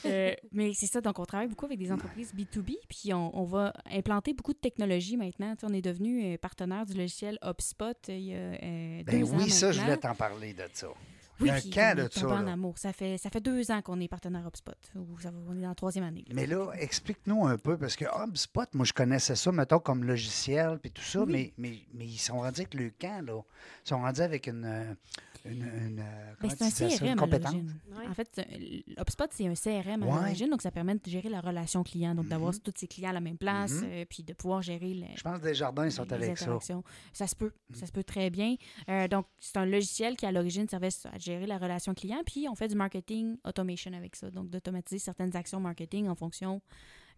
Euh, 0.05 0.33
mais 0.51 0.71
c'est 0.73 0.87
ça, 0.87 1.01
donc 1.01 1.17
on 1.19 1.25
travaille 1.25 1.47
beaucoup 1.47 1.65
avec 1.65 1.79
des 1.79 1.91
entreprises 1.91 2.33
B2B, 2.33 2.75
puis 2.89 3.13
on, 3.13 3.37
on 3.37 3.43
va 3.45 3.73
implanter 3.91 4.33
beaucoup 4.33 4.53
de 4.53 4.59
technologies 4.59 5.17
maintenant. 5.17 5.55
Tu 5.55 5.61
sais, 5.65 5.71
on 5.71 5.73
est 5.73 5.81
devenu 5.81 6.33
euh, 6.33 6.37
partenaire 6.37 6.85
du 6.85 6.93
logiciel 6.93 7.37
HubSpot 7.43 7.85
euh, 7.85 7.93
il 8.09 8.19
y 8.25 8.33
a 8.33 8.37
euh, 8.37 9.03
Ben 9.05 9.19
deux 9.21 9.31
ans 9.31 9.37
oui, 9.37 9.49
ça, 9.49 9.71
je 9.71 9.79
voulais 9.81 9.97
t'en 9.97 10.15
parler 10.15 10.53
de 10.53 10.63
ça. 10.73 10.87
Oui, 11.39 11.49
un 11.49 11.59
camp 11.61 11.95
de 11.97 12.07
ça, 12.11 12.27
en 12.27 12.41
là. 12.41 12.51
amour. 12.53 12.77
Ça 12.77 12.93
fait, 12.93 13.17
ça 13.17 13.29
fait 13.29 13.39
deux 13.41 13.69
ans 13.71 13.81
qu'on 13.81 13.99
est 14.01 14.07
partenaire 14.07 14.45
HubSpot. 14.47 14.73
Ou 14.95 15.19
ça 15.19 15.29
on 15.47 15.55
est 15.57 15.61
dans 15.61 15.69
la 15.69 15.75
troisième 15.75 16.03
année. 16.05 16.25
là. 16.27 16.33
Mais 16.35 16.47
là, 16.47 16.71
explique-nous 16.73 17.45
un 17.45 17.57
peu, 17.57 17.77
parce 17.77 17.95
que 17.95 18.05
HubSpot, 18.05 18.65
moi, 18.73 18.85
je 18.85 18.93
connaissais 18.93 19.35
ça, 19.35 19.51
mettons, 19.51 19.79
comme 19.79 20.03
logiciel, 20.03 20.79
puis 20.79 20.91
tout 20.91 21.01
ça, 21.01 21.21
Oui. 21.21 21.31
mais, 21.31 21.53
mais, 21.57 21.77
mais 21.93 22.05
ils 22.05 22.17
sont 22.17 22.39
rendus 22.39 22.61
avec 22.61 22.73
le 22.73 22.91
camp, 22.99 23.25
là. 23.25 23.41
Ils 23.85 23.89
sont 23.89 23.99
rendus 23.99 24.21
avec 24.21 24.47
une. 24.47 24.95
Euh, 25.47 25.51
une, 25.51 25.91
une, 25.91 25.99
euh, 25.99 26.33
Ben, 26.41 26.49
c'est 26.49 26.63
un 26.83 26.87
une 26.89 26.97
CRM 26.97 27.07
à 27.09 27.15
compétence? 27.15 27.53
l'origine. 27.53 27.73
Ouais. 27.97 28.07
En 28.07 28.13
fait, 28.13 28.29
c'est- 28.33 28.83
HubSpot, 29.01 29.25
c'est 29.31 29.47
un 29.47 29.55
CRM 29.55 30.03
à 30.03 30.05
Ouais. 30.05 30.11
l'origine, 30.15 30.49
donc 30.49 30.61
ça 30.61 30.71
permet 30.71 30.95
de 30.95 31.01
gérer 31.09 31.29
la 31.29 31.41
relation 31.41 31.83
client, 31.83 32.13
donc 32.15 32.27
d'avoir 32.27 32.53
Mhm. 32.53 32.59
tous 32.59 32.73
ses 32.75 32.87
clients 32.87 33.09
à 33.09 33.13
la 33.13 33.19
même 33.21 33.37
place, 33.37 33.73
Mhm. 33.81 33.87
euh, 33.89 34.05
puis 34.09 34.23
de 34.23 34.33
pouvoir 34.33 34.61
gérer 34.61 34.93
le, 34.93 35.05
Je 35.15 35.21
pense 35.23 35.39
que 35.39 35.43
Desjardins, 35.43 35.85
ils 35.85 35.91
sont 35.91 36.03
les 36.03 36.13
avec 36.13 36.37
ça. 36.37 36.57
Ça 37.13 37.27
se 37.27 37.35
peut, 37.35 37.51
Mm. 37.69 37.75
ça 37.75 37.85
se 37.85 37.91
peut 37.91 38.03
très 38.03 38.29
bien. 38.29 38.55
Euh, 38.89 39.07
donc, 39.07 39.25
c'est 39.39 39.57
un 39.57 39.65
logiciel 39.65 40.15
qui, 40.15 40.25
à 40.25 40.31
l'origine, 40.31 40.67
servait 40.67 40.89
à 41.05 41.17
gérer 41.17 41.47
la 41.47 41.57
relation 41.57 41.93
client, 41.93 42.21
puis 42.25 42.47
on 42.49 42.55
fait 42.55 42.67
du 42.67 42.75
marketing 42.75 43.37
automation 43.45 43.93
avec 43.93 44.15
ça, 44.15 44.29
donc 44.31 44.49
d'automatiser 44.49 44.99
certaines 44.99 45.35
actions 45.35 45.59
marketing 45.59 46.07
en 46.07 46.15
fonction 46.15 46.61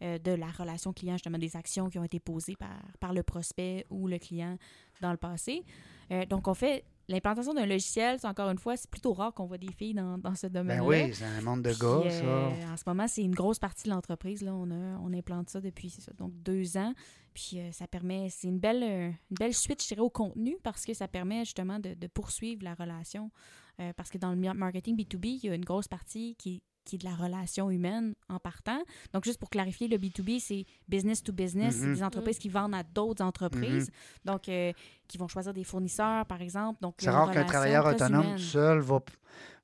euh, 0.02 0.18
de 0.18 0.32
la 0.32 0.48
relation 0.48 0.94
client, 0.94 1.16
justement 1.16 1.38
des 1.38 1.58
actions 1.58 1.90
qui 1.90 2.00
ont 2.00 2.06
été 2.06 2.22
posées 2.22 2.56
par, 2.56 2.70
par 3.02 3.12
le 3.12 3.22
prospect 3.22 3.86
ou 3.90 4.08
le 4.08 4.18
client 4.18 4.58
dans 5.02 5.12
le 5.12 5.18
passé. 5.18 5.66
Euh, 6.12 6.26
donc, 6.26 6.48
on 6.48 6.54
fait 6.54 6.86
l'implantation 7.10 7.54
d'un 7.54 7.66
logiciel, 7.66 8.18
c'est 8.20 8.28
encore 8.28 8.50
une 8.50 8.58
fois, 8.58 8.78
c'est 8.78 8.90
plutôt 8.90 9.14
rare 9.14 9.34
qu'on 9.34 9.46
voit 9.46 9.58
des 9.58 9.72
filles 9.72 9.94
dans, 9.94 10.18
dans 10.18 10.36
ce 10.36 10.48
domaine-là. 10.48 10.84
Ben 10.88 11.08
oui, 11.08 11.14
c'est 11.14 11.26
un 11.26 11.42
monde 11.42 11.62
de 11.64 11.72
Puis, 11.72 11.80
gars, 11.80 11.88
euh, 12.06 12.10
ça. 12.62 12.72
en 12.74 12.78
ce 12.78 12.84
moment, 12.88 13.08
c'est 13.08 13.24
une 13.24 13.36
grosse 13.36 13.60
partie 13.60 13.84
de 13.86 13.90
l'entreprise. 13.94 14.42
Là. 14.42 14.54
On, 14.56 14.70
a, 14.72 14.98
on 15.04 15.12
implante 15.14 15.50
ça 15.50 15.60
depuis 15.60 15.90
ça, 15.90 16.12
donc 16.18 16.32
deux 16.42 16.78
ans. 16.78 16.94
Puis 17.34 17.60
euh, 17.60 17.72
ça 17.72 17.88
permet, 17.88 18.30
c'est 18.30 18.48
une 18.48 18.60
belle, 18.60 18.84
euh, 18.84 19.08
une 19.32 19.36
belle 19.40 19.54
suite, 19.54 19.82
je 19.84 19.88
dirais, 19.90 20.02
au 20.02 20.10
contenu 20.10 20.58
parce 20.64 20.86
que 20.86 20.94
ça 20.94 21.08
permet 21.08 21.46
justement 21.46 21.80
de, 21.80 21.94
de 21.94 22.08
poursuivre 22.08 22.64
la 22.64 22.74
relation. 22.76 23.32
Euh, 23.80 23.94
parce 23.96 24.10
que 24.10 24.18
dans 24.18 24.32
le 24.32 24.36
mar- 24.36 24.56
marketing 24.56 24.98
B2B, 24.98 25.26
il 25.42 25.46
y 25.46 25.50
a 25.50 25.56
une 25.56 25.64
grosse 25.64 25.88
partie 25.88 26.36
qui 26.38 26.56
est 26.56 26.62
qui 26.86 26.96
est 26.96 27.00
de 27.00 27.06
la 27.06 27.16
relation 27.16 27.70
humaine 27.70 28.16
en 28.30 28.40
partant. 28.40 28.82
Donc, 29.14 29.24
juste 29.24 29.40
pour 29.40 29.50
clarifier, 29.50 29.88
le 29.88 29.98
B2B, 29.98 30.40
c'est 30.40 30.66
business 30.88 31.24
to 31.24 31.32
business. 31.32 31.78
Mhm. 31.78 31.94
des 31.94 32.04
entreprises 32.04 32.40
qui 32.40 32.50
vendent 32.50 32.76
à 32.76 32.84
d'autres 32.84 33.24
entreprises. 33.24 33.92
Donc, 34.26 34.50
euh, 34.50 34.72
qui 35.08 35.18
vont 35.18 35.28
choisir 35.28 35.54
des 35.54 35.64
fournisseurs, 35.64 36.26
par 36.26 36.42
exemple. 36.42 36.80
C'est 36.98 37.10
rare 37.10 37.32
qu'un 37.32 37.46
travailleur 37.46 37.86
autonome 37.86 38.24
humaine. 38.24 38.38
seul 38.38 38.80
va, 38.80 39.02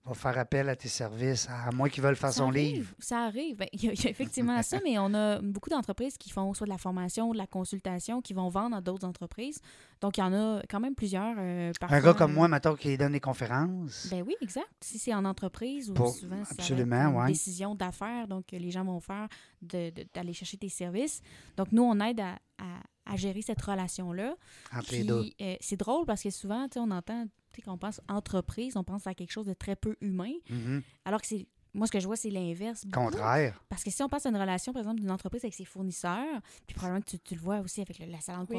va 0.05 0.13
faire 0.13 0.37
appel 0.37 0.69
à 0.69 0.75
tes 0.75 0.87
services, 0.87 1.47
à 1.49 1.71
moins 1.71 1.89
qu'ils 1.89 2.03
veulent 2.03 2.15
faire 2.15 2.31
Ça 2.31 2.39
son 2.39 2.49
arrive, 2.49 2.73
livre. 2.75 2.93
Ça 2.99 3.19
arrive. 3.25 3.55
Ben, 3.57 3.67
Il 3.73 3.83
y, 3.83 3.89
a- 3.89 3.93
il 3.93 4.03
y 4.03 4.07
a 4.07 4.09
effectivement 4.09 4.61
ça, 4.61 4.79
mais 4.83 4.97
on 4.99 5.13
a 5.13 5.41
beaucoup 5.41 5.69
d'entreprises 5.69 6.17
qui 6.17 6.29
font 6.29 6.53
soit 6.53 6.65
de 6.65 6.71
la 6.71 6.77
formation, 6.77 7.31
de 7.31 7.37
la 7.37 7.47
consultation, 7.47 8.21
qui 8.21 8.33
vont 8.33 8.49
vendre 8.49 8.75
à 8.77 8.81
d'autres 8.81 9.07
entreprises. 9.07 9.59
Donc, 10.01 10.17
il 10.17 10.21
y 10.21 10.23
en 10.23 10.33
a 10.33 10.61
quand 10.69 10.79
même 10.79 10.93
plusieurs. 10.95 11.35
euh, 11.39 11.71
Un 11.81 12.01
gars 12.01 12.13
comme 12.13 12.31
euh, 12.31 12.35
moi, 12.35 12.47
maintenant, 12.47 12.75
qui 12.75 12.95
donne 12.97 13.13
des 13.13 13.19
conférences. 13.19 14.07
Ben 14.11 14.23
oui, 14.25 14.35
exact. 14.41 14.67
Si 14.81 14.99
c'est 14.99 15.13
en 15.13 15.25
entreprise 15.25 15.89
ou 15.89 15.93
Pour- 15.95 16.13
souvent 16.15 16.41
absolument, 16.51 17.09
une 17.09 17.15
ouais. 17.17 17.27
décision 17.27 17.73
d'affaires, 17.75 18.27
donc 18.27 18.45
les 18.51 18.69
gens 18.71 18.83
vont 18.85 18.99
faire 18.99 19.27
de- 19.61 19.89
de- 19.89 20.05
d'aller 20.13 20.33
chercher 20.33 20.57
tes 20.57 20.69
services. 20.69 21.21
Donc 21.57 21.71
nous, 21.71 21.83
on 21.83 21.99
aide 21.99 22.19
à, 22.19 22.33
à- 22.59 22.83
à 23.13 23.15
gérer 23.15 23.41
cette 23.41 23.61
relation-là. 23.61 24.35
entre 24.75 24.91
les 24.91 25.03
deux. 25.03 25.25
euh, 25.41 25.55
c'est 25.61 25.77
drôle 25.77 26.05
parce 26.05 26.23
que 26.23 26.29
souvent, 26.31 26.65
tu 26.67 26.73
sais, 26.73 26.79
on 26.79 26.89
entend, 26.91 27.25
quand 27.61 27.73
on 27.73 27.77
pense 27.77 28.01
entreprise, 28.09 28.75
on 28.77 28.83
pense 28.83 29.07
à 29.07 29.13
quelque 29.13 29.31
chose 29.31 29.45
de 29.47 29.53
très 29.53 29.75
peu 29.75 29.95
humain, 30.01 30.33
Mhm. 30.49 30.81
alors 31.05 31.21
que 31.21 31.27
c'est 31.27 31.47
moi, 31.73 31.87
ce 31.87 31.91
que 31.91 31.99
je 31.99 32.05
vois, 32.07 32.15
c'est 32.15 32.29
l'inverse. 32.29 32.85
beaucoup. 32.85 33.05
Contraire. 33.11 33.61
Parce 33.67 33.83
que 33.83 33.91
si 33.91 34.01
on 34.01 34.07
passe 34.07 34.25
à 34.25 34.29
une 34.29 34.37
relation, 34.37 34.71
par 34.71 34.79
exemple, 34.81 35.01
d'une 35.01 35.11
entreprise 35.11 35.43
avec 35.43 35.53
ses 35.53 35.65
fournisseurs, 35.65 36.39
puis 36.65 36.73
probablement 36.73 37.01
que 37.01 37.09
tu, 37.09 37.19
tu 37.19 37.35
le 37.35 37.41
vois 37.41 37.59
aussi 37.59 37.81
avec 37.81 37.99
le- 37.99 38.05
la 38.05 38.21
salon 38.21 38.45
de 38.45 38.49
Oui. 38.51 38.57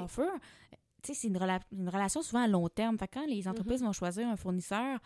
sais, 1.03 1.15
c'est 1.15 1.29
une, 1.29 1.39
rela- 1.39 1.61
une 1.73 1.89
relation 1.89 2.21
souvent 2.21 2.43
à 2.43 2.47
long 2.49 2.69
terme. 2.69 2.99
Fait 2.99 3.09
que 3.09 3.15
quand 3.21 3.27
les 3.27 3.49
entreprises 3.49 3.81
vont 3.83 3.93
choisir 3.93 4.29
un 4.29 4.37
fournisseur, 4.37 4.99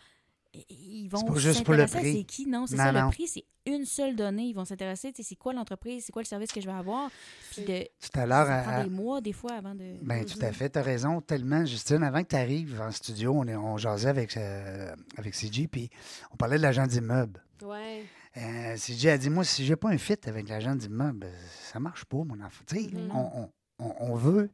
ils 0.69 1.07
vont 1.07 1.21
pas 1.23 1.35
juste 1.39 1.63
pour 1.63 1.73
le 1.73 1.87
s'intéresser 1.87 1.97
à 1.97 2.01
prix. 2.01 2.17
c'est 2.19 2.23
qui, 2.25 2.45
non, 2.47 2.67
c'est 2.67 2.75
ça, 2.77 2.91
non. 2.91 3.05
le 3.05 3.11
prix, 3.11 3.27
c'est 3.27 3.45
une 3.65 3.85
seule 3.85 4.15
donnée. 4.15 4.43
Ils 4.47 4.53
vont 4.53 4.65
s'intéresser, 4.65 5.13
c'est 5.15 5.35
quoi 5.35 5.53
l'entreprise, 5.53 6.03
c'est 6.05 6.11
quoi 6.11 6.21
le 6.23 6.27
service 6.27 6.51
que 6.51 6.59
je 6.59 6.65
vais 6.65 6.73
avoir? 6.73 7.09
Puis 7.51 7.63
de, 7.63 7.83
Tout 7.83 8.19
à 8.19 8.25
l'heure, 8.25 8.47
ça 8.47 8.59
à- 8.59 8.63
prend 8.63 8.71
à- 8.73 8.83
des 8.83 8.89
mois, 8.89 9.21
des 9.21 9.33
fois, 9.33 9.53
avant 9.53 9.73
de... 9.75 9.95
Ben, 10.01 10.25
tout 10.25 10.39
à 10.41 10.51
fait, 10.51 10.69
tu 10.69 10.79
as 10.79 10.81
raison, 10.81 11.21
tellement, 11.21 11.65
Justine. 11.65 12.03
Avant 12.03 12.21
que 12.23 12.27
tu 12.29 12.35
arrives 12.35 12.81
en 12.81 12.91
studio, 12.91 13.33
on, 13.33 13.47
est, 13.47 13.55
on 13.55 13.77
jasait 13.77 14.09
avec, 14.09 14.35
euh, 14.35 14.93
avec 15.17 15.33
CJ, 15.33 15.67
puis 15.71 15.89
on 16.31 16.35
parlait 16.37 16.57
de 16.57 16.63
l'agent 16.63 16.85
d'immeuble. 16.87 17.41
Ouais. 17.63 18.03
Euh, 18.37 18.75
CJ 18.75 19.05
a 19.07 19.17
dit 19.17 19.29
Moi, 19.29 19.43
si 19.43 19.65
j'ai 19.65 19.75
pas 19.75 19.89
un 19.89 19.97
fit 19.97 20.15
avec 20.25 20.49
l'agent 20.49 20.75
d'immeuble, 20.75 21.27
ça 21.71 21.79
marche 21.79 22.05
pas, 22.05 22.17
mon 22.17 22.39
enfant. 22.41 22.63
Tu 22.67 22.75
sais, 22.75 22.89
Mhm. 22.91 23.11
on- 23.15 23.49
on- 23.79 23.95
on 23.99 24.15
veut 24.15 24.49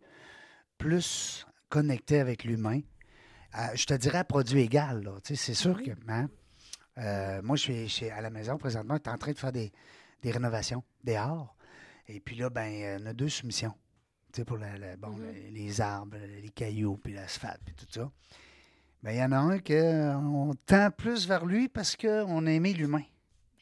plus 0.77 1.45
connecter 1.69 2.19
avec 2.19 2.43
l'humain. 2.43 2.81
Je 3.75 3.85
te 3.85 3.93
dirais 3.93 4.19
à 4.19 4.23
produit 4.23 4.61
égal. 4.61 5.03
là. 5.03 5.11
Tu 5.23 5.35
sais, 5.35 5.45
C'est 5.47 5.53
sûr 5.53 5.75
Oui. 5.77 5.85
que. 5.85 5.91
hein, 6.11 6.29
euh, 6.97 7.41
moi, 7.43 7.55
je 7.55 7.61
suis, 7.63 7.87
je 7.87 7.93
suis 7.93 8.09
à 8.09 8.21
la 8.21 8.29
maison 8.29 8.57
présentement, 8.57 8.97
tu 8.99 9.09
es 9.09 9.13
en 9.13 9.17
train 9.17 9.31
de 9.31 9.37
faire 9.37 9.51
des, 9.51 9.71
des 10.21 10.31
rénovations 10.31 10.83
dehors. 11.03 11.55
Et 12.07 12.19
puis 12.19 12.35
là, 12.35 12.49
ben, 12.49 12.71
euh, 12.73 12.99
on 13.01 13.05
a 13.07 13.13
deux 13.13 13.29
soumissions. 13.29 13.73
Tu 14.33 14.41
sais, 14.41 14.45
pour 14.45 14.57
la- 14.57 14.77
la- 14.77 14.95
bon, 14.97 15.09
Mhm. 15.09 15.31
les, 15.33 15.51
les 15.51 15.81
arbres, 15.81 16.17
les 16.41 16.49
cailloux, 16.49 16.97
puis 16.97 17.13
l'asphalte, 17.13 17.61
puis 17.65 17.75
tout 17.75 17.85
ça. 17.89 18.09
Ben, 19.03 19.11
il 19.11 19.17
y 19.19 19.23
en 19.23 19.31
a 19.31 19.37
un 19.37 19.59
qu'on 19.59 20.53
tend 20.65 20.89
plus 20.91 21.27
vers 21.27 21.45
lui 21.45 21.69
parce 21.69 21.95
qu'on 21.95 22.45
a 22.47 22.51
aimé 22.51 22.73
l'humain. 22.73 23.03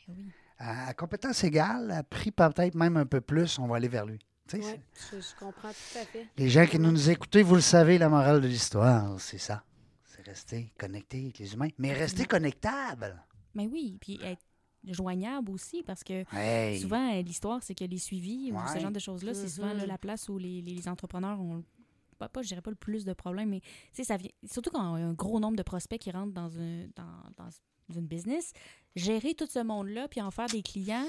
Ben 0.08 0.14
oui. 0.18 0.32
À, 0.58 0.88
à 0.88 0.94
compétence 0.94 1.44
égale, 1.44 1.92
à 1.92 2.04
prix 2.04 2.32
peut-être 2.32 2.76
même 2.76 2.96
un 2.98 3.06
peu 3.06 3.20
plus, 3.20 3.60
on 3.60 3.68
va 3.68 3.76
aller 3.78 3.90
vers 3.90 4.06
lui. 4.06 4.20
Tu 4.48 4.62
sais, 4.62 4.66
Ouais, 4.66 4.82
je, 5.12 5.20
je 5.20 5.36
comprends 5.40 5.70
tout 5.70 5.98
à 6.00 6.06
fait. 6.06 6.28
Les 6.38 6.50
gens 6.50 6.66
qui 6.66 6.80
nous, 6.80 6.92
nous 6.92 7.10
écoutez, 7.10 7.42
vous 7.42 7.56
le 7.56 7.62
savez, 7.62 7.98
la 7.98 8.08
morale 8.10 8.40
de 8.42 8.48
l'histoire, 8.48 9.20
c'est 9.20 9.38
ça. 9.40 9.64
Rester 10.26 10.72
connecté 10.78 11.22
avec 11.24 11.40
les 11.40 11.54
humains, 11.54 11.68
mais 11.78 11.94
rester 11.94 12.26
connectable. 12.26 13.22
Ben 13.54 13.70
oui, 13.72 13.98
puis 14.02 14.20
être 14.24 14.42
joignable 14.88 15.50
aussi, 15.52 15.84
parce 15.84 16.04
que 16.04 16.24
Hey. 16.36 16.80
Souvent, 16.80 17.14
euh, 17.16 17.22
l'histoire, 17.22 17.62
c'est 17.64 17.76
que 17.76 17.86
les 17.86 17.98
suivis 17.98 18.52
ou 18.52 18.58
ce 18.74 18.80
genre 18.80 18.92
de 18.92 19.00
choses-là, 19.00 19.34
c'est 19.34 19.50
souvent 19.50 19.72
Mhm. 19.74 19.78
là, 19.80 19.86
la 19.86 19.98
place 19.98 20.30
où 20.30 20.38
les, 20.38 20.62
les 20.62 20.88
entrepreneurs 20.88 21.40
ont, 21.40 21.64
pas, 22.18 22.30
pas, 22.30 22.42
je 22.42 22.48
dirais 22.50 22.62
pas 22.62 22.70
le 22.70 22.76
plus 22.76 23.04
de 23.06 23.14
problèmes, 23.14 23.50
mais 23.50 23.60
tu 23.62 23.68
sais, 23.94 24.04
ça 24.04 24.18
vient, 24.18 24.30
surtout 24.50 24.70
quand 24.72 24.80
a 24.96 24.98
un 24.98 25.14
gros 25.14 25.40
nombre 25.40 25.58
de 25.58 25.64
prospects 25.64 26.00
qui 26.00 26.12
rentrent 26.12 26.34
dans, 26.34 26.58
un, 26.60 26.86
dans, 26.96 27.24
dans 27.38 27.50
une 27.96 28.08
business, 28.08 28.54
gérer 28.96 29.34
tout 29.34 29.48
ce 29.48 29.60
monde-là, 29.60 30.08
puis 30.08 30.22
en 30.22 30.32
faire 30.32 30.48
des 30.48 30.62
clients, 30.62 31.06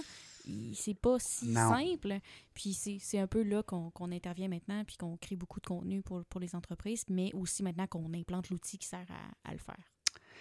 c'est 0.75 0.95
pas 0.95 1.19
si 1.19 1.49
Non. 1.49 1.71
simple. 1.71 2.19
Puis 2.55 2.73
c'est 2.75 3.19
un 3.19 3.27
peu 3.27 3.43
là 3.43 3.63
qu'on 3.63 4.13
intervient 4.13 4.49
maintenant, 4.49 4.85
puis 4.85 4.97
qu'on 4.97 5.17
crée 5.17 5.37
beaucoup 5.37 5.61
de 5.61 5.67
contenu 5.67 6.03
pour, 6.03 6.25
pour 6.27 6.41
les 6.41 6.55
entreprises, 6.55 7.05
mais 7.09 7.33
aussi 7.35 7.63
maintenant 7.63 7.87
qu'on 7.87 8.13
implante 8.15 8.51
l'outil 8.51 8.79
qui 8.79 8.87
sert 8.87 9.07
à, 9.11 9.49
à 9.49 9.53
le 9.53 9.59
faire. 9.59 9.93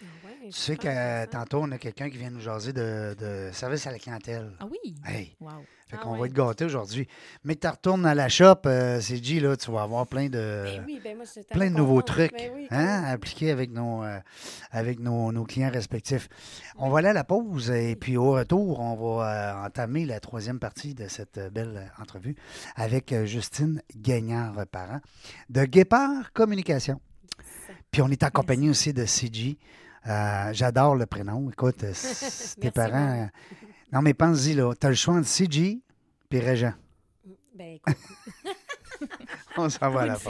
Ah 0.02 0.28
ouais, 0.28 0.50
Tu 0.50 0.52
sais 0.52 0.76
que 0.76 1.26
tantôt, 1.26 1.62
on 1.64 1.72
a 1.72 1.78
quelqu'un 1.78 2.10
qui 2.10 2.18
vient 2.18 2.30
nous 2.30 2.42
jaser 2.42 2.74
de, 2.74 3.16
de 3.18 3.50
service 3.52 3.88
à 3.88 3.92
la 3.92 4.00
clientèle. 4.00 4.52
Ah 4.60 4.66
oui! 4.70 4.96
Hey, 5.06 5.36
Wow! 5.40 5.64
fait 5.88 5.98
Ah 6.00 6.04
qu'on 6.04 6.18
va 6.18 6.26
être 6.26 6.34
gâtés 6.34 6.66
aujourd'hui. 6.66 7.08
Mais 7.44 7.56
tu 7.56 7.68
retournes 7.68 8.06
à 8.06 8.16
la 8.16 8.28
shop, 8.28 8.62
euh, 8.66 9.00
c'est 9.02 9.24
G, 9.24 9.40
là, 9.40 9.56
tu 9.56 9.72
vas 9.72 9.84
avoir 9.84 10.08
plein 10.08 10.30
de... 10.30 10.64
Ben 10.66 10.84
oui, 10.88 11.00
ben 11.04 11.16
moi, 11.16 11.26
plein 11.52 11.70
de 11.70 11.76
nouveaux 11.76 12.02
trucs 12.02 12.32
Ben 12.34 12.52
oui, 12.56 12.68
hein, 12.72 13.04
à 13.04 13.12
appliquer 13.12 13.52
avec, 13.52 13.72
nos, 13.72 14.04
euh, 14.04 14.20
avec 14.72 15.00
nos, 15.00 15.32
nos 15.32 15.44
clients 15.44 15.70
respectifs. 15.72 16.28
On 16.78 16.90
va 16.90 17.00
aller 17.00 17.10
à 17.10 17.14
la 17.14 17.24
pause 17.24 17.70
et 17.70 17.96
puis 17.96 18.18
au 18.18 18.32
retour, 18.32 18.80
on 18.80 18.96
va 18.96 19.62
euh, 19.62 19.68
entamer 19.68 20.06
la 20.06 20.20
troisième 20.20 20.60
partie 20.60 20.96
de 20.96 21.08
cette 21.08 21.38
euh, 21.38 21.50
belle 21.52 21.92
entrevue 22.02 22.36
avec 22.76 23.14
Justine 23.26 23.82
Gagnard-Parent 23.96 25.02
de 25.50 25.66
Guépard 25.66 26.34
Communication. 26.34 27.00
Puis 27.92 28.02
on 28.02 28.10
est 28.10 28.24
accompagné 28.24 28.70
aussi 28.70 28.92
de 28.92 29.06
CG. 29.06 29.58
Euh, 30.08 30.50
J'adore 30.54 30.96
le 30.96 31.06
prénom. 31.06 31.50
Écoute, 31.50 31.84
euh, 31.84 31.94
tes 32.62 32.72
parents. 32.72 33.24
euh, 33.24 33.26
non, 33.92 34.02
mais 34.02 34.14
pense-y, 34.14 34.54
là. 34.54 34.74
Tu 34.80 34.86
as 34.86 34.90
le 34.90 34.96
choix 34.96 35.16
entre 35.16 35.28
CG 35.28 35.80
puis 36.30 36.40
Régent. 36.40 36.74
Ben 37.56 37.76
écoute, 37.76 37.96
On 39.58 39.70
s'en 39.70 39.90
va 39.90 40.02
à 40.02 40.06
la 40.08 40.16
c'est- 40.16 40.30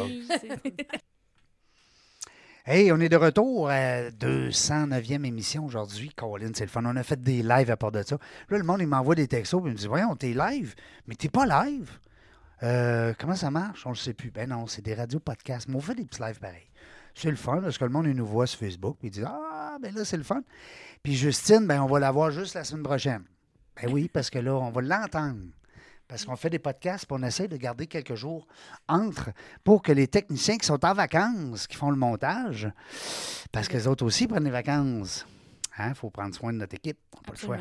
Hey, 2.67 2.91
on 2.91 2.99
est 2.99 3.09
de 3.09 3.15
retour 3.15 3.69
à 3.69 4.09
209e 4.09 5.23
émission 5.23 5.65
aujourd'hui. 5.65 6.09
Colin, 6.15 6.49
c'est 6.55 6.63
le 6.65 6.69
fun. 6.69 6.83
On 6.85 6.95
a 6.95 7.03
fait 7.03 7.21
des 7.21 7.43
lives 7.43 7.69
à 7.69 7.77
part 7.77 7.91
de 7.91 8.01
ça. 8.01 8.17
Là, 8.49 8.57
le 8.57 8.63
monde, 8.63 8.81
il 8.81 8.88
m'envoie 8.88 9.13
des 9.13 9.27
textos 9.27 9.61
et 9.63 9.67
il 9.67 9.71
me 9.73 9.77
dit 9.77 9.85
Voyons, 9.88 10.15
t'es 10.15 10.33
live, 10.33 10.73
mais 11.07 11.13
t'es 11.15 11.29
pas 11.29 11.45
live? 11.45 11.91
Euh, 12.63 13.13
comment 13.19 13.35
ça 13.35 13.51
marche? 13.51 13.85
On 13.85 13.89
le 13.89 13.95
sait 13.95 14.13
plus. 14.13 14.31
Ben 14.31 14.49
non, 14.49 14.65
c'est 14.65 14.81
des 14.81 14.95
radios 14.95 15.19
podcasts. 15.19 15.67
Mais 15.67 15.75
on 15.75 15.81
fait 15.81 15.93
des 15.95 16.05
petits 16.05 16.21
lives 16.21 16.39
pareils. 16.39 16.67
C'est 17.15 17.30
le 17.30 17.38
fun 17.38 17.62
parce 17.62 17.78
que 17.78 17.86
le 17.86 17.91
monde, 17.91 18.08
il 18.08 18.15
nous 18.15 18.25
voit 18.25 18.45
sur 18.45 18.60
Facebook 18.60 18.97
puis 18.99 19.08
il 19.08 19.12
dit 19.12 19.23
Ah, 19.25 19.78
ben 19.82 19.93
là, 19.95 20.04
c'est 20.06 20.17
le 20.17 20.23
fun. 20.23 20.41
Puis 21.01 21.15
Justine, 21.15 21.65
ben 21.65 21.82
on 21.82 21.88
va 21.88 21.99
la 21.99 22.12
voir 22.12 22.30
juste 22.30 22.54
la 22.56 22.63
semaine 22.63 22.84
prochaine. 22.84 23.23
Ben 23.82 23.91
oui, 23.91 24.10
parce 24.12 24.30
que 24.30 24.39
là, 24.39 24.54
on 24.54 24.69
va 24.69 24.82
l'entendre. 24.82 25.41
Parce 26.08 26.23
qu'on 26.23 26.36
fait 26.36 26.51
des 26.51 26.60
podcasts, 26.60 27.08
puis 27.08 27.17
on 27.19 27.23
essaie 27.23 27.47
de 27.47 27.58
garder 27.58 27.88
quelques 27.88 28.13
jours 28.13 28.45
entre 28.88 29.32
pour 29.63 29.82
que 29.82 29.91
les 29.91 30.08
techniciens 30.08 30.58
qui 30.58 30.67
sont 30.67 30.86
en 30.86 30.93
vacances, 30.93 31.65
qui 31.65 31.75
font 31.75 31.89
le 31.89 31.97
montage, 31.97 32.69
parce 33.51 33.67
que 33.67 33.73
les 33.73 33.88
autres 33.88 34.06
aussi 34.06 34.28
prennent 34.28 34.43
des 34.43 34.51
vacances. 34.51 35.25
Il 35.80 35.95
faut 35.95 36.12
prendre 36.12 36.36
soin 36.36 36.54
de 36.54 36.60
notre 36.60 36.75
équipe. 36.75 36.99
On 37.13 37.17
n'a 37.17 37.23
pas 37.23 37.32
le 37.32 37.38
choix. 37.38 37.58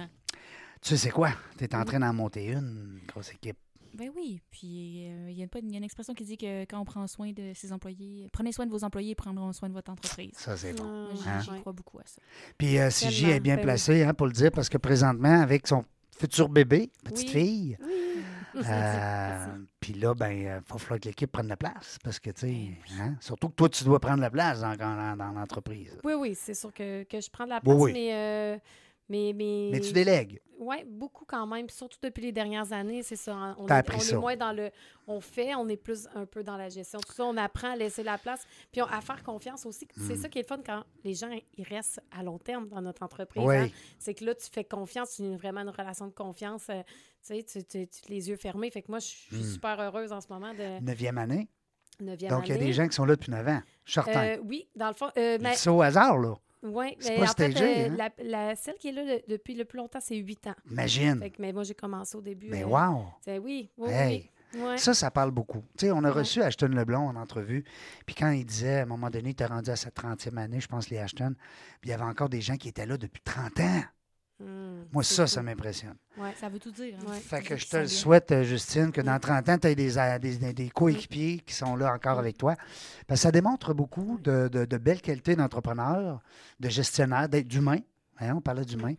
Tu 0.83 0.97
sais, 0.99 1.11
quoi? 1.11 1.31
Tu 1.57 1.65
es 1.65 1.75
en 1.75 1.85
train 1.85 2.01
d'en 2.01 2.13
monter 2.13 2.49
une 2.49 3.01
grosse 3.09 3.33
équipe. 3.33 3.57
Ben 3.95 4.11
oui, 4.17 4.41
puis 4.51 5.07
euh, 5.09 5.31
il 5.31 5.39
y, 5.39 5.43
a 5.43 5.47
pas- 5.47 5.61
il 5.61 5.71
y 5.71 5.75
a 5.75 5.79
une 5.79 5.85
expression 5.85 6.15
qui 6.15 6.25
dit 6.25 6.37
que 6.37 6.63
quand 6.65 6.81
on 6.81 6.85
prend 6.85 7.07
soin 7.07 7.33
de 7.33 7.53
ses 7.55 7.73
employés, 7.73 8.29
prenez 8.33 8.51
soin 8.53 8.67
de 8.67 8.71
vos 8.73 8.83
employés, 8.85 9.13
ils 9.13 9.15
prendront 9.15 9.53
soin 9.53 9.69
de 9.69 9.75
votre 9.75 9.91
entreprise. 9.93 10.33
Ça, 10.37 10.57
c'est 10.57 10.73
bon. 10.73 10.85
Moi, 10.85 11.11
j'y- 11.15 11.29
Hein? 11.29 11.39
j'y 11.41 11.61
crois 11.61 11.73
beaucoup 11.73 11.99
à 12.01 12.03
ça. 12.05 12.21
Puis 12.59 12.79
euh, 12.79 12.91
CJ 12.91 13.21
Tellement, 13.21 13.35
est 13.37 13.41
bien 13.41 13.55
ben 13.55 13.61
oui. 13.61 13.65
placé 13.67 14.03
hein, 14.03 14.13
pour 14.15 14.27
le 14.27 14.33
dire, 14.33 14.51
parce 14.51 14.69
que 14.69 14.79
présentement, 14.79 15.41
avec 15.41 15.67
son 15.69 15.85
futur 16.19 16.49
bébé, 16.49 16.91
petite 17.05 17.29
Oui. 17.29 17.33
fille, 17.33 17.79
oui. 17.87 18.63
euh, 18.67 19.47
puis 19.81 19.95
là, 19.95 20.15
ben, 20.15 20.31
il 20.31 20.45
va 20.47 20.61
falloir 20.79 21.01
que 21.01 21.09
l'équipe 21.09 21.31
prenne 21.31 21.49
la 21.49 21.57
place. 21.57 21.99
Parce 22.03 22.19
que, 22.21 22.31
tu 22.31 22.41
sais, 22.41 22.57
hein, 23.01 23.17
surtout 23.21 23.49
que 23.49 23.55
toi, 23.55 23.69
tu 23.69 23.85
dois 23.85 24.01
prendre 24.01 24.21
la 24.21 24.31
place 24.31 24.61
dans, 24.61 24.75
dans- 24.77 25.17
dans 25.17 25.33
l'entreprise. 25.33 25.99
Oui, 26.05 26.15
oui, 26.15 26.35
c'est 26.35 26.55
sûr 26.55 26.73
que, 26.73 27.03
que 27.05 27.21
je 27.21 27.31
prends 27.31 27.45
de 27.45 27.51
la 27.51 27.57
Oui, 27.57 27.63
place, 27.65 27.77
oui. 27.81 27.93
mais, 27.93 28.15
euh, 28.15 28.59
mais, 29.09 29.33
mais... 29.35 29.71
Mais 29.73 29.81
tu 29.81 29.93
délègues. 29.93 30.41
Oui, 30.59 30.77
beaucoup 30.87 31.25
quand 31.27 31.47
même. 31.47 31.69
Surtout 31.69 31.99
depuis 32.01 32.23
les 32.23 32.33
dernières 32.33 32.73
années, 32.73 33.03
c'est 33.03 33.17
ça. 33.17 33.55
On, 33.59 33.67
T'as 33.67 33.77
est, 33.77 33.79
appris 33.81 33.97
on 33.97 34.01
ça. 34.01 34.15
est 34.17 34.19
moins 34.19 34.37
dans 34.37 34.53
le. 34.53 34.71
On 35.09 35.21
fait, 35.21 35.55
on 35.57 35.69
est 35.69 35.77
plus 35.77 36.09
un 36.15 36.27
peu 36.27 36.43
dans 36.45 36.57
la 36.57 36.69
gestion. 36.69 37.01
Tout 37.01 37.13
ça, 37.13 37.25
on 37.25 37.37
apprend 37.37 37.73
à 37.73 37.77
laisser 37.77 38.03
la 38.05 38.17
place. 38.19 38.47
Puis 38.73 38.81
on- 38.81 38.87
à 38.87 39.01
faire 39.01 39.23
confiance 39.25 39.67
aussi. 39.67 39.87
C'est 39.97 40.15
ça 40.17 40.29
qui 40.29 40.39
est 40.39 40.43
le 40.43 40.47
fun 40.47 40.63
quand 40.65 40.85
les 41.03 41.13
gens 41.15 41.29
ils 41.59 41.65
restent 41.65 42.01
à 42.17 42.23
long 42.23 42.39
terme 42.39 42.69
dans 42.69 42.81
notre 42.81 43.03
entreprise. 43.03 43.43
Oui. 43.45 43.57
hein. 43.57 43.69
C'est 43.99 44.15
que 44.15 44.25
là, 44.25 44.35
tu 44.35 44.47
fais 44.51 44.65
confiance, 44.65 45.17
tu 45.17 45.25
as 45.25 45.37
vraiment 45.37 45.61
une 45.63 45.71
relation 45.71 46.07
de 46.07 46.13
confiance. 46.15 46.69
euh, 46.71 46.83
tu 47.27 47.35
sais, 47.35 47.43
tu, 47.43 47.65
tu, 47.65 47.87
tu- 47.89 48.09
les 48.11 48.29
yeux 48.31 48.37
fermés. 48.37 48.71
Fait 48.71 48.83
que 48.83 48.91
moi, 48.91 49.01
je 49.01 49.07
suis 49.07 49.37
Hmm. 49.37 49.43
super 49.55 49.81
heureuse 49.81 50.13
en 50.13 50.21
ce 50.21 50.29
moment 50.31 50.55
de 50.55 50.81
Neuvième 50.83 51.19
année. 51.19 51.49
9e 52.01 52.29
Donc, 52.31 52.47
il 52.47 52.49
y 52.51 52.53
a 52.53 52.55
année. 52.57 52.65
des 52.67 52.73
gens 52.73 52.87
qui 52.89 52.95
sont 52.95 53.05
là 53.05 53.17
depuis 53.17 53.31
9 53.33 53.47
ans. 53.49 53.61
Je 53.85 53.91
suis 53.93 54.01
certain. 54.03 54.25
Euh, 54.25 54.39
oui, 54.45 54.69
dans 54.77 54.89
le 54.89 54.95
fond. 54.95 55.11
euh, 55.19 55.37
mais- 55.41 55.55
ça 55.57 55.73
au 55.73 55.83
hasard, 55.83 56.17
là. 56.19 56.35
C'est 57.01 57.11
mais 57.11 57.17
pas 57.19 57.23
en 57.23 57.27
fait, 57.27 57.51
stagé, 57.53 57.85
euh, 57.87 57.89
hein? 57.91 57.97
la, 57.99 58.25
la- 58.25 58.57
celle 58.57 58.77
qui 58.77 58.89
est 58.89 58.93
là 58.93 59.05
le- 59.05 59.23
depuis 59.29 59.55
le 59.55 59.65
plus 59.65 59.77
longtemps, 59.79 60.01
c'est 60.01 60.17
8 60.17 60.47
ans. 60.47 60.55
Imagine. 60.71 61.19
Fait 61.19 61.31
que, 61.31 61.41
mais 61.43 61.53
moi, 61.53 61.63
j'ai 61.65 61.75
commencé 61.75 62.17
au 62.17 62.21
début. 62.23 62.49
Mais 62.49 62.65
wow! 62.65 63.05
oui, 63.43 63.71
oui, 63.77 63.91
Hey. 63.91 64.31
oui. 64.55 64.61
Ouais. 64.61 64.79
Ça, 64.79 64.95
ça 64.95 65.11
parle 65.11 65.33
beaucoup. 65.33 65.65
Tu 65.77 65.87
sais, 65.87 65.91
on 65.93 65.99
a 65.99 66.03
Ouais. 66.03 66.11
reçu 66.11 66.41
Ashton 66.41 66.69
Leblond 66.69 67.09
en 67.09 67.17
entrevue. 67.17 67.65
Puis 68.07 68.15
quand 68.15 68.31
il 68.31 68.45
disait, 68.47 68.79
à 68.79 68.83
un 68.83 68.87
moment 68.87 69.11
donné, 69.11 69.31
il 69.31 69.33
était 69.33 69.47
rendu 69.47 69.69
à 69.71 69.75
sa 69.77 69.91
30e 69.91 70.39
année, 70.39 70.61
je 70.61 70.69
pense, 70.69 70.91
les 70.91 70.99
Ashton, 70.99 71.35
puis 71.81 71.89
il 71.89 71.91
y 71.91 71.93
avait 71.93 72.05
encore 72.05 72.29
des 72.29 72.41
gens 72.41 72.57
qui 72.57 72.69
étaient 72.69 72.87
là 72.87 72.97
depuis 72.97 73.21
30 73.23 73.59
ans. 73.59 73.83
Hum, 74.41 74.87
Moi, 74.93 75.05
ça, 75.05 75.23
cool. 75.23 75.29
ça 75.29 75.43
m'impressionne. 75.43 75.95
Ouais. 76.19 76.35
Ça 76.39 76.49
veut 76.49 76.59
tout 76.59 76.73
dire. 76.73 76.97
hein. 77.01 77.11
Ouais. 77.11 77.21
Fait 77.21 77.41
que 77.41 77.57
je 77.57 77.67
te 77.69 77.77
le 77.77 77.87
souhaite, 77.87 78.33
euh, 78.33 78.43
Justine, 78.43 78.91
que 78.91 79.01
dans 79.01 79.15
Mm. 79.15 79.21
30 79.21 79.49
ans, 79.49 79.59
tu 79.59 79.69
aies 79.69 79.75
des, 79.77 79.97
a- 79.97 80.19
des, 80.19 80.37
des- 80.37 80.53
des 80.53 80.71
coéquipiers 80.71 81.39
qui 81.39 81.55
sont 81.55 81.77
là 81.77 81.93
encore 81.95 82.19
avec 82.19 82.37
toi. 82.37 82.57
Parce 83.07 83.21
que 83.21 83.23
ça 83.23 83.31
démontre 83.31 83.75
beaucoup 83.75 84.19
de, 84.19 84.49
de- 84.49 84.65
de 84.65 84.77
belles 84.77 85.01
qualités 85.03 85.37
d'entrepreneur, 85.37 86.21
de 86.59 86.69
gestionnaire, 86.69 87.29
d'être 87.29 87.47
d'humain. 87.47 87.79
Hein, 88.19 88.35
on 88.37 88.41
parlait 88.41 88.65
d'humain. 88.65 88.95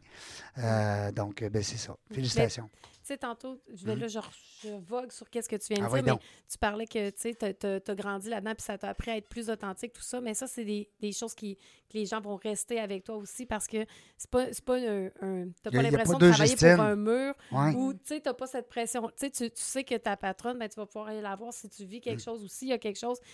Euh, 0.58 1.12
donc, 1.12 1.42
euh, 1.42 1.50
ben, 1.50 1.62
c'est 1.64 1.78
ça. 1.78 1.96
Félicitations. 2.14 2.70
Tu 3.06 3.14
sais, 3.14 3.18
tantôt, 3.20 3.62
je, 3.72 3.86
vais, 3.86 3.94
Mhm. 3.94 4.02
là, 4.02 4.08
je, 4.08 4.20
je 4.64 4.70
vogue 4.80 5.12
sur 5.12 5.30
qu'est-ce 5.30 5.48
que 5.48 5.56
tu 5.58 5.68
viens 5.72 5.84
de 5.84 5.94
Ah, 5.94 6.02
dire, 6.02 6.04
oui, 6.16 6.20
mais 6.20 6.28
tu 6.52 6.58
parlais 6.58 6.88
que 6.88 7.12
tu 7.12 7.92
as, 7.92 7.96
grandi 7.96 8.30
là-dedans, 8.30 8.56
puis 8.56 8.64
ça 8.64 8.80
t'a 8.80 8.90
appris 8.90 9.12
à 9.12 9.18
être 9.18 9.30
plus 9.30 9.48
authentique, 9.52 9.94
tout 9.94 10.02
ça. 10.02 10.20
Mais 10.22 10.34
ça, 10.34 10.48
c'est 10.48 10.66
des, 10.66 10.90
des 11.00 11.12
choses 11.12 11.36
qui, 11.36 11.56
que 11.56 11.94
les 12.00 12.08
gens 12.08 12.20
vont 12.20 12.36
rester 12.36 12.80
avec 12.80 13.04
toi 13.04 13.18
aussi 13.18 13.46
parce 13.46 13.68
que 13.68 13.86
c'est 14.18 14.30
pas, 14.32 14.52
c'est 14.52 14.66
pas 14.66 14.78
un. 14.78 15.06
un 15.22 15.50
t'as 15.62 15.70
pas 15.70 15.84
l'impression 15.84 16.18
de 16.18 16.30
travailler 16.32 16.50
Justine. 16.50 16.76
pour 16.78 16.84
un 16.84 16.96
mur 16.96 17.36
Ouais. 17.52 17.76
ou 17.76 17.94
tu 17.94 18.00
sais, 18.06 18.22
t'as 18.22 18.34
pas 18.34 18.48
cette 18.48 18.70
pression. 18.70 19.08
Tu 19.16 19.30
sais, 19.32 19.50
tu 19.52 19.52
sais 19.54 19.84
que 19.84 19.94
ta 19.96 20.18
patronne, 20.18 20.58
ben, 20.58 20.68
tu 20.68 20.76
vas 20.78 20.88
pouvoir 20.88 21.10
aller 21.10 21.22
la 21.22 21.36
voir 21.36 21.54
si 21.54 21.70
tu 21.70 21.86
vis 21.86 22.02
quelque 22.02 22.22
Mm. 22.22 22.24
chose 22.26 22.44
ou 22.44 22.48
s'il 22.48 22.70
y 22.70 22.74
a 22.74 22.80
quelque 22.80 22.98
chose. 23.00 23.20
Tu 23.22 23.28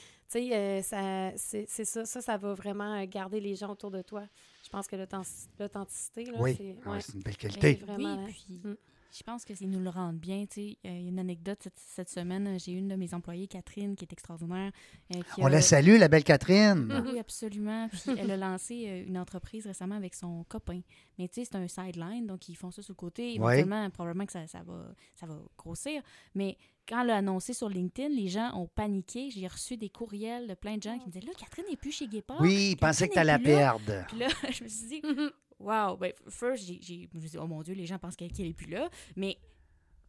sais, 0.49 0.53
euh, 0.53 0.81
ça, 0.81 1.31
c'est, 1.37 1.63
c'est 1.69 1.85
ça. 1.85 2.03
Ça, 2.03 2.19
ça 2.19 2.35
va 2.35 2.53
vraiment 2.55 2.99
euh, 3.01 3.05
garder 3.05 3.39
les 3.39 3.55
gens 3.55 3.71
autour 3.71 3.91
de 3.91 4.01
toi. 4.01 4.27
Je 4.65 4.69
pense 4.69 4.85
que 4.87 4.97
l'authentic- 4.97 5.47
l'authenticité, 5.59 6.25
là, 6.25 6.37
Oui, 6.41 6.55
c'est. 6.57 6.75
Ah, 6.85 6.91
ouais. 6.91 6.99
c'est 6.99 7.13
une 7.13 7.21
belle 7.23 7.37
qualité. 7.37 7.73
Vraiment, 7.85 8.25
oui, 8.25 8.33
puis. 8.33 8.61
Je 9.15 9.23
pense 9.23 9.45
que 9.45 9.53
nous 9.65 9.79
le 9.79 9.89
rendre 9.89 10.17
bien. 10.19 10.45
tu 10.45 10.55
sais. 10.61 10.77
Euh, 10.85 10.89
Il 10.89 11.03
y 11.03 11.05
a 11.05 11.09
une 11.09 11.19
anecdote 11.19 11.59
cette, 11.61 11.77
cette 11.77 12.09
semaine. 12.09 12.59
J'ai 12.59 12.71
une 12.71 12.87
de 12.87 12.95
mes 12.95 13.13
employées, 13.13 13.47
Catherine, 13.47 13.95
qui 13.95 14.05
est 14.05 14.11
extraordinaire. 14.13 14.71
euh, 15.15 15.19
qui 15.35 15.41
On 15.41 15.45
a- 15.45 15.49
la 15.49 15.61
salue, 15.61 15.97
la 15.97 16.07
belle 16.07 16.23
Catherine. 16.23 16.75
Mm. 16.85 17.03
Oui, 17.11 17.19
absolument. 17.19 17.87
Puis 17.89 18.01
elle 18.17 18.31
a 18.31 18.37
lancé 18.37 18.85
euh, 18.87 19.03
une 19.07 19.17
entreprise 19.17 19.67
récemment 19.67 19.95
avec 19.95 20.15
son 20.15 20.43
copain. 20.45 20.81
Mais 21.19 21.27
tu 21.27 21.35
sais, 21.35 21.45
c'est 21.51 21.55
un 21.57 21.67
sideline, 21.67 22.25
donc 22.25 22.49
ils 22.49 22.55
font 22.55 22.71
ça 22.71 22.81
sur 22.81 22.93
le 22.93 22.95
côté. 22.95 23.37
Probablement 23.93 24.25
que 24.25 24.31
ça, 24.31 24.47
ça 24.47 24.63
va, 24.63 24.93
ça 25.15 25.25
va 25.25 25.37
grossir. 25.57 26.01
Mais 26.35 26.57
quand 26.87 27.01
elle 27.01 27.07
l'a 27.07 27.17
annoncé 27.17 27.53
sur 27.53 27.69
LinkedIn, 27.69 28.09
les 28.09 28.27
gens 28.27 28.51
ont 28.57 28.67
paniqué. 28.67 29.29
J'ai 29.29 29.47
reçu 29.47 29.77
des 29.77 29.89
courriels 29.89 30.47
de 30.47 30.53
plein 30.55 30.77
de 30.77 30.83
gens 30.83 30.97
qui 30.97 31.05
me 31.07 31.11
disaient 31.11 31.25
Là, 31.25 31.33
Catherine 31.37 31.65
n'est 31.69 31.77
plus 31.77 31.91
chez 31.91 32.07
Guépard. 32.07 32.41
Oui, 32.41 32.69
il 32.71 32.75
pensait 32.77 33.07
que 33.07 33.13
tu 33.13 33.19
allais 33.19 33.31
la 33.33 33.39
perdre. 33.39 34.05
Puis 34.07 34.17
là, 34.17 34.27
je 34.51 34.63
me 34.63 34.69
suis 34.69 34.87
dit 34.87 35.01
Wow, 35.61 35.97
ben, 35.97 36.11
first, 36.29 36.65
je 36.67 36.73
me 36.73 37.19
suis 37.19 37.29
dit, 37.29 37.37
oh 37.37 37.47
mon 37.47 37.61
Dieu, 37.61 37.73
les 37.73 37.85
gens 37.85 37.99
pensent 37.99 38.15
qu'elle 38.15 38.31
n'est 38.37 38.53
plus 38.53 38.69
là. 38.69 38.89
Mais 39.15 39.37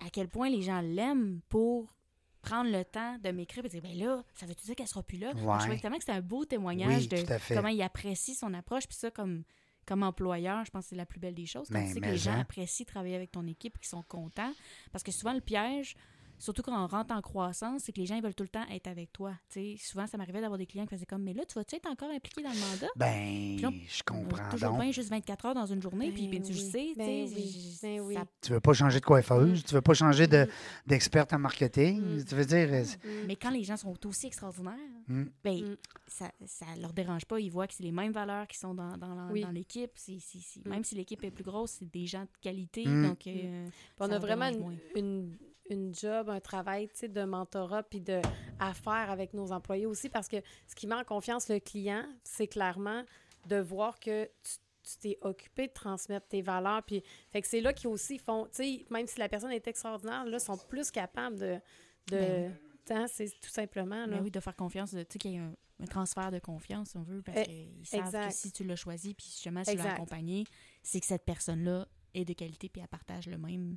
à 0.04 0.10
quel 0.10 0.28
point 0.28 0.48
les 0.50 0.62
gens 0.62 0.80
l'aiment 0.80 1.40
pour 1.48 1.94
prendre 2.40 2.70
le 2.70 2.84
temps 2.84 3.18
de 3.22 3.30
m'écrire 3.30 3.64
et 3.64 3.68
dire, 3.68 3.82
ben 3.82 3.96
là, 3.96 4.24
ça 4.34 4.46
veut-tu 4.46 4.64
dire 4.66 4.74
qu'elle 4.74 4.88
sera 4.88 5.02
plus 5.02 5.18
là? 5.18 5.32
Ouais. 5.34 5.54
Je 5.54 5.58
trouvais 5.60 5.78
tellement 5.78 5.96
que 5.98 6.02
c'était 6.02 6.16
un 6.16 6.20
beau 6.22 6.44
témoignage 6.44 7.02
Oui, 7.02 7.08
de 7.08 7.54
comment 7.54 7.68
il 7.68 7.80
apprécie 7.82 8.34
son 8.34 8.52
approche. 8.54 8.86
Puis 8.88 8.96
ça, 8.96 9.10
comme, 9.12 9.44
comme 9.86 10.02
employeur, 10.02 10.64
je 10.64 10.70
pense 10.70 10.84
que 10.84 10.90
c'est 10.90 10.96
la 10.96 11.06
plus 11.06 11.20
belle 11.20 11.34
des 11.34 11.46
choses. 11.46 11.68
Quand 11.68 11.78
Mais- 11.78 11.86
tu 11.88 11.94
sais 11.94 12.00
que 12.00 12.06
les 12.06 12.16
gens 12.16 12.32
hein. 12.32 12.40
apprécient 12.40 12.84
travailler 12.84 13.14
avec 13.14 13.30
ton 13.30 13.46
équipe 13.46 13.76
et 13.76 13.78
qu'ils 13.78 13.88
sont 13.88 14.02
contents. 14.02 14.52
Parce 14.90 15.04
que 15.04 15.12
souvent, 15.12 15.34
le 15.34 15.40
piège, 15.40 15.94
surtout 16.42 16.62
quand 16.62 16.84
on 16.84 16.86
rentre 16.86 17.14
en 17.14 17.20
croissance, 17.22 17.82
c'est 17.84 17.92
que 17.92 18.00
les 18.00 18.06
gens 18.06 18.16
ils 18.16 18.22
veulent 18.22 18.34
tout 18.34 18.42
le 18.42 18.48
temps 18.48 18.64
être 18.70 18.88
avec 18.88 19.12
toi. 19.12 19.32
Tu 19.48 19.60
sais, 19.60 19.76
souvent, 19.78 20.06
ça 20.06 20.18
m'arrivait 20.18 20.40
d'avoir 20.40 20.58
des 20.58 20.66
clients 20.66 20.84
qui 20.86 20.94
faisaient 20.94 21.06
comme, 21.06 21.22
mais 21.22 21.32
là, 21.34 21.44
tu 21.46 21.54
vas-tu 21.54 21.76
être 21.76 21.86
encore 21.88 22.10
impliqué 22.10 22.42
dans 22.42 22.50
le 22.50 22.58
mandat? 22.58 22.88
Ben, 22.96 23.58
là, 23.60 23.70
je 23.88 24.02
comprends 24.02 24.50
toujours 24.50 24.76
donc. 24.76 24.92
juste 24.92 25.10
24 25.10 25.46
heures 25.46 25.54
dans 25.54 25.66
une 25.66 25.80
journée, 25.80 26.10
puis 26.10 26.28
tu 26.40 26.52
sais, 26.54 26.88
tu 26.92 26.98
ben 26.98 27.26
sais, 27.28 27.34
oui, 27.34 27.46
j- 27.48 27.78
ben 27.82 28.00
oui. 28.00 28.14
ça- 28.14 28.26
Tu 28.42 28.52
veux 28.52 28.60
pas 28.60 28.72
changer 28.72 28.98
de 29.00 29.04
coiffeuse, 29.04 29.64
tu 29.64 29.74
veux 29.74 29.80
pas 29.80 29.94
changer 29.94 30.26
de- 30.26 30.44
Mm. 30.44 30.48
d'experte 30.88 31.32
en 31.32 31.38
marketing. 31.38 32.00
Mm. 32.00 32.24
Tu 32.24 32.34
veux 32.34 32.44
dire, 32.44 32.68
Mm. 32.72 33.08
Mais 33.26 33.36
quand 33.36 33.50
les 33.50 33.62
gens 33.62 33.76
sont 33.76 33.94
aussi 34.06 34.26
extraordinaires, 34.26 34.74
Mm. 35.08 35.24
ben, 35.44 35.54
Mm. 35.62 35.76
ça, 36.08 36.30
ça 36.44 36.66
leur 36.80 36.92
dérange 36.92 37.24
pas. 37.24 37.38
Ils 37.38 37.50
voient 37.50 37.66
que 37.66 37.74
c'est 37.74 37.82
les 37.84 37.92
mêmes 37.92 38.12
valeurs 38.12 38.46
qui 38.48 38.58
sont 38.58 38.74
dans, 38.74 38.96
dans, 38.96 39.28
l'équipe. 39.52 39.92
Mm. 40.08 40.68
Même 40.70 40.84
si 40.84 40.94
l'équipe 40.96 41.22
est 41.24 41.30
plus 41.30 41.44
grosse, 41.44 41.76
c'est 41.78 41.90
des 41.90 42.06
gens 42.06 42.22
de 42.22 42.28
qualité. 42.40 42.84
Mm. 42.86 43.08
Donc, 43.08 43.26
euh, 43.26 43.68
on 44.00 44.10
a 44.10 44.18
vraiment 44.18 44.48
une, 44.96 45.36
une 45.72 45.94
job, 45.94 46.28
un 46.28 46.40
travail 46.40 46.88
de 47.02 47.24
mentorat 47.24 47.82
puis 47.82 48.00
de 48.00 48.20
à 48.58 48.72
faire 48.74 49.10
avec 49.10 49.34
nos 49.34 49.50
employés 49.52 49.86
aussi 49.86 50.08
parce 50.08 50.28
que 50.28 50.36
ce 50.68 50.74
qui 50.74 50.86
met 50.86 50.94
en 50.94 51.04
confiance 51.04 51.48
le 51.48 51.58
client, 51.58 52.04
c'est 52.24 52.46
clairement 52.46 53.02
de 53.46 53.56
voir 53.56 53.98
que 53.98 54.24
tu 54.42 54.52
tu 54.84 54.96
t'es 54.98 55.18
occupé 55.20 55.68
de 55.68 55.72
transmettre 55.72 56.26
tes 56.26 56.42
valeurs. 56.42 56.82
Puis, 56.82 57.04
fait 57.30 57.40
que 57.40 57.46
c'est 57.46 57.60
là 57.60 57.72
qu'ils 57.72 57.86
aussi 57.86 58.18
font, 58.18 58.46
tu 58.46 58.50
sais, 58.64 58.84
même 58.90 59.06
si 59.06 59.16
la 59.20 59.28
personne 59.28 59.52
est 59.52 59.68
extraordinaire, 59.68 60.24
là, 60.26 60.40
sont 60.40 60.56
plus 60.56 60.90
capables 60.90 61.38
de. 61.38 61.60
de 62.08 62.48
hein, 62.90 63.06
c'est 63.06 63.28
tout 63.40 63.48
simplement. 63.48 64.06
Là. 64.06 64.16
ben 64.16 64.22
oui, 64.24 64.32
de 64.32 64.40
faire 64.40 64.56
confiance, 64.56 64.92
de- 64.92 65.04
tu 65.04 65.12
sais, 65.12 65.18
qu'il 65.20 65.30
y 65.30 65.34
ait 65.36 65.38
un, 65.38 65.54
un 65.78 65.86
transfert 65.86 66.32
de 66.32 66.40
confiance, 66.40 66.90
si 66.90 66.96
on 66.96 67.04
veut, 67.04 67.22
parce 67.22 67.38
Eh, 67.42 67.44
qu'ils 67.44 67.86
savent 67.86 68.06
exact. 68.06 68.28
que 68.30 68.34
si 68.34 68.50
tu 68.50 68.64
l'as 68.64 68.74
choisi, 68.74 69.14
puis 69.14 69.26
justement, 69.26 69.62
si 69.62 69.70
tu 69.70 69.76
l'as 69.76 69.92
accompagné, 69.92 70.42
c'est 70.82 70.98
que 70.98 71.06
cette 71.06 71.24
personne-là 71.24 71.86
est 72.12 72.24
de 72.24 72.32
qualité, 72.32 72.68
puis 72.68 72.82
elle 72.82 72.88
partage 72.88 73.28
le 73.28 73.38
même, 73.38 73.76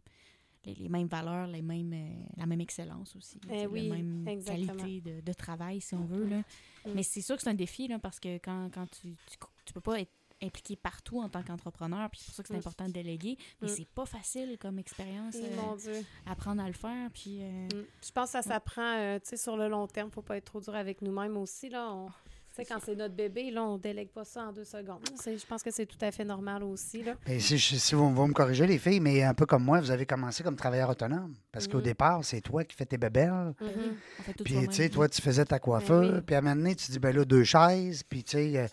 les, 0.65 0.73
les 0.75 0.89
mêmes 0.89 1.07
valeurs, 1.07 1.47
les 1.47 1.61
mêmes, 1.61 1.93
euh, 1.93 2.25
la 2.37 2.45
même 2.45 2.61
excellence 2.61 3.15
aussi. 3.15 3.39
Eh 3.51 3.67
oui, 3.67 3.87
la 3.89 3.95
même 3.95 4.27
exactement. 4.27 4.75
qualité 4.75 5.01
de, 5.01 5.21
de 5.21 5.33
travail, 5.33 5.81
si 5.81 5.93
on 5.95 6.05
veut. 6.05 6.25
Là. 6.25 6.37
Mm. 6.39 6.91
Mais 6.95 7.03
c'est 7.03 7.21
sûr 7.21 7.35
que 7.35 7.41
c'est 7.43 7.49
un 7.49 7.53
défi, 7.53 7.87
là, 7.87 7.99
parce 7.99 8.19
que 8.19 8.37
quand, 8.37 8.69
quand 8.73 8.87
tu, 8.89 9.15
tu, 9.27 9.37
tu 9.65 9.73
peux 9.73 9.81
pas 9.81 9.99
être 10.01 10.11
impliqué 10.43 10.75
partout 10.75 11.21
en 11.21 11.29
tant 11.29 11.41
qu'entrepreneur, 11.43 12.09
puis 12.09 12.19
c'est 12.19 12.25
pour 12.25 12.35
ça 12.35 12.43
que 12.43 12.47
c'est 12.49 12.55
Mm. 12.55 12.57
important 12.57 12.87
de 12.87 12.91
déléguer, 12.91 13.37
mais 13.61 13.67
Mm. 13.69 13.71
c'est 13.71 13.87
pas 13.87 14.05
facile 14.05 14.57
comme 14.59 14.77
expérience 14.79 15.35
Eh, 15.37 15.45
euh, 15.45 15.55
mon 15.61 15.75
Dieu. 15.77 16.03
apprendre 16.25 16.61
à 16.61 16.67
le 16.67 16.73
faire, 16.73 17.09
puis... 17.11 17.37
euh, 17.41 17.65
Mm. 17.67 17.85
Je 18.05 18.11
pense 18.11 18.25
que 18.27 18.31
ça 18.31 18.41
s'apprend, 18.41 18.81
euh, 18.97 19.17
tu 19.19 19.29
sais, 19.29 19.37
sur 19.37 19.55
le 19.55 19.69
long 19.69 19.87
terme. 19.87 20.11
faut 20.11 20.21
pas 20.21 20.35
être 20.37 20.45
trop 20.45 20.59
dur 20.61 20.75
avec 20.75 21.01
nous-mêmes 21.01 21.37
aussi, 21.37 21.69
là. 21.69 21.89
On- 21.93 22.07
Tu 22.07 22.34
sais, 22.55 22.65
quand 22.65 22.79
c'est 22.83 22.95
notre 22.95 23.13
bébé, 23.15 23.51
là, 23.51 23.63
on 23.63 23.77
délègue 23.77 24.09
pas 24.09 24.23
ça 24.23 24.43
en 24.47 24.51
deux 24.53 24.63
secondes. 24.63 24.99
Je 25.25 25.45
pense 25.45 25.61
que 25.63 25.71
c'est 25.71 25.85
tout 25.85 25.97
à 26.01 26.11
fait 26.11 26.23
normal 26.25 26.63
aussi, 26.63 27.03
là. 27.03 27.15
Ben, 27.25 27.39
si, 27.39 27.95
vous, 27.95 28.13
vous 28.13 28.27
me 28.27 28.33
corrigez, 28.33 28.65
les 28.67 28.77
filles, 28.77 28.99
mais 28.99 29.23
un 29.23 29.33
peu 29.33 29.45
comme 29.45 29.63
moi, 29.63 29.79
vous 29.81 29.91
avez 29.91 30.05
commencé 30.05 30.43
comme 30.43 30.55
travailleur 30.55 30.89
autonome. 30.89 31.35
Parce 31.51 31.67
qu'au 31.67 31.77
Mhm. 31.77 31.83
départ, 31.83 32.23
c'est 32.25 32.41
toi 32.41 32.63
qui 32.63 32.75
fais 32.75 32.85
tes 32.85 32.97
bébelles. 32.97 33.53
ben 33.59 33.67
Mhm. 33.67 33.95
on 34.19 34.23
fait 34.23 34.33
tout 34.33 34.43
Puis, 34.43 34.67
tu 34.67 34.73
sais, 34.73 34.89
toi, 34.89 35.07
tu 35.09 35.21
faisais 35.21 35.45
ta 35.45 35.59
coiffure. 35.59 36.01
Ben 36.01 36.15
oui. 36.15 36.21
Puis, 36.25 36.35
à 36.35 36.39
un 36.39 36.41
moment 36.41 36.55
donné, 36.55 36.75
tu 36.75 36.91
dis, 36.91 36.99
ben 36.99 37.15
là, 37.15 37.25
deux 37.25 37.43
chaises. 37.43 38.03
Puis, 38.03 38.23
tu 38.23 38.31
sais, 38.37 38.67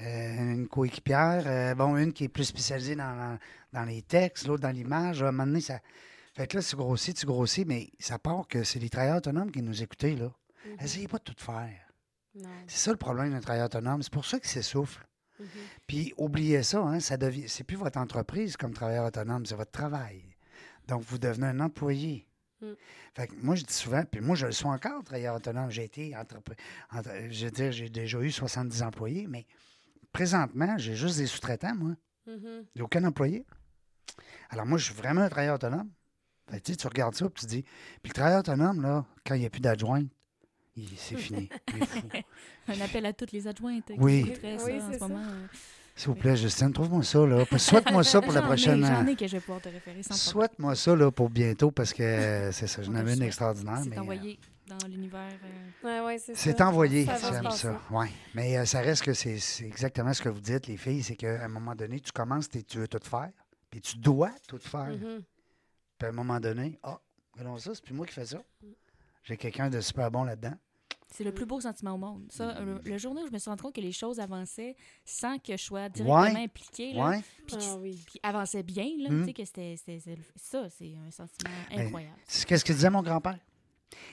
euh, 0.00 0.52
une 0.54 0.68
coéquipière. 0.68 1.42
euh, 1.46 1.74
bon, 1.74 1.96
une 1.96 2.12
qui 2.12 2.24
est 2.24 2.28
plus 2.28 2.44
spécialisée 2.44 2.96
dans, 2.96 3.14
la- 3.14 3.38
dans 3.72 3.84
les 3.84 4.02
textes, 4.02 4.46
l'autre 4.46 4.62
dans 4.62 4.70
l'image. 4.70 5.22
À 5.22 5.28
un 5.28 5.32
moment 5.32 5.46
donné, 5.46 5.60
ça. 5.60 5.80
Fait 6.34 6.46
que 6.46 6.56
là, 6.58 6.62
tu 6.62 6.76
grossis, 6.76 7.14
tu 7.14 7.24
grossis, 7.26 7.64
mais 7.64 7.88
ça 7.98 8.18
part 8.18 8.46
que 8.46 8.62
c'est 8.62 8.78
les 8.78 8.90
travailleurs 8.90 9.16
autonomes 9.18 9.50
qui 9.50 9.62
nous 9.62 9.82
écoutaient, 9.82 10.14
là. 10.16 10.26
Mhm. 10.66 10.76
Essayez 10.84 11.08
pas 11.08 11.16
de 11.18 11.22
tout 11.24 11.34
faire. 11.38 11.70
C'est 12.66 12.78
ça 12.78 12.90
le 12.90 12.96
problème 12.96 13.32
d'un 13.32 13.40
travailleur 13.40 13.66
autonome. 13.66 14.02
C'est 14.02 14.12
pour 14.12 14.24
ça 14.26 14.38
qu'il 14.38 14.48
s'essouffle. 14.48 15.06
Mhm. 15.38 15.46
Puis 15.86 16.14
oubliez 16.16 16.62
ça, 16.62 16.80
hein, 16.80 17.00
ça 17.00 17.16
devient, 17.16 17.48
c'est 17.48 17.64
plus 17.64 17.76
votre 17.76 17.98
entreprise 17.98 18.56
comme 18.56 18.72
travailleur 18.72 19.04
autonome, 19.06 19.44
c'est 19.46 19.54
votre 19.54 19.70
travail. 19.70 20.24
Donc 20.88 21.02
vous 21.02 21.18
devenez 21.18 21.46
un 21.48 21.60
employé. 21.60 22.26
Mm. 22.62 22.72
Fait 23.14 23.26
que 23.26 23.34
moi 23.36 23.54
je 23.54 23.64
dis 23.64 23.74
souvent, 23.74 24.02
puis 24.10 24.22
moi 24.22 24.34
je 24.34 24.46
le 24.46 24.52
suis 24.52 24.64
encore 24.66 25.04
travailleur 25.04 25.36
autonome. 25.36 25.70
J'ai 25.70 25.84
été 25.84 26.16
entreprise, 26.16 26.56
je 27.30 27.44
veux 27.44 27.50
dire, 27.50 27.70
j'ai 27.72 27.90
déjà 27.90 28.18
eu 28.20 28.30
70 28.30 28.82
employés, 28.82 29.26
mais 29.28 29.46
présentement 30.12 30.78
j'ai 30.78 30.94
juste 30.94 31.18
des 31.18 31.26
sous-traitants 31.26 31.74
moi, 31.74 31.96
Mhm. 32.26 32.64
j'ai 32.74 32.82
aucun 32.82 33.04
employé. 33.04 33.44
Alors 34.48 34.64
moi 34.64 34.78
je 34.78 34.84
suis 34.86 34.94
vraiment 34.94 35.20
un 35.20 35.28
travailleur 35.28 35.56
autonome. 35.56 35.90
Fait 36.48 36.60
que, 36.60 36.64
tu 36.64 36.72
sais, 36.72 36.76
tu 36.76 36.86
regardes 36.86 37.14
ça 37.14 37.28
puis 37.28 37.40
tu 37.40 37.46
dis, 37.46 37.62
puis 38.02 38.08
le 38.10 38.14
travailleur 38.14 38.40
autonome 38.40 38.80
là, 38.80 39.04
quand 39.26 39.34
il 39.34 39.40
n'y 39.40 39.46
a 39.46 39.50
plus 39.50 39.60
d'adjointe, 39.60 40.08
c'est 40.96 41.16
fini. 41.16 41.48
Un 42.68 42.80
appel 42.80 43.06
à 43.06 43.12
toutes 43.12 43.32
les 43.32 43.46
adjointes 43.46 43.86
qui 43.86 43.94
Oui. 43.98 44.32
ça 44.42 44.64
Oui, 44.64 44.80
en 44.80 44.92
ce 44.92 44.98
ça. 44.98 45.08
moment. 45.08 45.22
euh. 45.24 45.46
S'il 45.94 46.08
vous 46.08 46.14
plaît, 46.16 46.36
Justine, 46.36 46.72
trouve-moi 46.74 47.02
ça 47.04 47.24
là. 47.24 47.44
Souhaite-moi 47.56 48.04
ça 48.04 48.20
pour 48.20 48.32
la 48.32 48.42
prochaine. 48.50 48.84
J'en 48.84 49.06
euh, 49.06 49.10
ai 49.10 49.16
que 49.16 49.26
je 49.26 49.32
vais 49.32 49.40
pouvoir 49.40 49.62
te 49.62 49.70
référer 49.70 50.02
sans 50.02 50.08
problème. 50.08 50.18
Souhaite-moi 50.18 50.74
ça 50.74 50.94
là, 50.94 51.10
pour 51.10 51.30
bientôt 51.30 51.70
parce 51.70 51.94
que 51.94 52.02
euh, 52.02 52.52
c'est 52.52 52.66
ça, 52.66 52.82
j'en 52.82 52.94
avais 52.96 53.14
une 53.14 53.22
extraordinaire. 53.22 53.78
C'est 53.82 53.88
mais, 53.88 53.98
envoyé 53.98 54.38
dans 54.66 54.76
l'univers. 54.88 55.32
euh, 55.84 56.00
Ouais, 56.02 56.06
ouais, 56.06 56.18
c'est 56.18 56.34
ça. 56.34 56.40
C'est 56.42 56.60
envoyé, 56.60 57.06
j'aime 57.06 57.50
ça. 57.50 57.80
Ouais. 57.90 58.08
Mais 58.34 58.58
euh, 58.58 58.66
ça 58.66 58.80
reste 58.80 59.04
que 59.04 59.14
c'est 59.14 59.38
exactement 59.64 60.12
ce 60.12 60.20
que 60.20 60.28
vous 60.28 60.40
dites, 60.40 60.66
les 60.66 60.76
filles, 60.76 61.02
c'est 61.02 61.16
qu'à 61.16 61.42
un 61.42 61.48
moment 61.48 61.74
donné, 61.74 61.98
tu 62.00 62.12
commences, 62.12 62.50
t'es- 62.50 62.62
tu 62.62 62.76
veux 62.76 62.88
tout 62.88 63.00
faire, 63.02 63.30
puis 63.70 63.80
tu 63.80 63.96
dois 63.96 64.32
tout 64.46 64.58
faire. 64.58 64.88
Mhm. 64.90 65.22
Puis 65.98 66.06
à 66.06 66.10
un 66.10 66.12
moment 66.12 66.38
donné, 66.40 66.78
ah, 66.82 66.98
regardons 67.32 67.56
ça, 67.56 67.70
c'est 67.74 67.82
plus 67.82 67.94
moi 67.94 68.04
qui 68.04 68.12
fais 68.12 68.26
ça. 68.26 68.42
J'ai 69.22 69.38
quelqu'un 69.38 69.70
de 69.70 69.80
super 69.80 70.10
bon 70.10 70.24
là-dedans. 70.24 70.54
C'est 71.08 71.24
le 71.24 71.32
plus 71.32 71.46
beau 71.46 71.60
sentiment 71.60 71.94
au 71.94 71.98
monde. 71.98 72.24
Ça, 72.30 72.60
Mm. 72.60 72.64
le, 72.64 72.80
le 72.90 72.98
jour 72.98 73.12
où 73.16 73.26
je 73.26 73.32
me 73.32 73.38
suis 73.38 73.48
rendu 73.48 73.62
compte 73.62 73.74
que 73.74 73.80
les 73.80 73.92
choses 73.92 74.18
avançaient 74.20 74.74
sans 75.04 75.38
que 75.38 75.56
je 75.56 75.62
sois 75.62 75.88
directement 75.88 76.20
Ouais. 76.22 76.44
impliquée, 76.44 76.92
là, 76.94 77.08
Ouais. 77.10 77.22
puis, 77.46 77.56
Ah 77.60 77.76
oui. 77.80 78.02
puis 78.06 78.18
avançait 78.22 78.62
bien, 78.64 78.88
là, 78.98 79.10
Mm. 79.10 79.20
tu 79.20 79.26
sais, 79.26 79.32
que 79.32 79.44
c'était, 79.44 79.76
ça, 80.36 80.68
c'est 80.70 80.94
un 81.06 81.10
sentiment 81.10 81.50
Ben, 81.70 81.86
incroyable. 81.86 82.16
C'est 82.26 82.56
ce 82.58 82.64
que 82.64 82.72
disait 82.72 82.90
mon 82.90 83.02
grand-père. 83.02 83.38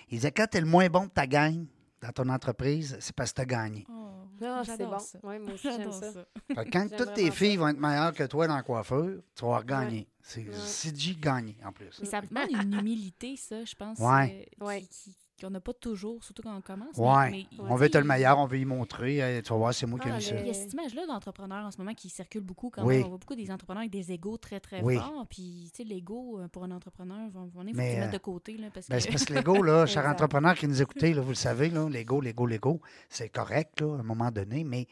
Il 0.09 0.17
disait 0.17 0.31
quand 0.31 0.45
tu 0.49 0.57
es 0.57 0.61
le 0.61 0.67
moins 0.67 0.87
bon 0.87 1.05
de 1.05 1.09
ta 1.09 1.25
gang 1.25 1.65
dans 2.01 2.11
ton 2.11 2.29
entreprise, 2.29 2.95
c'est 2.99 3.15
parce 3.15 3.31
que 3.31 3.37
tu 3.37 3.41
as 3.41 3.45
gagné. 3.45 3.85
Oh, 3.89 4.09
Ah, 4.45 4.61
c'est 4.65 4.77
bon. 4.85 4.99
ça. 4.99 5.19
Ouais, 5.23 5.39
moi 5.39 5.53
aussi, 5.53 5.69
j'aime 5.71 5.91
ça. 5.91 6.11
ça. 6.11 6.25
Quand 6.71 6.87
toutes 6.97 7.13
tes 7.13 7.31
filles 7.31 7.53
ça. 7.55 7.59
vont 7.61 7.67
être 7.69 7.79
meilleures 7.79 8.13
que 8.13 8.23
toi 8.25 8.45
dans 8.47 8.55
la 8.57 8.63
coiffure, 8.63 9.21
tu 9.35 9.41
vas 9.45 9.47
avoir 9.57 9.65
gagné. 9.65 10.07
C'est 10.21 10.41
Ouais. 10.47 10.53
CG 10.53 11.15
gagné 11.15 11.55
en 11.65 11.71
plus. 11.71 11.97
Mais 12.01 12.05
ça 12.07 12.21
demande 12.21 12.49
une 12.51 12.73
humilité, 12.79 13.35
ça, 13.37 13.63
je 13.63 13.73
pense, 13.75 13.97
Ouais. 13.99 14.49
euh, 14.61 14.65
Ouais. 14.65 14.81
qui, 14.81 14.87
qui- 14.89 15.15
qu'on 15.41 15.49
n'a 15.49 15.59
pas 15.59 15.73
toujours, 15.73 16.23
surtout 16.23 16.41
quand 16.43 16.55
on 16.55 16.61
commence. 16.61 16.95
Ouais. 16.97 17.31
mais- 17.31 17.45
mais, 17.51 17.57
On 17.69 17.75
veut 17.75 17.89
te 17.89 17.97
le 17.97 18.03
meilleur, 18.03 18.37
on 18.39 18.45
veut 18.45 18.59
y 18.59 18.65
montrer. 18.65 19.17
Hey, 19.17 19.41
tu 19.41 19.49
vas 19.51 19.57
voir, 19.57 19.73
c'est 19.73 19.85
moi 19.85 19.99
qui 19.99 20.07
ai 20.07 20.11
Ah, 20.11 20.17
eu 20.17 20.21
ça. 20.21 20.39
Il 20.39 20.47
y 20.47 20.49
a 20.49 20.53
cette 20.53 20.71
image-là 20.73 21.05
d'entrepreneurs 21.07 21.65
en 21.65 21.71
ce 21.71 21.77
moment 21.79 21.93
qui 21.93 22.09
circule 22.09 22.41
beaucoup 22.41 22.69
quand 22.69 22.85
Oui. 22.85 22.97
même. 22.97 23.05
On 23.05 23.09
voit 23.09 23.17
beaucoup 23.17 23.35
des 23.35 23.49
entrepreneurs 23.51 23.81
avec 23.81 23.91
des 23.91 24.11
égaux 24.11 24.37
très, 24.37 24.59
très 24.59 24.81
Oui. 24.81 24.95
forts. 24.95 25.25
Puis, 25.29 25.71
tu 25.73 25.77
sais, 25.77 25.83
l'ego 25.83 26.39
euh, 26.39 26.47
pour 26.47 26.63
un 26.63 26.71
entrepreneur, 26.71 27.17
il 27.27 27.31
faut 27.31 27.45
que 27.59 27.73
Mais, 27.75 27.95
tu 27.95 28.01
euh, 28.01 28.07
de 28.11 28.17
côté. 28.19 28.57
Là, 28.57 28.67
parce 28.73 28.87
Ben, 28.87 28.97
que... 28.97 29.01
c'est 29.03 29.09
parce 29.09 29.25
que 29.25 29.33
l'ego, 29.33 29.61
là, 29.63 29.85
cher 29.87 30.03
Exact. 30.03 30.13
entrepreneur 30.13 30.55
qui 30.55 30.67
nous 30.67 30.81
écoutez, 30.81 31.13
là, 31.13 31.21
vous 31.21 31.29
le 31.29 31.35
savez, 31.35 31.69
là, 31.69 31.87
l'ego, 31.89 32.21
l'ego, 32.21 32.45
l'ego, 32.45 32.81
c'est 33.09 33.29
correct, 33.29 33.81
là, 33.81 33.95
à 33.95 33.99
un 33.99 34.03
moment 34.03 34.29
donné, 34.31 34.63
mais 34.63 34.87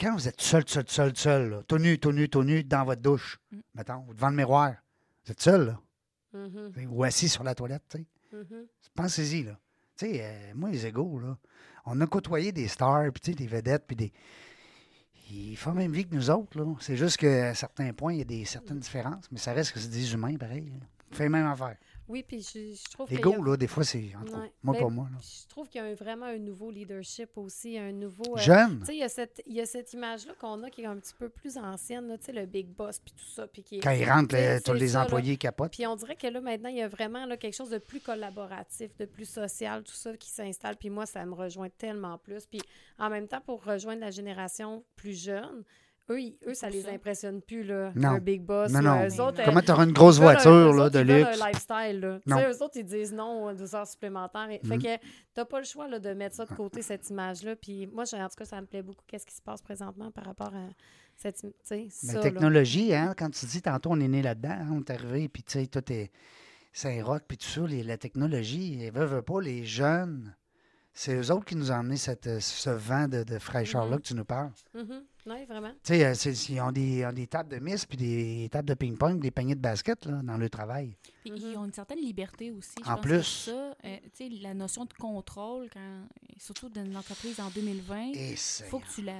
quand 0.00 0.14
vous 0.14 0.26
êtes 0.26 0.40
seul, 0.40 0.64
seul, 0.66 0.84
seul, 0.88 1.16
seul, 1.16 1.50
là, 1.50 1.62
tout 1.68 1.78
nu, 1.78 1.98
tout 1.98 2.10
nu, 2.12 2.28
tout 2.28 2.42
nu, 2.42 2.64
dans 2.64 2.84
votre 2.84 3.02
douche, 3.02 3.38
Mm. 3.52 3.58
mettons, 3.74 4.04
ou 4.08 4.14
devant 4.14 4.30
le 4.30 4.36
miroir, 4.36 4.74
vous 5.24 5.30
êtes 5.32 5.40
seul, 5.42 5.66
là, 5.66 5.80
Mhm, 6.32 6.72
ou 6.90 7.04
assis 7.04 7.28
sur 7.28 7.44
la 7.44 7.54
toilette, 7.54 7.84
tu 7.88 7.98
sais. 7.98 8.06
mhm. 8.32 8.66
Pensez-y, 8.96 9.44
là. 9.44 9.56
Tu 9.96 10.06
sais, 10.06 10.20
euh, 10.22 10.52
moi, 10.54 10.70
les 10.70 10.86
égaux, 10.86 11.18
là, 11.18 11.36
on 11.86 12.00
a 12.00 12.06
côtoyé 12.06 12.52
des 12.52 12.68
stars, 12.68 13.12
puis 13.12 13.34
des 13.34 13.46
vedettes, 13.46 13.84
puis 13.86 13.96
des... 13.96 14.12
Ils 15.30 15.56
font 15.56 15.70
la 15.70 15.76
même 15.76 15.92
vie 15.92 16.06
que 16.06 16.14
nous 16.14 16.30
autres, 16.30 16.58
là. 16.58 16.66
C'est 16.80 16.96
juste 16.96 17.16
qu'à 17.16 17.54
certains 17.54 17.92
points, 17.92 18.12
il 18.12 18.18
y 18.18 18.22
a 18.22 18.26
des 18.26 18.44
certaines 18.44 18.78
différences, 18.78 19.30
mais 19.32 19.38
ça 19.38 19.52
reste 19.52 19.72
que 19.72 19.80
c'est 19.80 19.88
des 19.88 20.12
humains, 20.12 20.36
pareil. 20.36 20.66
là. 20.66 20.86
Fait 21.10 21.24
la 21.24 21.30
même 21.30 21.46
affaire. 21.46 21.76
Oui, 22.06 22.22
puis 22.22 22.42
je, 22.42 22.74
je 22.74 22.90
trouve 22.92 23.06
a- 23.10 23.14
L'ego, 23.14 23.42
là, 23.42 23.56
des 23.56 23.66
fois, 23.66 23.82
c'est... 23.82 23.98
Ouais. 23.98 24.50
Moi, 24.62 24.74
Ben, 24.74 24.80
pas 24.82 24.88
moi, 24.90 25.08
là. 25.10 25.18
Je 25.22 25.48
trouve 25.48 25.68
qu'il 25.68 25.80
y 25.80 25.84
a 25.84 25.86
un- 25.86 25.94
vraiment 25.94 26.26
un 26.26 26.38
nouveau 26.38 26.70
leadership 26.70 27.30
aussi, 27.36 27.78
un 27.78 27.92
nouveau... 27.92 28.36
euh, 28.36 28.40
Jeune, 28.40 28.80
Tu 28.80 28.86
sais, 28.86 28.94
il 28.94 28.98
y 28.98 29.02
a 29.02 29.08
cette, 29.08 29.42
il 29.46 29.66
cette 29.66 29.92
image-là 29.94 30.34
qu'on 30.38 30.62
a 30.64 30.70
qui 30.70 30.82
est 30.82 30.86
un 30.86 30.96
petit 30.96 31.14
peu 31.18 31.30
plus 31.30 31.56
ancienne, 31.56 32.14
tu 32.18 32.26
sais, 32.26 32.32
le 32.32 32.44
big 32.44 32.66
boss, 32.68 32.98
puis 32.98 33.12
tout 33.16 33.24
ça, 33.24 33.46
puis 33.46 33.62
qui 33.62 33.80
quand 33.80 33.90
ils 33.92 34.04
rentrent, 34.08 34.34
C'est- 34.36 34.56
les- 34.56 34.60
tous 34.60 34.72
les 34.74 34.88
ça, 34.88 34.98
là. 34.98 35.04
employés 35.06 35.36
capotent. 35.38 35.72
Puis 35.72 35.86
on 35.86 35.96
dirait 35.96 36.16
que 36.16 36.26
là, 36.26 36.40
maintenant, 36.42 36.68
il 36.68 36.76
y 36.76 36.82
a 36.82 36.88
vraiment 36.88 37.24
là, 37.24 37.36
quelque 37.38 37.54
chose 37.56 37.70
de 37.70 37.78
plus 37.78 38.00
collaboratif, 38.00 38.94
de 38.98 39.06
plus 39.06 39.28
social, 39.28 39.82
tout 39.82 39.92
ça 39.94 40.16
qui 40.16 40.28
s'installe. 40.30 40.76
Puis 40.76 40.90
moi, 40.90 41.06
ça 41.06 41.24
me 41.24 41.34
rejoint 41.34 41.70
tellement 41.70 42.18
plus. 42.18 42.44
Puis 42.46 42.60
en 42.98 43.08
même 43.08 43.28
temps, 43.28 43.40
pour 43.40 43.64
rejoindre 43.64 44.00
la 44.02 44.10
génération 44.10 44.84
plus 44.96 45.18
jeune, 45.18 45.64
eux, 46.10 46.18
eux 46.46 46.54
ça 46.54 46.68
les 46.68 46.86
impressionne 46.88 47.40
plus, 47.40 47.62
là, 47.64 47.92
Non. 47.94 48.10
un 48.10 48.18
big 48.18 48.42
boss. 48.42 48.70
Non, 48.72 48.80
là. 48.80 48.96
non. 49.02 49.08
Eux 49.08 49.20
autres, 49.22 49.42
Comment 49.44 49.58
euh, 49.60 49.62
tu 49.62 49.70
auras 49.72 49.84
une 49.84 49.92
grosse 49.92 50.18
un- 50.18 50.22
voiture 50.22 50.72
là, 50.72 50.84
autres, 50.84 50.90
de 50.90 50.98
luxe? 51.00 51.40
un 51.40 51.46
lifestyle, 51.48 52.00
là. 52.00 52.18
Non. 52.26 52.36
eux 52.50 52.62
autres, 52.62 52.76
ils 52.76 52.84
disent 52.84 53.12
non 53.12 53.44
aux 53.46 53.52
deux 53.54 53.74
heures 53.74 53.86
supplémentaires. 53.86 54.50
Et- 54.50 54.60
Fait 54.66 54.76
Mhm. 54.76 54.82
que 54.82 55.04
t'as 55.34 55.44
pas 55.44 55.58
le 55.60 55.64
choix 55.64 55.88
là, 55.88 55.98
de 55.98 56.10
mettre 56.12 56.36
ça 56.36 56.44
de 56.44 56.52
côté, 56.54 56.82
cette 56.82 57.08
image-là. 57.10 57.56
Puis 57.56 57.86
moi, 57.86 58.04
en 58.12 58.28
tout 58.28 58.34
cas, 58.36 58.44
ça 58.44 58.60
me 58.60 58.66
plaît 58.66 58.82
beaucoup. 58.82 59.02
Qu'est-ce 59.06 59.26
qui 59.26 59.34
se 59.34 59.42
passe 59.42 59.62
présentement 59.62 60.10
par 60.10 60.24
rapport 60.24 60.54
à 60.54 60.68
cette... 61.16 61.42
im- 61.44 61.48
Tu 61.50 61.54
sais, 61.62 61.76
Mais 62.02 62.12
ça, 62.12 62.12
là. 62.14 62.20
technologie, 62.20 62.94
hein, 62.94 63.14
quand 63.16 63.30
tu 63.30 63.46
dis 63.46 63.62
tantôt, 63.62 63.90
on 63.92 64.00
est 64.00 64.08
né 64.08 64.20
là-dedans, 64.20 64.50
hein, 64.60 64.68
on 64.72 64.80
est 64.80 64.90
arrivé, 64.90 65.28
puis 65.28 65.42
tu 65.42 65.58
sais, 65.60 65.66
tout 65.66 65.90
est 65.92 66.10
Saint-Roch, 66.72 67.22
puis 67.26 67.36
tout 67.38 67.46
ça, 67.46 67.60
les- 67.66 67.82
la 67.84 67.96
technologie, 67.98 68.74
ils 68.84 68.90
veulent, 68.90 69.06
veulent 69.06 69.22
pas, 69.22 69.40
les 69.40 69.64
jeunes, 69.64 70.34
c'est 70.92 71.14
eux 71.16 71.30
autres 71.32 71.44
qui 71.44 71.56
nous 71.56 71.70
ont 71.70 71.74
amené 71.76 71.96
cette, 71.96 72.40
ce 72.40 72.70
vent 72.70 73.06
de, 73.08 73.22
de 73.22 73.38
fraîcheur-là 73.38 73.96
Mhm. 73.96 74.02
que 74.02 74.06
tu 74.08 74.14
nous 74.14 74.24
parles. 74.24 74.50
Mhm. 74.74 75.02
Oui, 75.26 75.44
vraiment. 75.46 75.70
Tu 75.82 75.94
sais, 75.94 76.04
euh, 76.04 76.32
ils 76.50 76.60
ont 76.60 76.70
des, 76.72 77.06
ont 77.06 77.12
des 77.12 77.26
tables 77.26 77.48
de 77.50 77.58
miss, 77.58 77.86
puis 77.86 77.96
des 77.96 78.48
tables 78.52 78.68
de 78.68 78.74
ping-pong, 78.74 79.20
des 79.20 79.30
paniers 79.30 79.54
de 79.54 79.60
basket 79.60 80.04
là, 80.04 80.20
dans 80.22 80.36
le 80.36 80.50
travail. 80.50 80.96
Puis 81.22 81.30
Mhm. 81.30 81.38
Ils 81.38 81.56
ont 81.56 81.64
une 81.64 81.72
certaine 81.72 81.98
liberté 82.00 82.50
aussi. 82.50 82.74
Je 82.84 82.90
En 82.90 82.96
pense 82.96 83.04
que 83.04 83.08
plus. 83.08 83.22
ça, 83.22 83.52
euh, 83.84 83.96
tu 84.04 84.10
sais, 84.12 84.28
la 84.42 84.52
notion 84.52 84.84
de 84.84 84.92
contrôle, 84.92 85.68
quand, 85.72 86.06
surtout 86.38 86.68
dans 86.68 86.84
une 86.84 86.96
entreprise 86.96 87.40
en 87.40 87.48
2020, 87.50 88.12
il 88.14 88.36
faut 88.36 88.80
que 88.80 88.88
tu 88.94 89.02
la. 89.02 89.14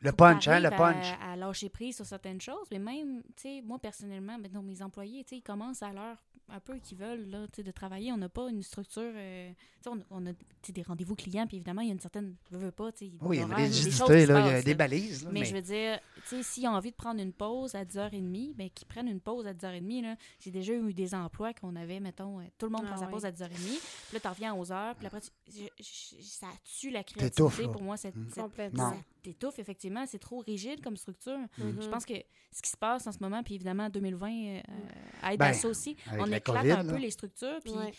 le 0.00 0.12
punch, 0.12 0.48
hein, 0.48 0.60
le 0.60 0.70
punch. 0.70 1.06
À, 1.20 1.32
à 1.32 1.36
lâcher 1.36 1.68
prise 1.68 1.96
sur 1.96 2.06
certaines 2.06 2.40
choses. 2.40 2.66
Mais 2.70 2.78
même, 2.78 3.22
tu 3.36 3.42
sais, 3.42 3.62
moi, 3.62 3.78
personnellement, 3.78 4.38
maintenant, 4.38 4.62
mes 4.62 4.80
employés, 4.82 5.22
tu 5.24 5.30
sais, 5.30 5.36
ils 5.36 5.42
commencent 5.42 5.82
à 5.82 5.92
l'heure 5.92 6.16
un 6.48 6.60
peu 6.60 6.76
qu'ils 6.78 6.98
veulent, 6.98 7.28
là, 7.30 7.46
tu 7.46 7.56
sais, 7.56 7.62
de 7.62 7.70
travailler. 7.70 8.12
On 8.12 8.16
n'a 8.18 8.28
pas 8.28 8.48
une 8.50 8.62
structure. 8.62 9.02
euh, 9.14 9.50
tu 9.82 9.90
sais, 9.90 9.90
on, 9.90 9.98
on 10.10 10.26
a 10.26 10.32
tu 10.32 10.38
sais, 10.62 10.72
des 10.72 10.82
rendez-vous 10.82 11.14
clients, 11.16 11.46
puis 11.46 11.56
évidemment, 11.56 11.80
il 11.82 11.88
y 11.88 11.90
a 11.90 11.94
une 11.94 12.00
certaine. 12.00 12.36
Veux, 12.50 12.58
veux 12.58 12.70
pas, 12.70 12.92
tu 12.92 13.06
sais. 13.06 13.12
Oui, 13.20 13.36
il 13.36 13.40
y 13.40 13.42
a 13.42 13.46
une 13.46 13.52
rigidité, 13.54 13.90
qui 13.90 14.12
il 14.12 14.18
y 14.28 14.32
a 14.32 14.62
des 14.62 14.70
là. 14.70 14.74
balises. 14.76 15.24
là, 15.24 15.30
Mais, 15.32 15.40
mais- 15.40 15.46
je 15.46 15.54
veux 15.54 15.62
dire, 15.62 15.98
tu 16.28 16.36
sais, 16.36 16.42
s'ils 16.42 16.66
ont 16.68 16.72
envie 16.72 16.90
de 16.90 16.96
prendre 16.96 17.20
une 17.20 17.32
pause 17.32 17.74
à 17.74 17.84
10h30, 17.84 18.54
ben, 18.54 18.68
qu'ils 18.70 18.86
prennent 18.86 19.08
une 19.08 19.20
pause 19.20 19.46
à 19.46 19.54
10h30. 19.54 20.02
Là. 20.02 20.16
J'ai 20.40 20.50
déjà 20.50 20.74
eu 20.74 20.92
des 20.92 21.14
emplois 21.14 21.52
qu'on 21.54 21.74
avait, 21.76 22.00
mettons, 22.00 22.40
euh, 22.40 22.44
tout 22.58 22.66
le 22.66 22.72
monde 22.72 22.82
Ah 22.86 22.92
prend 22.92 22.96
sa 22.98 23.06
pause 23.06 23.24
à 23.24 23.30
10h30. 23.32 23.50
Puis 23.56 24.14
là, 24.14 24.20
t'en 24.20 24.30
reviens 24.30 24.52
à 24.52 24.56
11h. 24.56 24.94
Puis 24.96 25.06
après, 25.06 25.20
tu- 25.20 25.30
je- 25.48 25.82
je- 25.82 26.22
ça 26.22 26.48
tue 26.78 26.90
la 26.90 27.02
créativité 27.02 27.64
pour 27.68 27.82
moi. 27.82 27.96
Cette, 27.96 28.16
Mm. 28.16 28.26
cette- 28.28 28.42
Complètement. 28.42 28.90
ça 28.90 28.96
t'étouffe, 29.22 29.58
effectivement. 29.60 30.04
C'est 30.06 30.18
trop 30.18 30.40
rigide 30.40 30.80
comme 30.82 30.96
structure. 30.96 31.38
Mhm. 31.58 31.80
Je 31.80 31.88
pense 31.88 32.04
que 32.04 32.14
ce 32.50 32.60
qui 32.60 32.70
se 32.70 32.76
passe 32.76 33.06
en 33.06 33.12
ce 33.12 33.18
moment, 33.20 33.42
puis 33.44 33.54
évidemment, 33.54 33.88
2020 33.88 34.30
euh, 34.32 34.60
aide 35.30 35.38
Ben, 35.38 35.46
à 35.46 35.52
ça 35.52 35.68
aussi. 35.68 35.96
On 36.18 36.32
éclate 36.42 36.62
COVID, 36.62 36.72
un 36.72 36.82
là. 36.82 36.92
peu 36.92 36.98
les 36.98 37.10
structures. 37.10 37.58
Puis 37.62 37.72
Ouais. 37.72 37.92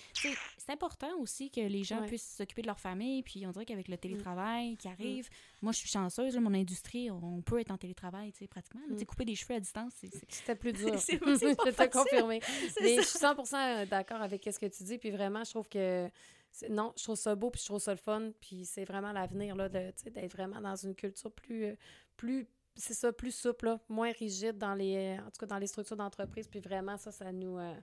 c'est 0.58 0.72
important 0.72 1.10
aussi 1.20 1.50
que 1.50 1.62
les 1.62 1.84
gens 1.84 2.02
Ouais. 2.02 2.08
puissent 2.08 2.36
s'occuper 2.38 2.62
de 2.62 2.68
leur 2.68 2.80
famille. 2.80 3.24
Puis 3.24 3.46
on 3.48 3.52
dirait 3.52 3.66
qu'avec 3.66 3.88
le 3.88 3.98
télétravail 3.98 4.74
Mm. 4.74 4.78
qui 4.78 4.88
arrive, 4.88 5.30
moi, 5.62 5.72
je 5.72 5.78
suis 5.80 5.90
chanceuse. 5.90 6.36
là, 6.36 6.42
mon 6.42 6.54
industrie, 6.54 7.10
on 7.12 7.42
peut 7.42 7.60
être 7.60 7.72
en 7.72 7.78
télétravail, 7.78 8.32
tu 8.32 8.40
sais, 8.40 8.48
pratiquement. 8.48 8.82
là. 8.90 8.96
Mm. 8.96 9.06
couper 9.06 9.26
des 9.26 9.36
cheveux 9.36 9.56
à 9.56 9.60
distance, 9.60 9.94
c'est... 10.00 10.10
C'était 10.30 10.56
plus 10.56 10.74
dur. 10.74 10.94
C'est- 11.00 11.20
je 11.20 11.72
te 11.76 11.90
confirmer. 11.92 12.40
Mais 12.82 12.96
ça. 12.96 13.02
je 13.02 13.08
suis 13.08 13.20
100% 13.20 13.86
d'accord 13.88 14.22
avec 14.22 14.44
ce 14.52 14.60
que 14.60 14.66
tu 14.68 14.84
dis. 14.84 14.98
Puis 14.98 15.12
vraiment, 15.12 15.44
je 15.44 15.50
trouve 15.52 15.68
que. 15.70 16.10
c'est- 16.52 16.70
Non, 16.70 16.94
je 16.98 17.04
trouve 17.04 17.16
ça 17.16 17.36
beau, 17.36 17.50
puis 17.50 17.60
je 17.62 17.66
trouve 17.66 17.80
ça 17.80 17.92
le 17.92 17.98
fun. 17.98 18.32
Puis 18.40 18.66
c'est 18.66 18.86
vraiment 18.86 19.12
l'avenir, 19.12 19.56
là, 19.56 19.70
d'être 19.70 20.32
vraiment 20.32 20.62
dans 20.62 20.76
une 20.76 20.96
culture 20.96 21.32
plus. 21.32 21.66
euh, 21.66 21.76
plus 22.18 22.48
c'est 22.76 22.96
ça, 22.96 23.14
plus 23.14 23.30
souple, 23.36 23.66
là, 23.66 23.80
moins 23.88 24.12
rigide 24.14 24.58
dans 24.58 24.74
les, 24.74 25.20
en 25.20 25.26
tout 25.30 25.38
cas 25.42 25.46
dans 25.46 25.60
les 25.60 25.68
structures 25.68 25.96
d'entreprise. 25.96 26.48
Puis 26.48 26.60
vraiment, 26.60 26.98
ça, 26.98 27.12
ça 27.12 27.32
nous. 27.32 27.60
euh, 27.60 27.74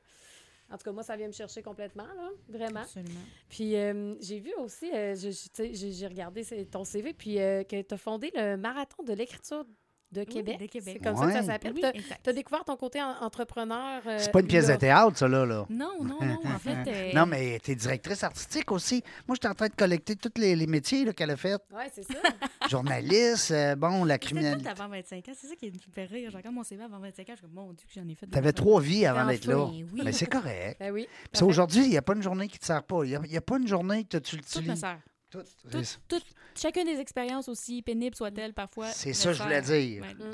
en 0.70 0.78
tout 0.78 0.84
cas, 0.84 0.92
moi, 0.92 1.02
ça 1.02 1.16
vient 1.16 1.26
me 1.26 1.32
chercher 1.32 1.62
complètement, 1.62 2.06
là, 2.16 2.30
vraiment. 2.48 2.80
Absolument. 2.80 3.20
Puis 3.48 3.76
euh, 3.76 4.14
j'ai 4.20 4.38
vu 4.38 4.52
aussi, 4.58 4.90
euh, 4.94 5.14
j'ai 5.16 6.06
regardé 6.06 6.44
ton 6.66 6.84
CV, 6.84 7.12
puis 7.12 7.40
euh, 7.40 7.64
que 7.64 7.82
tu 7.82 7.94
as 7.94 7.98
fondé 7.98 8.30
le 8.34 8.56
Marathon 8.56 9.02
de 9.02 9.12
l'écriture 9.12 9.64
de 10.12 10.24
Québec. 10.24 10.58
de 10.60 10.66
Québec. 10.66 10.98
C'est 10.98 11.04
comme 11.08 11.16
ça 11.16 11.26
que 11.26 11.32
ça 11.32 11.42
s'appelle. 11.44 11.72
Oui, 11.74 11.82
Tu 12.24 12.30
as 12.30 12.32
découvert 12.32 12.64
ton 12.64 12.76
côté 12.76 13.00
en- 13.02 13.14
entrepreneur. 13.20 14.02
euh, 14.06 14.16
C'est 14.18 14.32
pas 14.32 14.40
une 14.40 14.46
pièce 14.48 14.68
là? 14.68 14.74
de 14.74 14.80
théâtre, 14.80 15.16
ça, 15.16 15.28
là. 15.28 15.46
là. 15.46 15.66
Non, 15.70 16.02
non, 16.02 16.18
non. 16.20 16.38
En 16.54 16.58
fait... 16.58 16.76
euh, 16.88 17.12
Non, 17.14 17.26
mais 17.26 17.58
tu 17.62 17.70
es 17.70 17.74
directrice 17.74 18.22
artistique 18.24 18.70
aussi. 18.72 19.02
Moi, 19.28 19.36
j'étais 19.36 19.48
en 19.48 19.54
train 19.54 19.68
de 19.68 19.74
collecter 19.74 20.16
tous 20.16 20.30
les, 20.40 20.56
les 20.56 20.66
métiers 20.66 21.12
qu'elle 21.14 21.30
a 21.30 21.36
fait. 21.36 21.60
Oui, 21.72 21.84
c'est 21.92 22.02
ça. 22.04 22.18
Journaliste, 22.70 23.50
euh, 23.52 23.76
bon, 23.76 24.04
la 24.04 24.14
C'était 24.14 24.26
tout 24.28 24.34
criminalité. 24.34 24.68
avant 24.68 24.88
25 24.88 25.28
ans. 25.28 25.32
C'est 25.36 25.46
ça 25.46 25.54
qui 25.56 25.66
me 25.70 25.72
fait 25.94 26.04
rire. 26.04 26.30
J'ai 26.30 26.38
encore 26.38 26.52
mon 26.52 26.64
CV 26.64 26.82
avant 26.84 26.98
25 26.98 27.22
ans. 27.28 27.32
Je 27.32 27.36
suis 27.36 27.42
comme, 27.42 27.52
mon 27.54 27.72
Dieu, 27.72 27.86
que 27.86 28.00
j'en 28.00 28.08
ai 28.08 28.14
fait. 28.14 28.26
de 28.26 28.32
Tu 28.32 28.38
avais 28.38 28.52
trois 28.52 28.80
vies 28.80 29.06
avant 29.06 29.26
d'être 29.26 29.46
là. 29.46 29.64
Oui. 29.64 29.84
Mais 30.04 30.12
c'est 30.12 30.26
correct. 30.26 30.76
ben 30.80 30.92
oui. 30.92 31.06
Aujourd'hui, 31.42 31.84
il 31.84 31.90
n'y 31.90 31.96
a 31.96 32.02
pas 32.02 32.14
une 32.14 32.22
journée 32.22 32.48
qui 32.48 32.56
ne 32.56 32.60
te 32.60 32.66
sert 32.66 32.82
pas. 32.82 33.04
Il 33.04 33.18
n'y 33.20 33.36
a, 33.36 33.40
pas 33.40 33.58
une 33.58 33.66
journée 33.68 34.04
que 34.04 34.18
tu 34.18 34.36
me 34.36 34.40
l'utilises. 34.40 34.84
Tout. 35.30 35.38
Toutes- 35.70 35.84
C'est- 35.84 35.98
toutes- 36.08 36.26
chacune 36.56 36.84
des 36.84 36.98
expériences, 36.98 37.48
aussi 37.48 37.82
pénibles 37.82 38.16
soient-elles 38.16 38.52
parfois. 38.52 38.88
C'est 38.88 39.12
ça 39.12 39.30
que 39.30 39.34
je 39.36 39.42
voulais 39.42 39.62
dire. 39.62 40.02
Ouais. 40.02 40.14
Mm. 40.14 40.32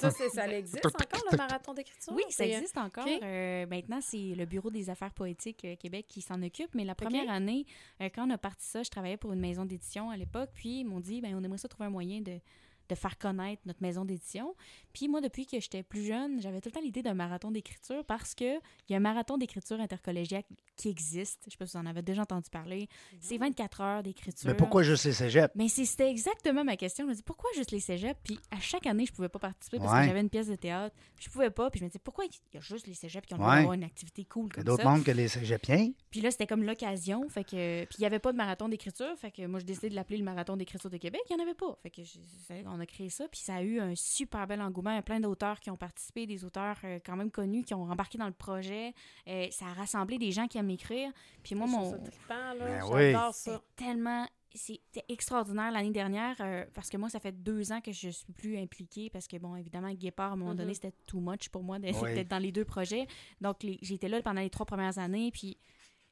Ça, 0.00 0.10
c'est- 0.10 0.30
ça 0.30 0.48
existe 0.58 0.86
encore, 0.86 1.24
le 1.30 1.36
marathon 1.36 1.74
d'écriture? 1.74 2.12
Oui, 2.14 2.22
ça 2.30 2.44
C'est- 2.44 2.50
existe 2.52 2.78
encore. 2.78 3.06
Euh, 3.06 3.66
maintenant, 3.66 4.00
c'est 4.00 4.34
le 4.34 4.46
Bureau 4.46 4.70
des 4.70 4.88
affaires 4.88 5.12
poétiques 5.12 5.64
euh, 5.64 5.76
Québec 5.76 6.06
qui 6.08 6.22
s'en 6.22 6.42
occupe. 6.42 6.74
Mais 6.74 6.84
la 6.84 6.94
première 6.94 7.30
année, 7.30 7.66
euh, 8.00 8.08
quand 8.14 8.26
on 8.26 8.30
a 8.30 8.38
parti 8.38 8.64
ça, 8.66 8.82
je 8.82 8.88
travaillais 8.90 9.16
pour 9.18 9.32
une 9.32 9.40
maison 9.40 9.64
d'édition 9.66 10.10
à 10.10 10.16
l'époque. 10.16 10.50
Puis 10.54 10.80
ils 10.80 10.84
m'ont 10.84 11.00
dit, 11.00 11.20
ben, 11.20 11.34
on 11.36 11.44
aimerait 11.44 11.58
ça 11.58 11.68
trouver 11.68 11.86
un 11.86 11.90
moyen 11.90 12.20
de, 12.20 12.38
de 12.94 12.94
faire 13.00 13.18
connaître 13.18 13.62
notre 13.66 13.82
maison 13.82 14.04
d'édition. 14.04 14.54
Puis 14.92 15.08
moi, 15.08 15.20
depuis 15.20 15.46
que 15.46 15.58
j'étais 15.60 15.82
plus 15.82 16.04
jeune, 16.04 16.40
j'avais 16.40 16.60
tout 16.60 16.68
le 16.68 16.72
temps 16.74 16.80
l'idée 16.80 17.02
d'un 17.02 17.14
marathon 17.14 17.50
d'écriture 17.50 18.04
parce 18.04 18.34
qu'il 18.34 18.60
y 18.88 18.94
a 18.94 18.96
un 18.96 19.00
marathon 19.00 19.38
d'écriture 19.38 19.80
intercollégiale 19.80 20.42
qui 20.76 20.88
existe. 20.88 21.42
Je 21.46 21.50
sais 21.52 21.56
pas 21.56 21.66
si 21.66 21.76
vous 21.76 21.82
en 21.82 21.86
avez 21.86 22.02
déjà 22.02 22.22
entendu 22.22 22.50
parler. 22.50 22.88
C'est 23.20 23.38
24 23.38 23.80
heures 23.80 24.02
d'écriture. 24.02 24.48
Mais 24.50 24.56
pourquoi 24.56 24.82
juste 24.82 25.04
les 25.04 25.12
cégeps? 25.12 25.54
Mais 25.54 25.68
c'était 25.68 26.10
exactement 26.10 26.64
ma 26.64 26.76
question. 26.76 27.04
Je 27.04 27.10
me 27.10 27.14
dis 27.14 27.22
pourquoi 27.22 27.50
juste 27.54 27.70
les 27.70 27.80
cégeps? 27.80 28.18
Puis 28.24 28.38
à 28.50 28.60
chaque 28.60 28.86
année, 28.86 29.06
je 29.06 29.12
pouvais 29.12 29.28
pas 29.28 29.38
participer 29.38 29.78
parce 29.78 29.92
Ouais. 29.92 30.00
que 30.02 30.06
j'avais 30.08 30.20
une 30.20 30.30
pièce 30.30 30.48
de 30.48 30.56
théâtre. 30.56 30.94
Je 31.18 31.28
pouvais 31.30 31.50
pas. 31.50 31.70
Puis 31.70 31.80
je 31.80 31.84
me 31.84 31.88
disais 31.90 32.00
pourquoi 32.02 32.24
il 32.24 32.30
y 32.54 32.58
a 32.58 32.60
juste 32.60 32.86
les 32.86 32.94
cégeps 32.94 33.26
qui 33.26 33.34
ont 33.34 33.46
Ouais. 33.46 33.64
une 33.74 33.84
activité 33.84 34.24
cool 34.24 34.46
Il 34.46 34.48
y 34.48 34.52
a 34.52 34.54
comme 34.56 34.64
d'autres 34.64 34.82
ça? 34.82 34.88
mondes 34.90 35.04
que 35.04 35.10
les 35.10 35.28
cégepiens. 35.28 35.92
Puis 36.10 36.20
là, 36.20 36.30
c'était 36.30 36.46
comme 36.46 36.62
l'occasion. 36.64 37.28
Fait 37.28 37.44
que 37.44 37.84
puis 37.84 37.96
il 37.98 38.02
y 38.02 38.06
avait 38.06 38.18
pas 38.18 38.32
de 38.32 38.36
marathon 38.36 38.68
d'écriture. 38.68 39.16
Fait 39.16 39.30
que 39.30 39.46
moi, 39.46 39.60
j'ai 39.60 39.66
décidé 39.66 39.90
de 39.90 39.94
l'appeler 39.94 40.18
le 40.18 40.24
marathon 40.24 40.56
d'écriture 40.56 40.90
de 40.90 40.96
Québec. 40.96 41.20
Il 41.30 41.36
y 41.36 41.36
en 41.38 41.42
avait 41.42 41.54
pas. 41.54 41.78
Fait 41.82 41.90
que 41.90 42.02
on 42.80 42.82
a 42.82 42.86
créé 42.86 43.10
ça. 43.10 43.28
Puis 43.28 43.40
ça 43.40 43.56
a 43.56 43.62
eu 43.62 43.78
un 43.80 43.94
super 43.94 44.46
bel 44.46 44.60
engouement. 44.62 44.90
Il 44.92 44.96
y 44.96 44.98
a 44.98 45.02
plein 45.02 45.20
d'auteurs 45.20 45.60
qui 45.60 45.70
ont 45.70 45.76
participé, 45.76 46.26
des 46.26 46.44
auteurs 46.44 46.78
euh, 46.84 46.98
quand 47.04 47.16
même 47.16 47.30
connus 47.30 47.62
qui 47.64 47.74
ont 47.74 47.82
embarqué 47.84 48.16
dans 48.18 48.26
le 48.26 48.32
projet. 48.32 48.94
Euh, 49.28 49.46
ça 49.50 49.66
a 49.66 49.72
rassemblé 49.74 50.18
des 50.18 50.32
gens 50.32 50.46
qui 50.48 50.58
aiment 50.58 50.70
écrire. 50.70 51.12
Puis 51.42 51.54
moi, 51.54 51.66
mon. 51.66 51.92
Ben 52.28 52.80
oui. 52.90 53.12
ça. 53.32 53.60
tellement. 53.76 54.26
C'était 54.52 55.04
extraordinaire 55.08 55.70
l'année 55.70 55.92
dernière 55.92 56.34
euh, 56.40 56.64
parce 56.74 56.90
que 56.90 56.96
moi, 56.96 57.08
ça 57.08 57.20
fait 57.20 57.30
deux 57.30 57.70
ans 57.70 57.80
que 57.80 57.92
je 57.92 58.08
suis 58.08 58.32
plus 58.32 58.58
impliquée 58.58 59.08
parce 59.08 59.28
que, 59.28 59.36
bon, 59.36 59.54
évidemment, 59.54 59.92
Guépard, 59.92 60.30
à 60.30 60.32
un 60.32 60.36
moment 60.36 60.56
donné, 60.56 60.70
Mhm. 60.70 60.74
c'était 60.74 60.94
too 61.06 61.20
much 61.20 61.50
pour 61.50 61.62
moi 61.62 61.78
d'être 61.78 62.02
Oui. 62.02 62.24
dans 62.24 62.38
les 62.38 62.50
deux 62.50 62.64
projets. 62.64 63.06
Donc, 63.40 63.58
j'étais 63.80 64.08
là 64.08 64.20
pendant 64.22 64.40
les 64.40 64.50
trois 64.50 64.66
premières 64.66 64.98
années, 64.98 65.30
puis 65.30 65.56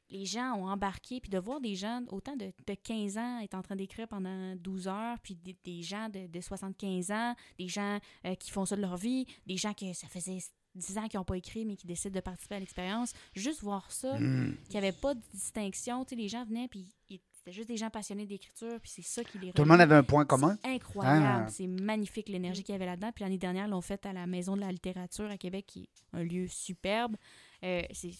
les 0.09 0.25
gens 0.25 0.53
ont 0.55 0.67
embarqué, 0.67 1.19
puis 1.19 1.29
de 1.29 1.37
voir 1.37 1.61
des 1.61 1.75
gens, 1.75 2.01
autant 2.09 2.35
de, 2.35 2.51
de 2.67 2.73
15 2.73 3.17
ans, 3.17 3.39
être 3.39 3.55
en 3.55 3.61
train 3.61 3.75
d'écrire 3.75 4.07
pendant 4.07 4.55
12 4.55 4.87
heures, 4.87 5.17
puis 5.21 5.35
des, 5.35 5.55
des 5.63 5.81
gens 5.83 6.09
de, 6.09 6.27
de 6.27 6.41
75 6.41 7.11
ans, 7.11 7.35
des 7.57 7.67
gens 7.67 7.99
euh, 8.25 8.35
qui 8.35 8.51
font 8.51 8.65
ça 8.65 8.75
de 8.75 8.81
leur 8.81 8.97
vie, 8.97 9.25
des 9.45 9.57
gens 9.57 9.73
que 9.73 9.93
ça 9.93 10.07
faisait 10.07 10.39
10 10.75 10.97
ans 10.97 11.07
qui 11.07 11.17
n'ont 11.17 11.23
pas 11.23 11.37
écrit, 11.37 11.65
mais 11.65 11.75
qui 11.75 11.87
décident 11.87 12.13
de 12.15 12.19
participer 12.21 12.55
à 12.55 12.59
l'expérience. 12.59 13.13
Juste 13.35 13.61
voir 13.61 13.91
ça, 13.91 14.17
Hmm. 14.17 14.55
qu'il 14.69 14.79
n'y 14.79 14.87
avait 14.87 14.91
pas 14.97 15.13
de 15.13 15.21
distinction. 15.33 16.03
Tu 16.05 16.09
sais, 16.09 16.15
les 16.15 16.27
gens 16.29 16.43
venaient, 16.45 16.67
puis 16.67 16.87
c'était 17.31 17.51
juste 17.51 17.67
des 17.69 17.77
gens 17.77 17.89
passionnés 17.89 18.25
d'écriture, 18.25 18.79
puis 18.81 18.91
c'est 18.93 19.01
ça 19.01 19.23
qui 19.23 19.39
les 19.39 19.51
Tout 19.53 19.61
le 19.63 19.67
monde 19.67 19.81
avait 19.81 19.95
un 19.95 20.03
point 20.03 20.25
commun? 20.25 20.57
Incroyable. 20.63 21.45
Ah. 21.47 21.47
C'est 21.49 21.67
magnifique 21.67 22.29
l'énergie 22.29 22.63
qu'il 22.63 22.73
y 22.73 22.75
avait 22.75 22.85
là-dedans. 22.85 23.11
Puis 23.13 23.23
l'année 23.23 23.37
dernière, 23.37 23.67
l'ont 23.67 23.81
fait 23.81 24.05
à 24.05 24.13
la 24.13 24.27
Maison 24.27 24.55
de 24.55 24.61
la 24.61 24.71
littérature 24.71 25.29
à 25.29 25.37
Québec, 25.37 25.65
qui 25.67 25.83
est 25.83 26.17
un 26.17 26.23
lieu 26.23 26.47
superbe. 26.47 27.15
Euh, 27.63 27.81
c'est- 27.91 28.11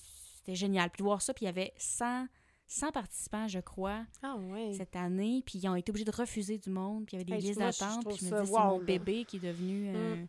C'était 0.49 0.55
génial. 0.55 0.89
Puis 0.89 0.99
de 0.99 1.03
voir 1.03 1.21
ça, 1.21 1.33
puis 1.33 1.43
il 1.45 1.47
y 1.47 1.49
avait 1.49 1.73
100, 1.77 2.27
100 2.67 2.91
participants, 2.91 3.47
je 3.47 3.59
crois, 3.59 4.03
Ah, 4.23 4.35
cette 4.75 4.95
année. 4.95 5.43
Puis 5.45 5.59
ils 5.59 5.67
ont 5.67 5.75
été 5.75 5.91
obligés 5.91 6.05
de 6.05 6.11
refuser 6.15 6.57
du 6.57 6.69
monde. 6.71 7.05
Puis 7.05 7.17
il 7.17 7.19
y 7.19 7.21
avait 7.21 7.25
des 7.39 7.45
Hey, 7.45 7.49
listes 7.53 7.59
d'attente. 7.59 8.05
Puis 8.07 8.17
je 8.17 8.25
me 8.33 8.43
dis, 8.43 8.49
wow, 8.51 8.57
c'est 8.57 8.63
mon 8.63 8.79
là. 8.79 8.85
bébé 8.85 9.25
qui 9.25 9.37
est 9.37 9.39
devenu... 9.39 9.91
euh, 9.95 10.15
Mm. 10.15 10.27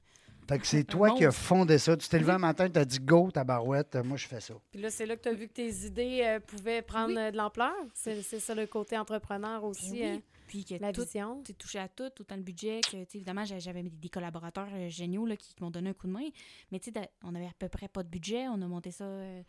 Fait 0.48 0.58
que 0.58 0.66
c'est 0.66 0.82
toi 0.82 1.14
qui 1.14 1.24
as 1.24 1.30
fondé 1.30 1.78
ça. 1.78 1.96
Tu 1.96 2.08
t'es 2.08 2.18
levé 2.18 2.30
Oui. 2.30 2.34
un 2.34 2.38
matin, 2.38 2.68
tu 2.68 2.76
as 2.76 2.84
dit 2.84 2.98
go, 2.98 3.30
ta 3.30 3.44
barouette, 3.44 3.94
moi 4.04 4.16
je 4.16 4.26
fais 4.26 4.40
ça. 4.40 4.54
Puis 4.72 4.80
là, 4.80 4.90
c'est 4.90 5.06
là 5.06 5.16
que 5.16 5.22
tu 5.22 5.28
as 5.28 5.32
vu 5.32 5.46
que 5.46 5.52
tes 5.52 5.70
idées 5.86 6.22
euh, 6.24 6.40
pouvaient 6.40 6.82
prendre 6.82 7.10
Oui. 7.14 7.18
euh, 7.18 7.30
de 7.30 7.36
l'ampleur. 7.36 7.72
C'est 7.94 8.20
c'est 8.22 8.40
ça 8.40 8.52
le 8.56 8.66
côté 8.66 8.98
entrepreneur 8.98 9.62
aussi, 9.62 9.92
Ben 9.92 10.14
oui. 10.14 10.16
euh, 10.16 10.20
Puis 10.48 10.64
que 10.64 10.74
la 10.74 10.92
tout 10.92 11.02
vision. 11.04 11.40
tu 11.44 11.54
touché 11.54 11.78
à 11.78 11.86
tout, 11.86 12.10
autant 12.18 12.34
le 12.34 12.42
budget 12.42 12.80
que, 12.82 12.90
tu 12.90 12.96
sais, 12.96 13.18
évidemment, 13.18 13.44
j'a- 13.44 13.60
j'avais 13.60 13.84
des 13.84 14.08
collaborateurs 14.08 14.66
euh, 14.72 14.88
géniaux 14.88 15.24
là, 15.24 15.36
qui, 15.36 15.54
qui 15.54 15.62
m'ont 15.62 15.70
donné 15.70 15.90
un 15.90 15.94
coup 15.94 16.08
de 16.08 16.12
main. 16.12 16.28
Mais 16.72 16.80
tu 16.80 16.90
sais, 16.90 17.10
on 17.22 17.32
avait 17.36 17.46
à 17.46 17.52
peu 17.56 17.68
près 17.68 17.86
pas 17.86 18.02
de 18.02 18.08
budget. 18.08 18.48
On 18.48 18.60
a 18.60 18.66
monté 18.66 18.90
ça 18.90 19.04
euh, 19.04 19.42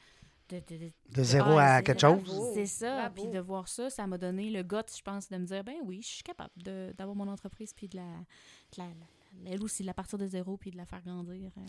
de, 0.51 0.61
de- 0.67 0.77
de- 0.85 0.91
De 1.15 1.23
zéro 1.23 1.57
Ah, 1.57 1.75
à 1.75 1.81
quelque 1.81 2.01
bravo. 2.01 2.25
chose? 2.25 2.51
C'est 2.53 2.65
ça. 2.65 2.95
Bravo. 3.09 3.13
Puis 3.15 3.27
de 3.31 3.39
voir 3.39 3.67
ça, 3.67 3.89
ça 3.89 4.05
m'a 4.07 4.17
donné 4.17 4.49
le 4.51 4.63
goût, 4.63 4.77
je 4.95 5.01
pense, 5.01 5.29
de 5.29 5.37
me 5.37 5.45
dire, 5.45 5.63
ben 5.63 5.75
oui, 5.85 6.01
je 6.01 6.07
suis 6.07 6.23
capable 6.23 6.51
de- 6.57 6.93
d'avoir 6.97 7.15
mon 7.15 7.27
entreprise, 7.27 7.73
puis 7.73 7.87
de 7.87 7.97
la, 7.97 8.03
de 8.03 8.77
la- 8.77 8.85
la- 8.85 9.51
elle 9.51 9.63
aussi, 9.63 9.83
de 9.83 9.87
la 9.87 9.93
partir 9.93 10.17
de 10.19 10.27
zéro, 10.27 10.57
puis 10.57 10.71
de 10.71 10.77
la 10.77 10.85
faire 10.85 11.01
grandir. 11.01 11.51
euh. 11.57 11.61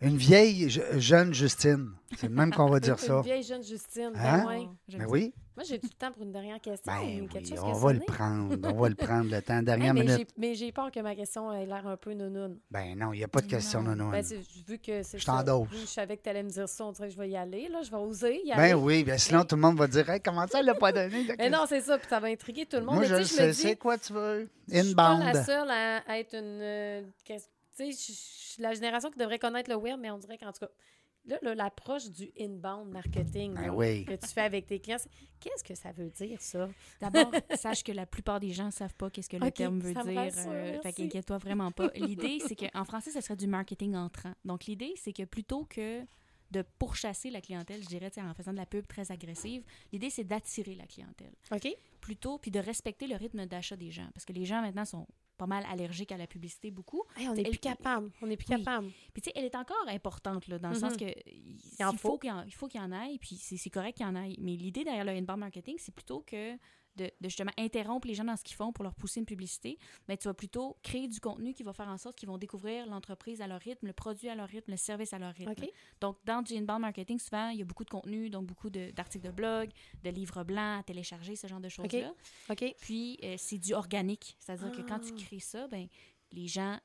Une 0.00 0.16
vieille 0.16 0.70
je- 0.70 0.80
jeune 0.98 1.34
Justine. 1.34 1.90
C'est 2.16 2.28
le 2.28 2.34
même 2.34 2.52
qu'on 2.54 2.66
va 2.70 2.78
dire 2.80 2.92
Une 3.00 3.06
ça. 3.06 3.20
vieille 3.20 3.42
jeune 3.42 3.62
Justine. 3.64 4.12
ben 4.14 4.20
Hein? 4.24 4.46
ouais. 4.46 4.68
J'aime 4.88 5.00
Mais 5.00 5.04
ça. 5.06 5.10
oui, 5.10 5.34
Moi, 5.56 5.64
j'ai 5.68 5.78
tout 5.80 5.88
le 5.90 5.96
temps 5.98 6.12
pour 6.12 6.22
une 6.22 6.30
dernière 6.30 6.60
question. 6.60 6.92
ben 6.92 7.22
ou 7.22 7.26
quelque 7.26 7.44
oui, 7.48 7.50
chose 7.50 7.58
on 7.64 7.72
va 7.72 7.92
le 7.92 7.98
prendre. 8.00 8.56
On 8.62 8.80
va 8.80 8.88
le 8.88 8.94
prendre 8.94 9.28
le 9.30 9.42
temps. 9.42 9.54
Hey, 9.58 9.64
Dernière 9.64 9.94
mais 9.94 10.00
minute. 10.04 10.16
j'ai- 10.18 10.26
mais 10.36 10.54
j'ai 10.54 10.70
peur 10.72 10.92
que 10.92 11.00
ma 11.00 11.16
question 11.16 11.52
ait 11.52 11.66
l'air 11.66 11.84
un 11.86 11.96
peu 11.96 12.12
nounoun. 12.14 12.58
Ben 12.70 12.96
non, 12.96 13.12
il 13.12 13.18
n'y 13.18 13.24
a 13.24 13.28
pas 13.28 13.40
de 13.40 13.48
question, 13.48 13.82
Non. 13.82 13.96
non. 13.96 14.10
Ben, 14.10 14.24
vu 14.68 14.78
que 14.78 15.02
c'est 15.02 15.18
Je 15.18 15.26
t'endosse. 15.26 15.66
Savais 15.86 16.16
que 16.16 16.22
tu 16.22 16.28
allais 16.28 16.44
me 16.44 16.48
dire 16.50 16.68
ça. 16.68 16.84
On 16.84 16.92
dirait 16.92 17.08
que 17.08 17.14
je 17.14 17.18
vais 17.18 17.30
y 17.30 17.36
aller. 17.36 17.68
Là. 17.68 17.82
Je 17.82 17.90
vais 17.90 17.96
oser 17.96 18.40
y 18.44 18.50
Ben 18.52 18.58
aller. 18.60 18.74
oui, 18.74 19.02
ben 19.02 19.18
sinon 19.18 19.44
tout 19.44 19.56
le 19.56 19.62
monde 19.62 19.76
va 19.78 19.88
dire 19.88 20.08
hey, 20.08 20.20
comment 20.20 20.46
ça, 20.46 20.60
elle 20.60 20.66
l'a 20.66 20.74
pas 20.76 20.92
donné? 20.92 21.26
Mais 21.38 21.50
non, 21.50 21.64
c'est 21.68 21.80
ça. 21.80 21.98
Puis 21.98 22.06
ça 22.08 22.20
va 22.20 22.28
intriguer 22.28 22.64
tout 22.66 22.76
le 22.76 22.84
monde. 22.84 22.94
Moi, 22.94 23.08
mais 23.08 23.18
je 23.18 23.24
sais, 23.24 23.52
C'est 23.52 23.74
quoi 23.76 23.98
tu 23.98 24.12
veux? 24.12 24.48
Je 24.72 24.80
suis 24.80 24.94
pas 24.94 25.18
la 25.18 25.42
seule 25.44 25.68
à, 25.70 25.98
à 26.08 26.18
être 26.20 26.34
une. 26.34 26.60
euh, 26.62 27.02
tu 27.78 27.92
sais, 27.92 28.12
je 28.12 28.12
suis 28.12 28.62
la 28.62 28.74
génération 28.74 29.10
qui 29.10 29.18
devrait 29.18 29.38
connaître 29.38 29.70
le 29.70 29.76
web, 29.76 29.98
mais 30.00 30.10
on 30.10 30.18
dirait 30.18 30.36
qu'en 30.38 30.52
tout 30.52 30.60
cas, 30.60 30.70
là, 31.24 31.38
là, 31.42 31.54
l'approche 31.54 32.10
du 32.10 32.30
inbound 32.40 32.90
marketing 32.92 33.54
Ben 33.54 33.66
là, 33.66 33.74
oui. 33.74 34.04
que 34.04 34.14
tu 34.14 34.26
fais 34.28 34.40
avec 34.42 34.66
tes 34.66 34.80
clients, 34.80 34.96
qu'est-ce 35.40 35.62
que 35.64 35.74
ça 35.74 35.92
veut 35.92 36.10
dire, 36.10 36.40
ça? 36.40 36.68
D'abord, 37.00 37.30
sache 37.56 37.84
que 37.84 37.92
la 37.92 38.06
plupart 38.06 38.40
des 38.40 38.50
gens 38.50 38.66
ne 38.66 38.70
savent 38.70 38.94
pas 38.94 39.10
qu'est-ce 39.10 39.28
que 39.28 39.36
le 39.36 39.46
Ok, 39.46 39.54
terme 39.54 39.78
veut 39.80 39.92
dire. 39.92 40.32
euh, 40.46 40.80
fait 40.80 40.92
qu'inquiète-toi 40.92 41.38
vraiment 41.38 41.70
pas. 41.70 41.88
L'idée, 41.94 42.40
c'est 42.46 42.56
qu'en 42.56 42.84
français, 42.84 43.10
ça 43.10 43.20
serait 43.20 43.36
du 43.36 43.46
marketing 43.46 43.94
entrant. 43.94 44.32
Donc, 44.44 44.64
l'idée, 44.66 44.94
c'est 44.96 45.12
que 45.12 45.24
plutôt 45.24 45.64
que 45.66 46.02
de 46.50 46.62
pourchasser 46.78 47.28
la 47.30 47.42
clientèle, 47.42 47.82
je 47.82 47.88
dirais, 47.88 48.10
en 48.18 48.32
faisant 48.32 48.52
de 48.52 48.56
la 48.56 48.64
pub 48.66 48.86
très 48.86 49.12
agressive, 49.12 49.62
l'idée, 49.92 50.08
c'est 50.08 50.24
d'attirer 50.24 50.74
la 50.74 50.86
clientèle. 50.86 51.34
OK? 51.52 51.68
Plutôt, 52.00 52.38
puis 52.38 52.50
de 52.50 52.58
respecter 52.58 53.06
le 53.06 53.16
rythme 53.16 53.44
d'achat 53.44 53.76
des 53.76 53.90
gens. 53.90 54.08
Parce 54.14 54.24
que 54.24 54.32
les 54.32 54.46
gens, 54.46 54.62
maintenant, 54.62 54.86
sont 54.86 55.06
pas 55.38 55.46
mal 55.46 55.64
allergiques 55.70 56.12
à 56.12 56.18
la 56.18 56.26
publicité, 56.26 56.70
beaucoup. 56.70 57.04
Hey, 57.16 57.28
on 57.28 57.34
n'est 57.34 57.44
plus 57.44 57.58
capable. 57.58 58.10
On 58.20 58.26
n'est 58.26 58.36
plus 58.36 58.46
Oui. 58.50 58.58
capable. 58.62 58.88
Puis, 59.14 59.22
tu 59.22 59.30
sais, 59.30 59.32
elle 59.36 59.44
est 59.46 59.54
encore 59.54 59.88
importante, 59.88 60.46
là, 60.48 60.58
dans 60.58 60.68
le 60.68 60.74
Mhm. 60.74 60.80
sens 60.80 60.96
que 60.96 61.06
il, 61.26 61.58
faut 61.78 61.96
faut. 61.96 62.18
qu'il 62.18 62.28
y 62.28 62.32
en, 62.32 62.42
il 62.42 62.52
faut 62.54 62.68
qu'il 62.68 62.80
y 62.80 62.84
en 62.84 62.92
aille, 62.92 63.18
puis 63.18 63.36
c'est 63.36 63.70
correct 63.70 63.96
qu'il 63.96 64.04
y 64.06 64.08
en 64.08 64.14
aille. 64.16 64.36
Mais 64.40 64.56
l'idée 64.56 64.84
derrière 64.84 65.04
le 65.04 65.12
inbound 65.12 65.38
marketing, 65.40 65.76
c'est 65.78 65.94
plutôt 65.94 66.20
que 66.26 66.56
de, 66.98 67.04
de 67.20 67.28
justement 67.28 67.52
interrompre 67.56 68.06
les 68.06 68.14
gens 68.14 68.24
dans 68.24 68.36
ce 68.36 68.44
qu'ils 68.44 68.56
font 68.56 68.72
pour 68.72 68.84
leur 68.84 68.94
pousser 68.94 69.20
une 69.20 69.26
publicité, 69.26 69.78
mais 70.08 70.16
tu 70.16 70.28
vas 70.28 70.34
plutôt 70.34 70.76
créer 70.82 71.08
du 71.08 71.20
contenu 71.20 71.54
qui 71.54 71.62
va 71.62 71.72
faire 71.72 71.88
en 71.88 71.96
sorte 71.96 72.16
qu'ils 72.16 72.28
vont 72.28 72.36
découvrir 72.38 72.86
l'entreprise 72.86 73.40
à 73.40 73.46
leur 73.46 73.60
rythme, 73.60 73.86
le 73.86 73.92
produit 73.92 74.28
à 74.28 74.34
leur 74.34 74.48
rythme, 74.48 74.70
le 74.72 74.76
service 74.76 75.12
à 75.12 75.18
leur 75.18 75.32
rythme. 75.34 75.50
Donc, 76.00 76.18
dans 76.24 76.42
du 76.42 76.54
inbound 76.54 76.80
marketing, 76.80 77.18
souvent, 77.18 77.48
il 77.48 77.58
y 77.58 77.62
a 77.62 77.64
beaucoup 77.64 77.84
de 77.84 77.90
contenu, 77.90 78.28
donc 78.28 78.46
beaucoup 78.46 78.68
d'articles 78.68 79.26
de, 79.26 79.30
blog, 79.32 79.70
de 80.02 80.10
livres 80.10 80.44
blancs 80.44 80.80
à 80.80 80.82
télécharger, 80.82 81.36
ce 81.36 81.46
genre 81.46 81.60
de 81.60 81.68
choses-là. 81.68 82.12
Puis, 82.80 83.18
euh, 83.22 83.36
c'est 83.38 83.58
du 83.58 83.72
organique. 83.74 84.36
C'est-à-dire 84.38 84.72
que 84.72 84.82
quand 84.82 84.98
tu 85.00 85.12
Ah. 85.14 85.20
crées 85.24 85.40
ça, 85.40 85.68
ben, 85.68 85.86
les 86.32 86.46
gens 86.48 86.78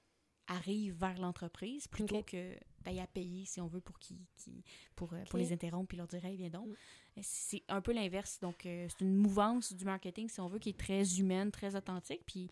arrivent 0.48 0.98
vers 1.00 1.18
l'entreprise 1.20 1.88
plutôt 1.88 2.22
que 2.24 2.56
d'aller 2.84 3.00
à 3.00 3.08
payer, 3.08 3.46
si 3.46 3.60
on 3.62 3.68
veut, 3.68 3.82
pour, 3.82 3.98
qu'ils- 4.00 4.18
qu'ils- 4.38 4.64
pour, 4.96 5.14
euh, 5.14 5.24
pour 5.30 5.40
les 5.40 5.52
interrompre 5.54 5.88
puis 5.90 5.98
leur 5.98 6.08
dire 6.08 6.24
Hey, 6.26 6.36
viens 6.38 6.50
donc. 6.50 6.68
Mm. 6.68 6.72
Euh, 7.18 7.22
C'est 7.24 7.62
un 7.68 7.82
peu 7.82 7.92
l'inverse. 7.94 8.40
Donc, 8.42 8.66
euh, 8.66 8.88
c'est 8.90 9.04
une 9.06 9.16
mouvance 9.16 9.74
du 9.74 9.86
marketing, 9.86 10.30
si 10.30 10.40
on 10.42 10.48
veut, 10.48 10.60
qui 10.60 10.70
est 10.70 10.78
très 10.78 11.20
humaine, 11.20 11.52
très 11.52 11.76
authentique, 11.76 12.22
puis 12.26 12.50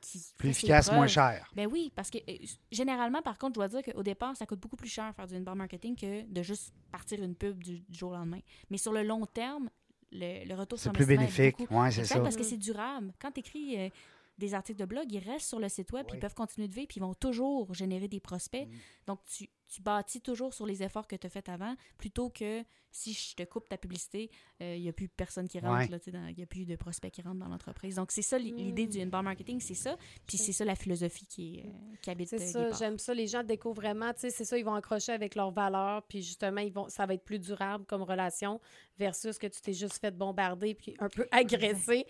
qui. 0.00 0.20
Plus 0.38 0.48
efficace, 0.50 0.90
moins 0.90 1.06
cher. 1.06 1.48
Ben 1.54 1.68
oui, 1.70 1.92
parce 1.94 2.10
que 2.10 2.18
euh, 2.28 2.36
généralement, 2.72 3.22
par 3.22 3.38
contre, 3.38 3.54
je 3.54 3.66
dois 3.66 3.68
dire 3.68 3.82
qu'au 3.82 4.02
départ, 4.02 4.36
ça 4.36 4.46
coûte 4.46 4.58
beaucoup 4.60 4.76
plus 4.76 4.88
cher 4.88 5.14
faire 5.14 5.26
du 5.26 5.34
inbound 5.36 5.58
marketing 5.58 5.94
que 5.94 6.22
de 6.22 6.42
juste 6.42 6.72
partir 6.90 7.22
une 7.22 7.34
pub 7.34 7.62
du, 7.62 7.80
du 7.80 7.98
jour 7.98 8.10
au 8.12 8.14
lendemain. 8.14 8.40
Mais 8.70 8.78
sur 8.78 8.92
le 8.92 9.02
long 9.02 9.26
terme, 9.26 9.68
le, 10.12 10.44
le 10.48 10.54
retour 10.54 10.78
C'est 10.78 10.84
sur 10.84 10.92
plus 10.92 11.04
investissement 11.04 11.44
est 11.44 11.50
bénéfique. 11.52 11.70
Oui, 11.70 11.92
c'est 11.92 12.04
ça. 12.04 12.18
parce 12.20 12.36
que 12.36 12.42
c'est 12.42 12.56
durable. 12.56 13.12
Quand 13.20 13.30
tu 13.30 13.40
écris 13.40 13.90
des 14.38 14.54
articles 14.54 14.80
de 14.80 14.86
blog, 14.86 15.04
ils 15.12 15.18
restent 15.18 15.48
sur 15.48 15.60
le 15.60 15.68
site 15.68 15.92
web, 15.92 16.06
puis 16.06 16.14
Oui. 16.14 16.18
ils 16.18 16.20
peuvent 16.22 16.34
continuer 16.34 16.66
de 16.66 16.74
vivre, 16.74 16.88
puis 16.88 16.96
ils 16.96 17.02
vont 17.02 17.12
toujours 17.14 17.72
générer 17.74 18.08
des 18.08 18.20
prospects. 18.20 18.66
Mhm. 18.66 18.74
Donc, 19.06 19.20
tu, 19.26 19.48
tu 19.70 19.80
bâtis 19.82 20.20
toujours 20.20 20.52
sur 20.52 20.66
les 20.66 20.82
efforts 20.82 21.06
que 21.06 21.16
tu 21.16 21.26
as 21.26 21.30
faits 21.30 21.48
avant, 21.48 21.74
plutôt 21.96 22.28
que 22.28 22.62
si 22.92 23.12
je 23.12 23.36
te 23.36 23.44
coupe 23.44 23.68
ta 23.68 23.78
publicité, 23.78 24.30
euh, 24.60 24.74
il 24.74 24.82
n'y 24.82 24.88
a 24.88 24.92
plus 24.92 25.06
personne 25.06 25.46
qui 25.46 25.60
rentre, 25.60 25.78
Ouais. 25.78 26.00
il 26.08 26.34
n'y 26.36 26.42
a 26.42 26.46
plus 26.46 26.66
de 26.66 26.74
prospects 26.74 27.12
qui 27.12 27.22
rentrent 27.22 27.38
dans 27.38 27.46
l'entreprise. 27.46 27.94
Donc, 27.94 28.10
c'est 28.10 28.20
ça 28.22 28.36
l'i- 28.36 28.50
l'idée 28.52 28.86
Mhm. 28.86 28.90
du 28.90 29.00
inbound 29.00 29.24
marketing, 29.24 29.60
c'est 29.60 29.74
ça. 29.74 29.96
Puis 30.26 30.38
c'est 30.38 30.50
ça 30.52 30.64
la 30.64 30.74
philosophie 30.74 31.24
qui, 31.24 31.58
est, 31.60 31.66
euh, 31.66 31.96
qui 32.02 32.10
habite 32.10 32.30
C'est 32.30 32.42
euh, 32.56 32.72
ça, 32.72 32.78
j'aime 32.78 32.98
ça. 32.98 33.14
Les 33.14 33.28
gens 33.28 33.44
découvrent 33.44 33.76
vraiment, 33.80 34.12
tu 34.12 34.22
sais, 34.22 34.30
c'est 34.30 34.44
ça, 34.44 34.58
ils 34.58 34.64
vont 34.64 34.74
accrocher 34.74 35.12
avec 35.12 35.36
leurs 35.36 35.52
valeurs, 35.52 36.02
puis 36.02 36.20
justement, 36.20 36.60
ils 36.62 36.72
vont, 36.72 36.88
ça 36.88 37.06
va 37.06 37.14
être 37.14 37.22
plus 37.24 37.38
durable 37.38 37.84
comme 37.86 38.02
relation 38.02 38.60
versus 38.98 39.38
que 39.38 39.46
tu 39.46 39.60
t'es 39.60 39.72
juste 39.72 39.98
fait 40.00 40.10
bombarder 40.10 40.74
puis 40.74 40.96
un 40.98 41.08
peu 41.08 41.28
agressé. 41.30 42.06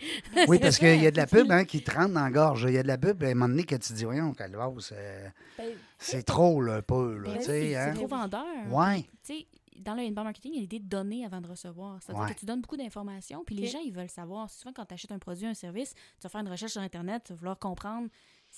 Oui, 0.49 0.59
parce 0.59 0.79
qu'il 0.79 1.03
y 1.03 1.07
a 1.07 1.11
de 1.11 1.17
la 1.19 1.27
pub 1.47 1.51
hein, 1.53 1.65
qui 1.67 1.83
te 1.85 1.91
rentre 1.91 2.15
dans 2.15 2.25
la 2.25 2.31
gorge. 2.31 2.65
Il 2.67 2.73
y 2.75 2.79
a 2.79 2.83
de 2.83 2.89
la 2.89 2.97
pub, 2.97 3.23
à 3.23 3.27
un 3.27 3.35
moment 3.35 3.49
donné, 3.49 3.65
que 3.65 3.77
tu 3.77 3.93
dis, 3.93 4.05
voyons, 4.05 4.33
Calvas, 4.33 4.93
euh, 4.93 5.29
Ben, 5.59 5.75
c'est 5.99 6.23
trop, 6.23 6.63
là, 6.63 6.77
un 6.77 6.83
peu, 6.83 7.19
là, 7.19 7.35
Ben 7.35 7.41
c'est 7.51 7.77
hein? 7.77 7.95
trop 7.95 8.07
vendeur. 8.07 8.45
Ouais. 8.71 9.03
Tu 9.25 9.35
sais, 9.35 9.47
dans 9.77 9.95
le 9.95 10.03
inbound 10.03 10.25
marketing, 10.25 10.53
il 10.53 10.57
y 10.57 10.59
a 10.59 10.61
l'idée 10.63 10.79
de 10.79 10.89
donner 10.89 11.25
avant 11.25 11.41
de 11.41 11.47
recevoir. 11.47 11.99
C'est-à-dire 12.03 12.25
Ouais. 12.25 12.35
que 12.35 12.39
tu 12.39 12.45
donnes 12.47 12.61
beaucoup 12.61 12.77
d'informations, 12.77 13.43
puis 13.45 13.55
les 13.55 13.67
gens, 13.67 13.79
ils 13.81 13.93
veulent 13.93 14.11
savoir. 14.11 14.51
Souvent, 14.51 14.73
quand 14.75 14.85
tu 14.85 14.95
achètes 14.95 15.13
un 15.13 15.19
produit, 15.19 15.47
un 15.47 15.55
service, 15.55 15.95
tu 15.95 16.23
vas 16.23 16.29
faire 16.29 16.41
une 16.43 16.49
recherche 16.49 16.73
sur 16.73 16.83
Internet, 16.83 17.25
tu 17.25 17.33
vas 17.33 17.39
vouloir 17.39 17.59
comprendre 17.59 18.09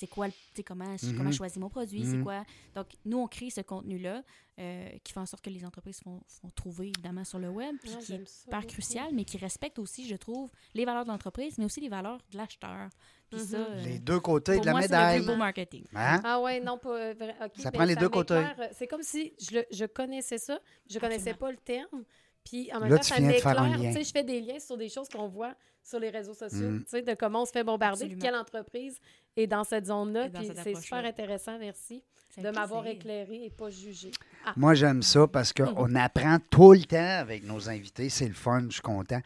c'est 0.03 0.09
quoi, 0.09 0.27
le- 0.27 0.33
tu 0.33 0.39
sais, 0.57 0.63
comment, 0.65 0.85
Mhm. 0.85 1.17
comment 1.17 1.31
je 1.31 1.37
choisis 1.37 1.59
mon 1.59 1.69
produit, 1.69 2.05
c'est 2.05 2.17
Mhm. 2.17 2.25
quoi. 2.25 2.45
Donc, 2.75 2.87
nous, 3.05 3.19
on 3.19 3.29
crée 3.29 3.51
ce 3.51 3.61
contenu-là 3.61 4.23
euh, 4.59 4.89
qui 5.03 5.15
fait 5.15 5.21
en 5.21 5.25
sorte 5.25 5.43
que 5.43 5.49
les 5.49 5.65
entreprises 5.65 6.01
font, 6.05 6.21
font 6.29 6.51
trouver, 6.51 6.89
évidemment, 6.89 7.25
sur 7.25 7.39
le 7.39 7.49
web, 7.49 7.75
puis 7.81 7.91
ouais, 7.91 7.99
qui 8.03 8.13
est 8.13 8.51
beaucoup. 8.51 8.67
crucial, 8.67 9.09
mais 9.15 9.25
qui 9.25 9.39
respecte 9.39 9.79
aussi, 9.79 10.07
je 10.07 10.15
trouve, 10.15 10.51
les 10.75 10.85
valeurs 10.85 11.05
de 11.05 11.09
l'entreprise, 11.11 11.57
mais 11.57 11.65
aussi 11.65 11.81
les 11.81 11.89
valeurs 11.89 12.19
de 12.33 12.37
l'acheteur. 12.37 12.91
Mhm. 13.33 13.39
ça, 13.39 13.57
euh, 13.57 13.83
Les 13.83 13.99
deux 13.99 14.21
côtés 14.21 14.53
pour 14.53 14.61
de 14.61 14.67
la 14.67 14.73
moi, 14.73 14.83
c'est 14.83 14.89
le 14.89 14.95
médaille. 14.95 15.19
plus 15.21 15.27
beau 15.27 15.37
marketing. 15.37 15.85
Hein? 15.95 16.21
Ah 16.23 16.39
ouais, 16.43 16.61
non, 16.61 16.77
pas 16.77 16.91
euh, 16.91 17.15
vrai. 17.19 17.35
Ça 17.57 17.71
ben, 17.71 17.79
prend 17.79 17.85
les 17.85 17.97
deux 17.97 18.11
côtés. 18.11 18.45
C'est 18.73 18.87
comme 18.87 19.03
si 19.03 19.33
je, 19.41 19.57
le- 19.57 19.67
je 19.71 19.87
connaissais 19.87 20.37
ça, 20.39 20.61
je 20.91 20.99
connaissais 20.99 21.31
Absolument. 21.31 21.39
pas 21.39 21.51
le 21.53 21.57
terme. 21.59 22.05
Puis 22.45 22.71
en 22.75 22.81
même 22.81 22.91
Là, 22.91 22.97
temps, 22.99 23.05
ça 23.05 23.21
m'éclaire. 23.21 23.79
Tu 23.81 23.93
sais, 23.95 24.05
je 24.05 24.11
fais 24.13 24.25
des 24.25 24.41
liens 24.43 24.59
sur 24.59 24.77
des 24.77 24.89
choses 24.91 25.09
qu'on 25.09 25.29
voit 25.29 25.55
sur 25.83 25.99
les 25.99 26.11
réseaux 26.11 26.35
sociaux, 26.35 26.71
Mm. 26.71 26.81
tu 26.85 26.91
sais, 26.91 27.03
de 27.03 27.15
comment 27.15 27.43
on 27.43 27.47
se 27.47 27.53
fait 27.53 27.65
bombarder, 27.65 28.05
Absolument. 28.05 28.23
quelle 28.23 28.35
entreprise 28.37 28.99
est 29.37 29.47
dans 29.47 29.65
cette 29.65 29.87
zone-là. 29.87 30.29
Puis 30.29 30.51
c'est 30.63 30.75
super 30.77 31.05
intéressant, 31.05 31.59
merci, 31.59 32.03
de 32.39 32.51
m'avoir 32.51 32.87
éclairé 32.87 33.45
et 33.47 33.51
pas 33.51 33.69
jugé. 33.71 34.11
Ah, 34.47 34.53
Moi, 34.57 34.75
j'aime 34.75 35.03
ça 35.03 35.27
parce 35.27 35.53
qu'on 35.53 35.95
apprend 35.95 36.39
tout 36.51 36.73
le 36.73 36.85
temps 36.85 36.97
avec 37.21 37.45
nos 37.45 37.69
invités. 37.69 38.09
C'est 38.09 38.29
le 38.29 38.35
fun, 38.35 38.63
je 38.69 38.75
suis 38.75 38.81
content. 38.83 39.21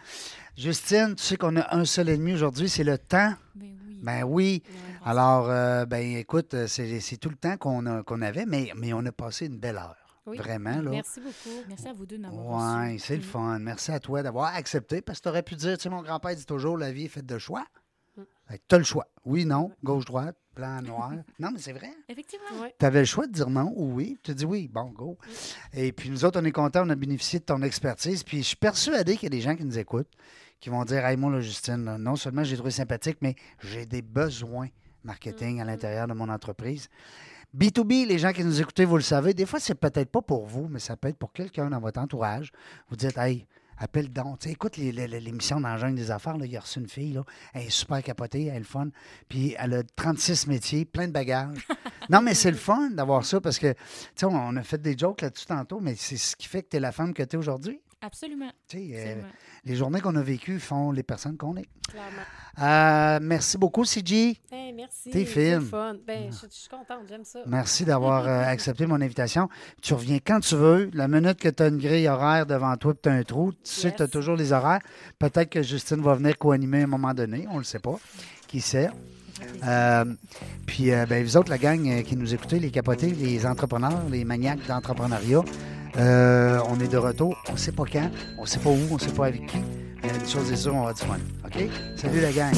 Justine, 0.56 1.14
tu 1.16 1.22
sais 1.22 1.36
qu'on 1.36 1.56
a 1.56 1.74
un 1.76 1.84
seul 1.84 2.08
ennemi 2.08 2.32
aujourd'hui, 2.34 2.68
c'est 2.68 2.84
le 2.84 2.98
temps. 2.98 3.32
Ben 3.54 3.76
oui. 3.86 3.98
Ben 4.02 4.22
oui. 4.24 4.62
Ouais, 4.66 4.72
Alors, 5.04 5.48
euh, 5.50 5.84
ben 5.86 6.16
écoute, 6.16 6.54
euh, 6.54 6.66
c'est 6.66 7.00
c'est 7.00 7.16
tout 7.16 7.28
le 7.30 7.36
temps 7.36 7.56
qu'on 7.56 7.86
a- 7.86 8.02
qu'on 8.02 8.22
avait, 8.22 8.44
mais, 8.46 8.70
mais 8.76 8.92
on 8.92 9.04
a 9.06 9.12
passé 9.12 9.46
une 9.46 9.58
belle 9.58 9.76
heure. 9.76 9.96
Oui. 10.26 10.36
Vraiment, 10.38 10.80
là. 10.82 10.90
Merci 10.90 11.20
beaucoup. 11.20 11.56
Merci 11.68 11.88
à 11.88 11.92
vous 11.92 12.06
deux 12.06 12.16
de 12.18 12.22
m'avoir 12.22 12.46
Oui, 12.84 12.92
reçu. 12.94 12.98
c'est 13.06 13.16
le 13.16 13.22
Mm. 13.22 13.24
fun. 13.24 13.58
Merci 13.58 13.90
à 13.92 14.00
toi 14.00 14.22
d'avoir 14.22 14.54
accepté 14.54 15.00
parce 15.02 15.18
que 15.18 15.24
tu 15.24 15.28
aurais 15.28 15.42
pu 15.42 15.54
dire, 15.54 15.76
tu 15.76 15.82
sais, 15.84 15.88
mon 15.88 16.02
grand-père 16.02 16.34
dit 16.34 16.46
toujours, 16.46 16.76
la 16.78 16.92
vie 16.92 17.04
est 17.04 17.08
faite 17.08 17.26
de 17.26 17.38
choix. 17.38 17.64
Mm. 18.16 18.22
Tu 18.68 18.74
as 18.74 18.78
le 18.78 18.84
choix. 18.84 19.06
Oui, 19.24 19.44
non, 19.44 19.72
gauche-droite, 19.84 20.36
blanc, 20.54 20.80
noir. 20.82 21.12
non, 21.38 21.50
mais 21.52 21.58
c'est 21.58 21.72
vrai. 21.72 21.90
Effectivement. 22.08 22.62
Ouais. 22.62 22.74
Tu 22.78 22.86
avais 22.86 23.00
le 23.00 23.04
choix 23.04 23.26
de 23.26 23.32
dire 23.32 23.50
non 23.50 23.72
ou 23.76 23.92
oui. 23.94 24.18
Tu 24.22 24.34
dis 24.34 24.44
oui, 24.44 24.68
bon, 24.68 24.84
go. 24.90 25.18
Et 25.72 25.92
puis 25.92 26.10
nous 26.10 26.24
autres, 26.24 26.40
on 26.40 26.44
est 26.44 26.52
contents, 26.52 26.86
on 26.86 26.90
a 26.90 26.94
bénéficié 26.96 27.38
de 27.40 27.44
ton 27.44 27.60
expertise. 27.62 28.22
Puis 28.22 28.38
je 28.38 28.42
suis 28.48 28.56
persuadé 28.56 29.14
qu'il 29.16 29.24
y 29.24 29.26
a 29.26 29.30
des 29.36 29.40
gens 29.40 29.54
qui 29.56 29.64
nous 29.64 29.78
écoutent 29.78 30.10
qui 30.60 30.70
vont 30.70 30.84
dire 30.84 31.04
Hey, 31.04 31.16
moi, 31.18 31.30
là, 31.30 31.40
Justine, 31.40 31.84
là, 31.84 31.98
non 31.98 32.16
seulement 32.16 32.42
j'ai 32.44 32.54
trouvé 32.56 32.70
sympathique, 32.70 33.18
mais 33.20 33.34
j'ai 33.60 33.84
des 33.84 34.00
besoins 34.00 34.68
marketing 35.04 35.60
à 35.60 35.64
l'intérieur 35.64 36.06
de 36.08 36.14
mon 36.14 36.28
entreprise. 36.30 36.88
B2B, 37.56 38.06
les 38.06 38.18
gens 38.18 38.32
qui 38.32 38.44
nous 38.44 38.60
écoutez, 38.60 38.84
vous 38.84 38.96
le 38.96 39.02
savez, 39.02 39.32
des 39.32 39.46
fois, 39.46 39.58
c'est 39.58 39.74
peut-être 39.74 40.10
pas 40.10 40.20
pour 40.20 40.44
vous, 40.44 40.68
mais 40.68 40.78
ça 40.78 40.94
peut 40.94 41.08
être 41.08 41.16
pour 41.16 41.32
quelqu'un 41.32 41.70
dans 41.70 41.80
votre 41.80 41.98
entourage. 41.98 42.52
Vous 42.90 42.96
dites, 42.96 43.16
hey, 43.16 43.46
appelle 43.78 44.12
donc. 44.12 44.46
Écoute 44.46 44.76
l'émission 44.76 45.60
dans 45.60 45.76
jungle 45.78 45.96
des 45.96 46.10
affaires. 46.10 46.36
Là, 46.36 46.44
il 46.46 46.56
a 46.56 46.60
reçu 46.60 46.80
une 46.80 46.88
fille. 46.88 47.12
Là. 47.12 47.24
Elle 47.54 47.62
est 47.62 47.70
super 47.70 48.02
capotée, 48.02 48.46
elle 48.46 48.56
est 48.56 48.58
le 48.58 48.64
fun. 48.64 48.88
Puis 49.28 49.54
elle 49.58 49.74
a 49.74 49.82
36 49.82 50.46
métiers, 50.48 50.84
plein 50.84 51.06
de 51.06 51.12
bagages. 51.12 51.66
non, 52.10 52.20
mais 52.20 52.34
c'est 52.34 52.50
le 52.50 52.56
fun 52.58 52.90
d'avoir 52.90 53.24
ça 53.24 53.40
parce 53.40 53.58
que, 53.58 53.72
tu 53.72 53.78
sais, 54.16 54.26
on 54.26 54.36
on 54.36 54.56
a 54.56 54.62
fait 54.62 54.80
des 54.80 54.96
jokes 54.96 55.22
là-dessus 55.22 55.46
tantôt, 55.46 55.80
mais 55.80 55.94
c'est 55.96 56.18
ce 56.18 56.36
qui 56.36 56.46
fait 56.46 56.62
que 56.62 56.68
tu 56.68 56.76
es 56.76 56.80
la 56.80 56.92
femme 56.92 57.14
que 57.14 57.22
tu 57.22 57.36
es 57.36 57.38
aujourd'hui. 57.38 57.80
Absolument. 58.02 58.50
Euh, 58.74 58.78
absolument. 59.10 59.28
les 59.64 59.74
journées 59.74 60.00
qu'on 60.00 60.14
a 60.16 60.22
vécues 60.22 60.60
font 60.60 60.92
les 60.92 61.02
personnes 61.02 61.36
qu'on 61.36 61.56
est. 61.56 61.66
Clairement. 61.88 62.22
Euh, 62.60 63.18
merci 63.22 63.56
beaucoup, 63.56 63.84
CG. 63.84 64.38
Hey, 64.52 64.72
merci. 64.72 65.10
T'es 65.10 65.24
fun. 65.24 65.96
Ben, 66.06 66.30
je, 66.30 66.46
je 66.46 66.54
suis 66.54 66.68
contente, 66.68 67.00
j'aime 67.08 67.24
ça. 67.24 67.40
Merci 67.46 67.84
d'avoir 67.84 68.26
euh, 68.26 68.42
accepté 68.46 68.86
mon 68.86 69.00
invitation. 69.00 69.48
Tu 69.82 69.94
reviens 69.94 70.18
quand 70.24 70.40
tu 70.40 70.56
veux. 70.56 70.90
La 70.92 71.08
minute 71.08 71.38
que 71.38 71.48
tu 71.48 71.62
as 71.62 71.68
une 71.68 71.78
grille 71.78 72.06
horaire 72.08 72.46
devant 72.46 72.76
toi 72.76 72.92
et 72.92 73.00
tu 73.02 73.08
as 73.08 73.12
un 73.12 73.22
trou, 73.22 73.52
tu 73.52 73.58
sais 73.62 73.92
que 73.92 73.96
tu 73.96 74.02
as 74.02 74.08
toujours 74.08 74.36
les 74.36 74.52
horaires. 74.52 74.80
Peut-être 75.18 75.48
que 75.48 75.62
Justine 75.62 76.02
va 76.02 76.14
venir 76.14 76.36
co-animer 76.36 76.82
à 76.82 76.84
un 76.84 76.88
moment 76.88 77.14
donné. 77.14 77.46
On 77.50 77.54
ne 77.54 77.58
le 77.58 77.64
sait 77.64 77.78
pas. 77.80 77.98
Qui 78.46 78.60
sait? 78.60 78.90
Euh, 79.64 80.04
puis, 80.66 80.92
euh, 80.92 81.06
ben, 81.06 81.22
vous 81.22 81.36
autres, 81.36 81.50
la 81.50 81.58
gang 81.58 81.86
euh, 81.88 82.02
qui 82.02 82.16
nous 82.16 82.34
écoutez, 82.34 82.58
les 82.58 82.70
capotés, 82.70 83.10
les 83.10 83.46
entrepreneurs, 83.46 84.08
les 84.10 84.24
maniaques 84.24 84.66
d'entrepreneuriat, 84.66 85.42
euh, 85.98 86.58
on 86.68 86.78
est 86.80 86.88
de 86.88 86.96
retour. 86.96 87.36
On 87.52 87.56
sait 87.56 87.72
pas 87.72 87.84
quand, 87.90 88.10
on 88.38 88.46
sait 88.46 88.58
pas 88.58 88.70
où, 88.70 88.78
on 88.90 88.98
sait 88.98 89.12
pas 89.12 89.26
avec 89.26 89.46
qui. 89.46 89.58
Mais 90.02 90.08
une 90.08 90.28
chose 90.28 90.50
est 90.52 90.56
sûre, 90.56 90.74
on 90.74 90.84
va 90.84 90.92
du 90.92 91.02
fun. 91.02 91.18
OK? 91.44 91.68
Salut 91.96 92.20
la 92.20 92.32
gang. 92.32 92.54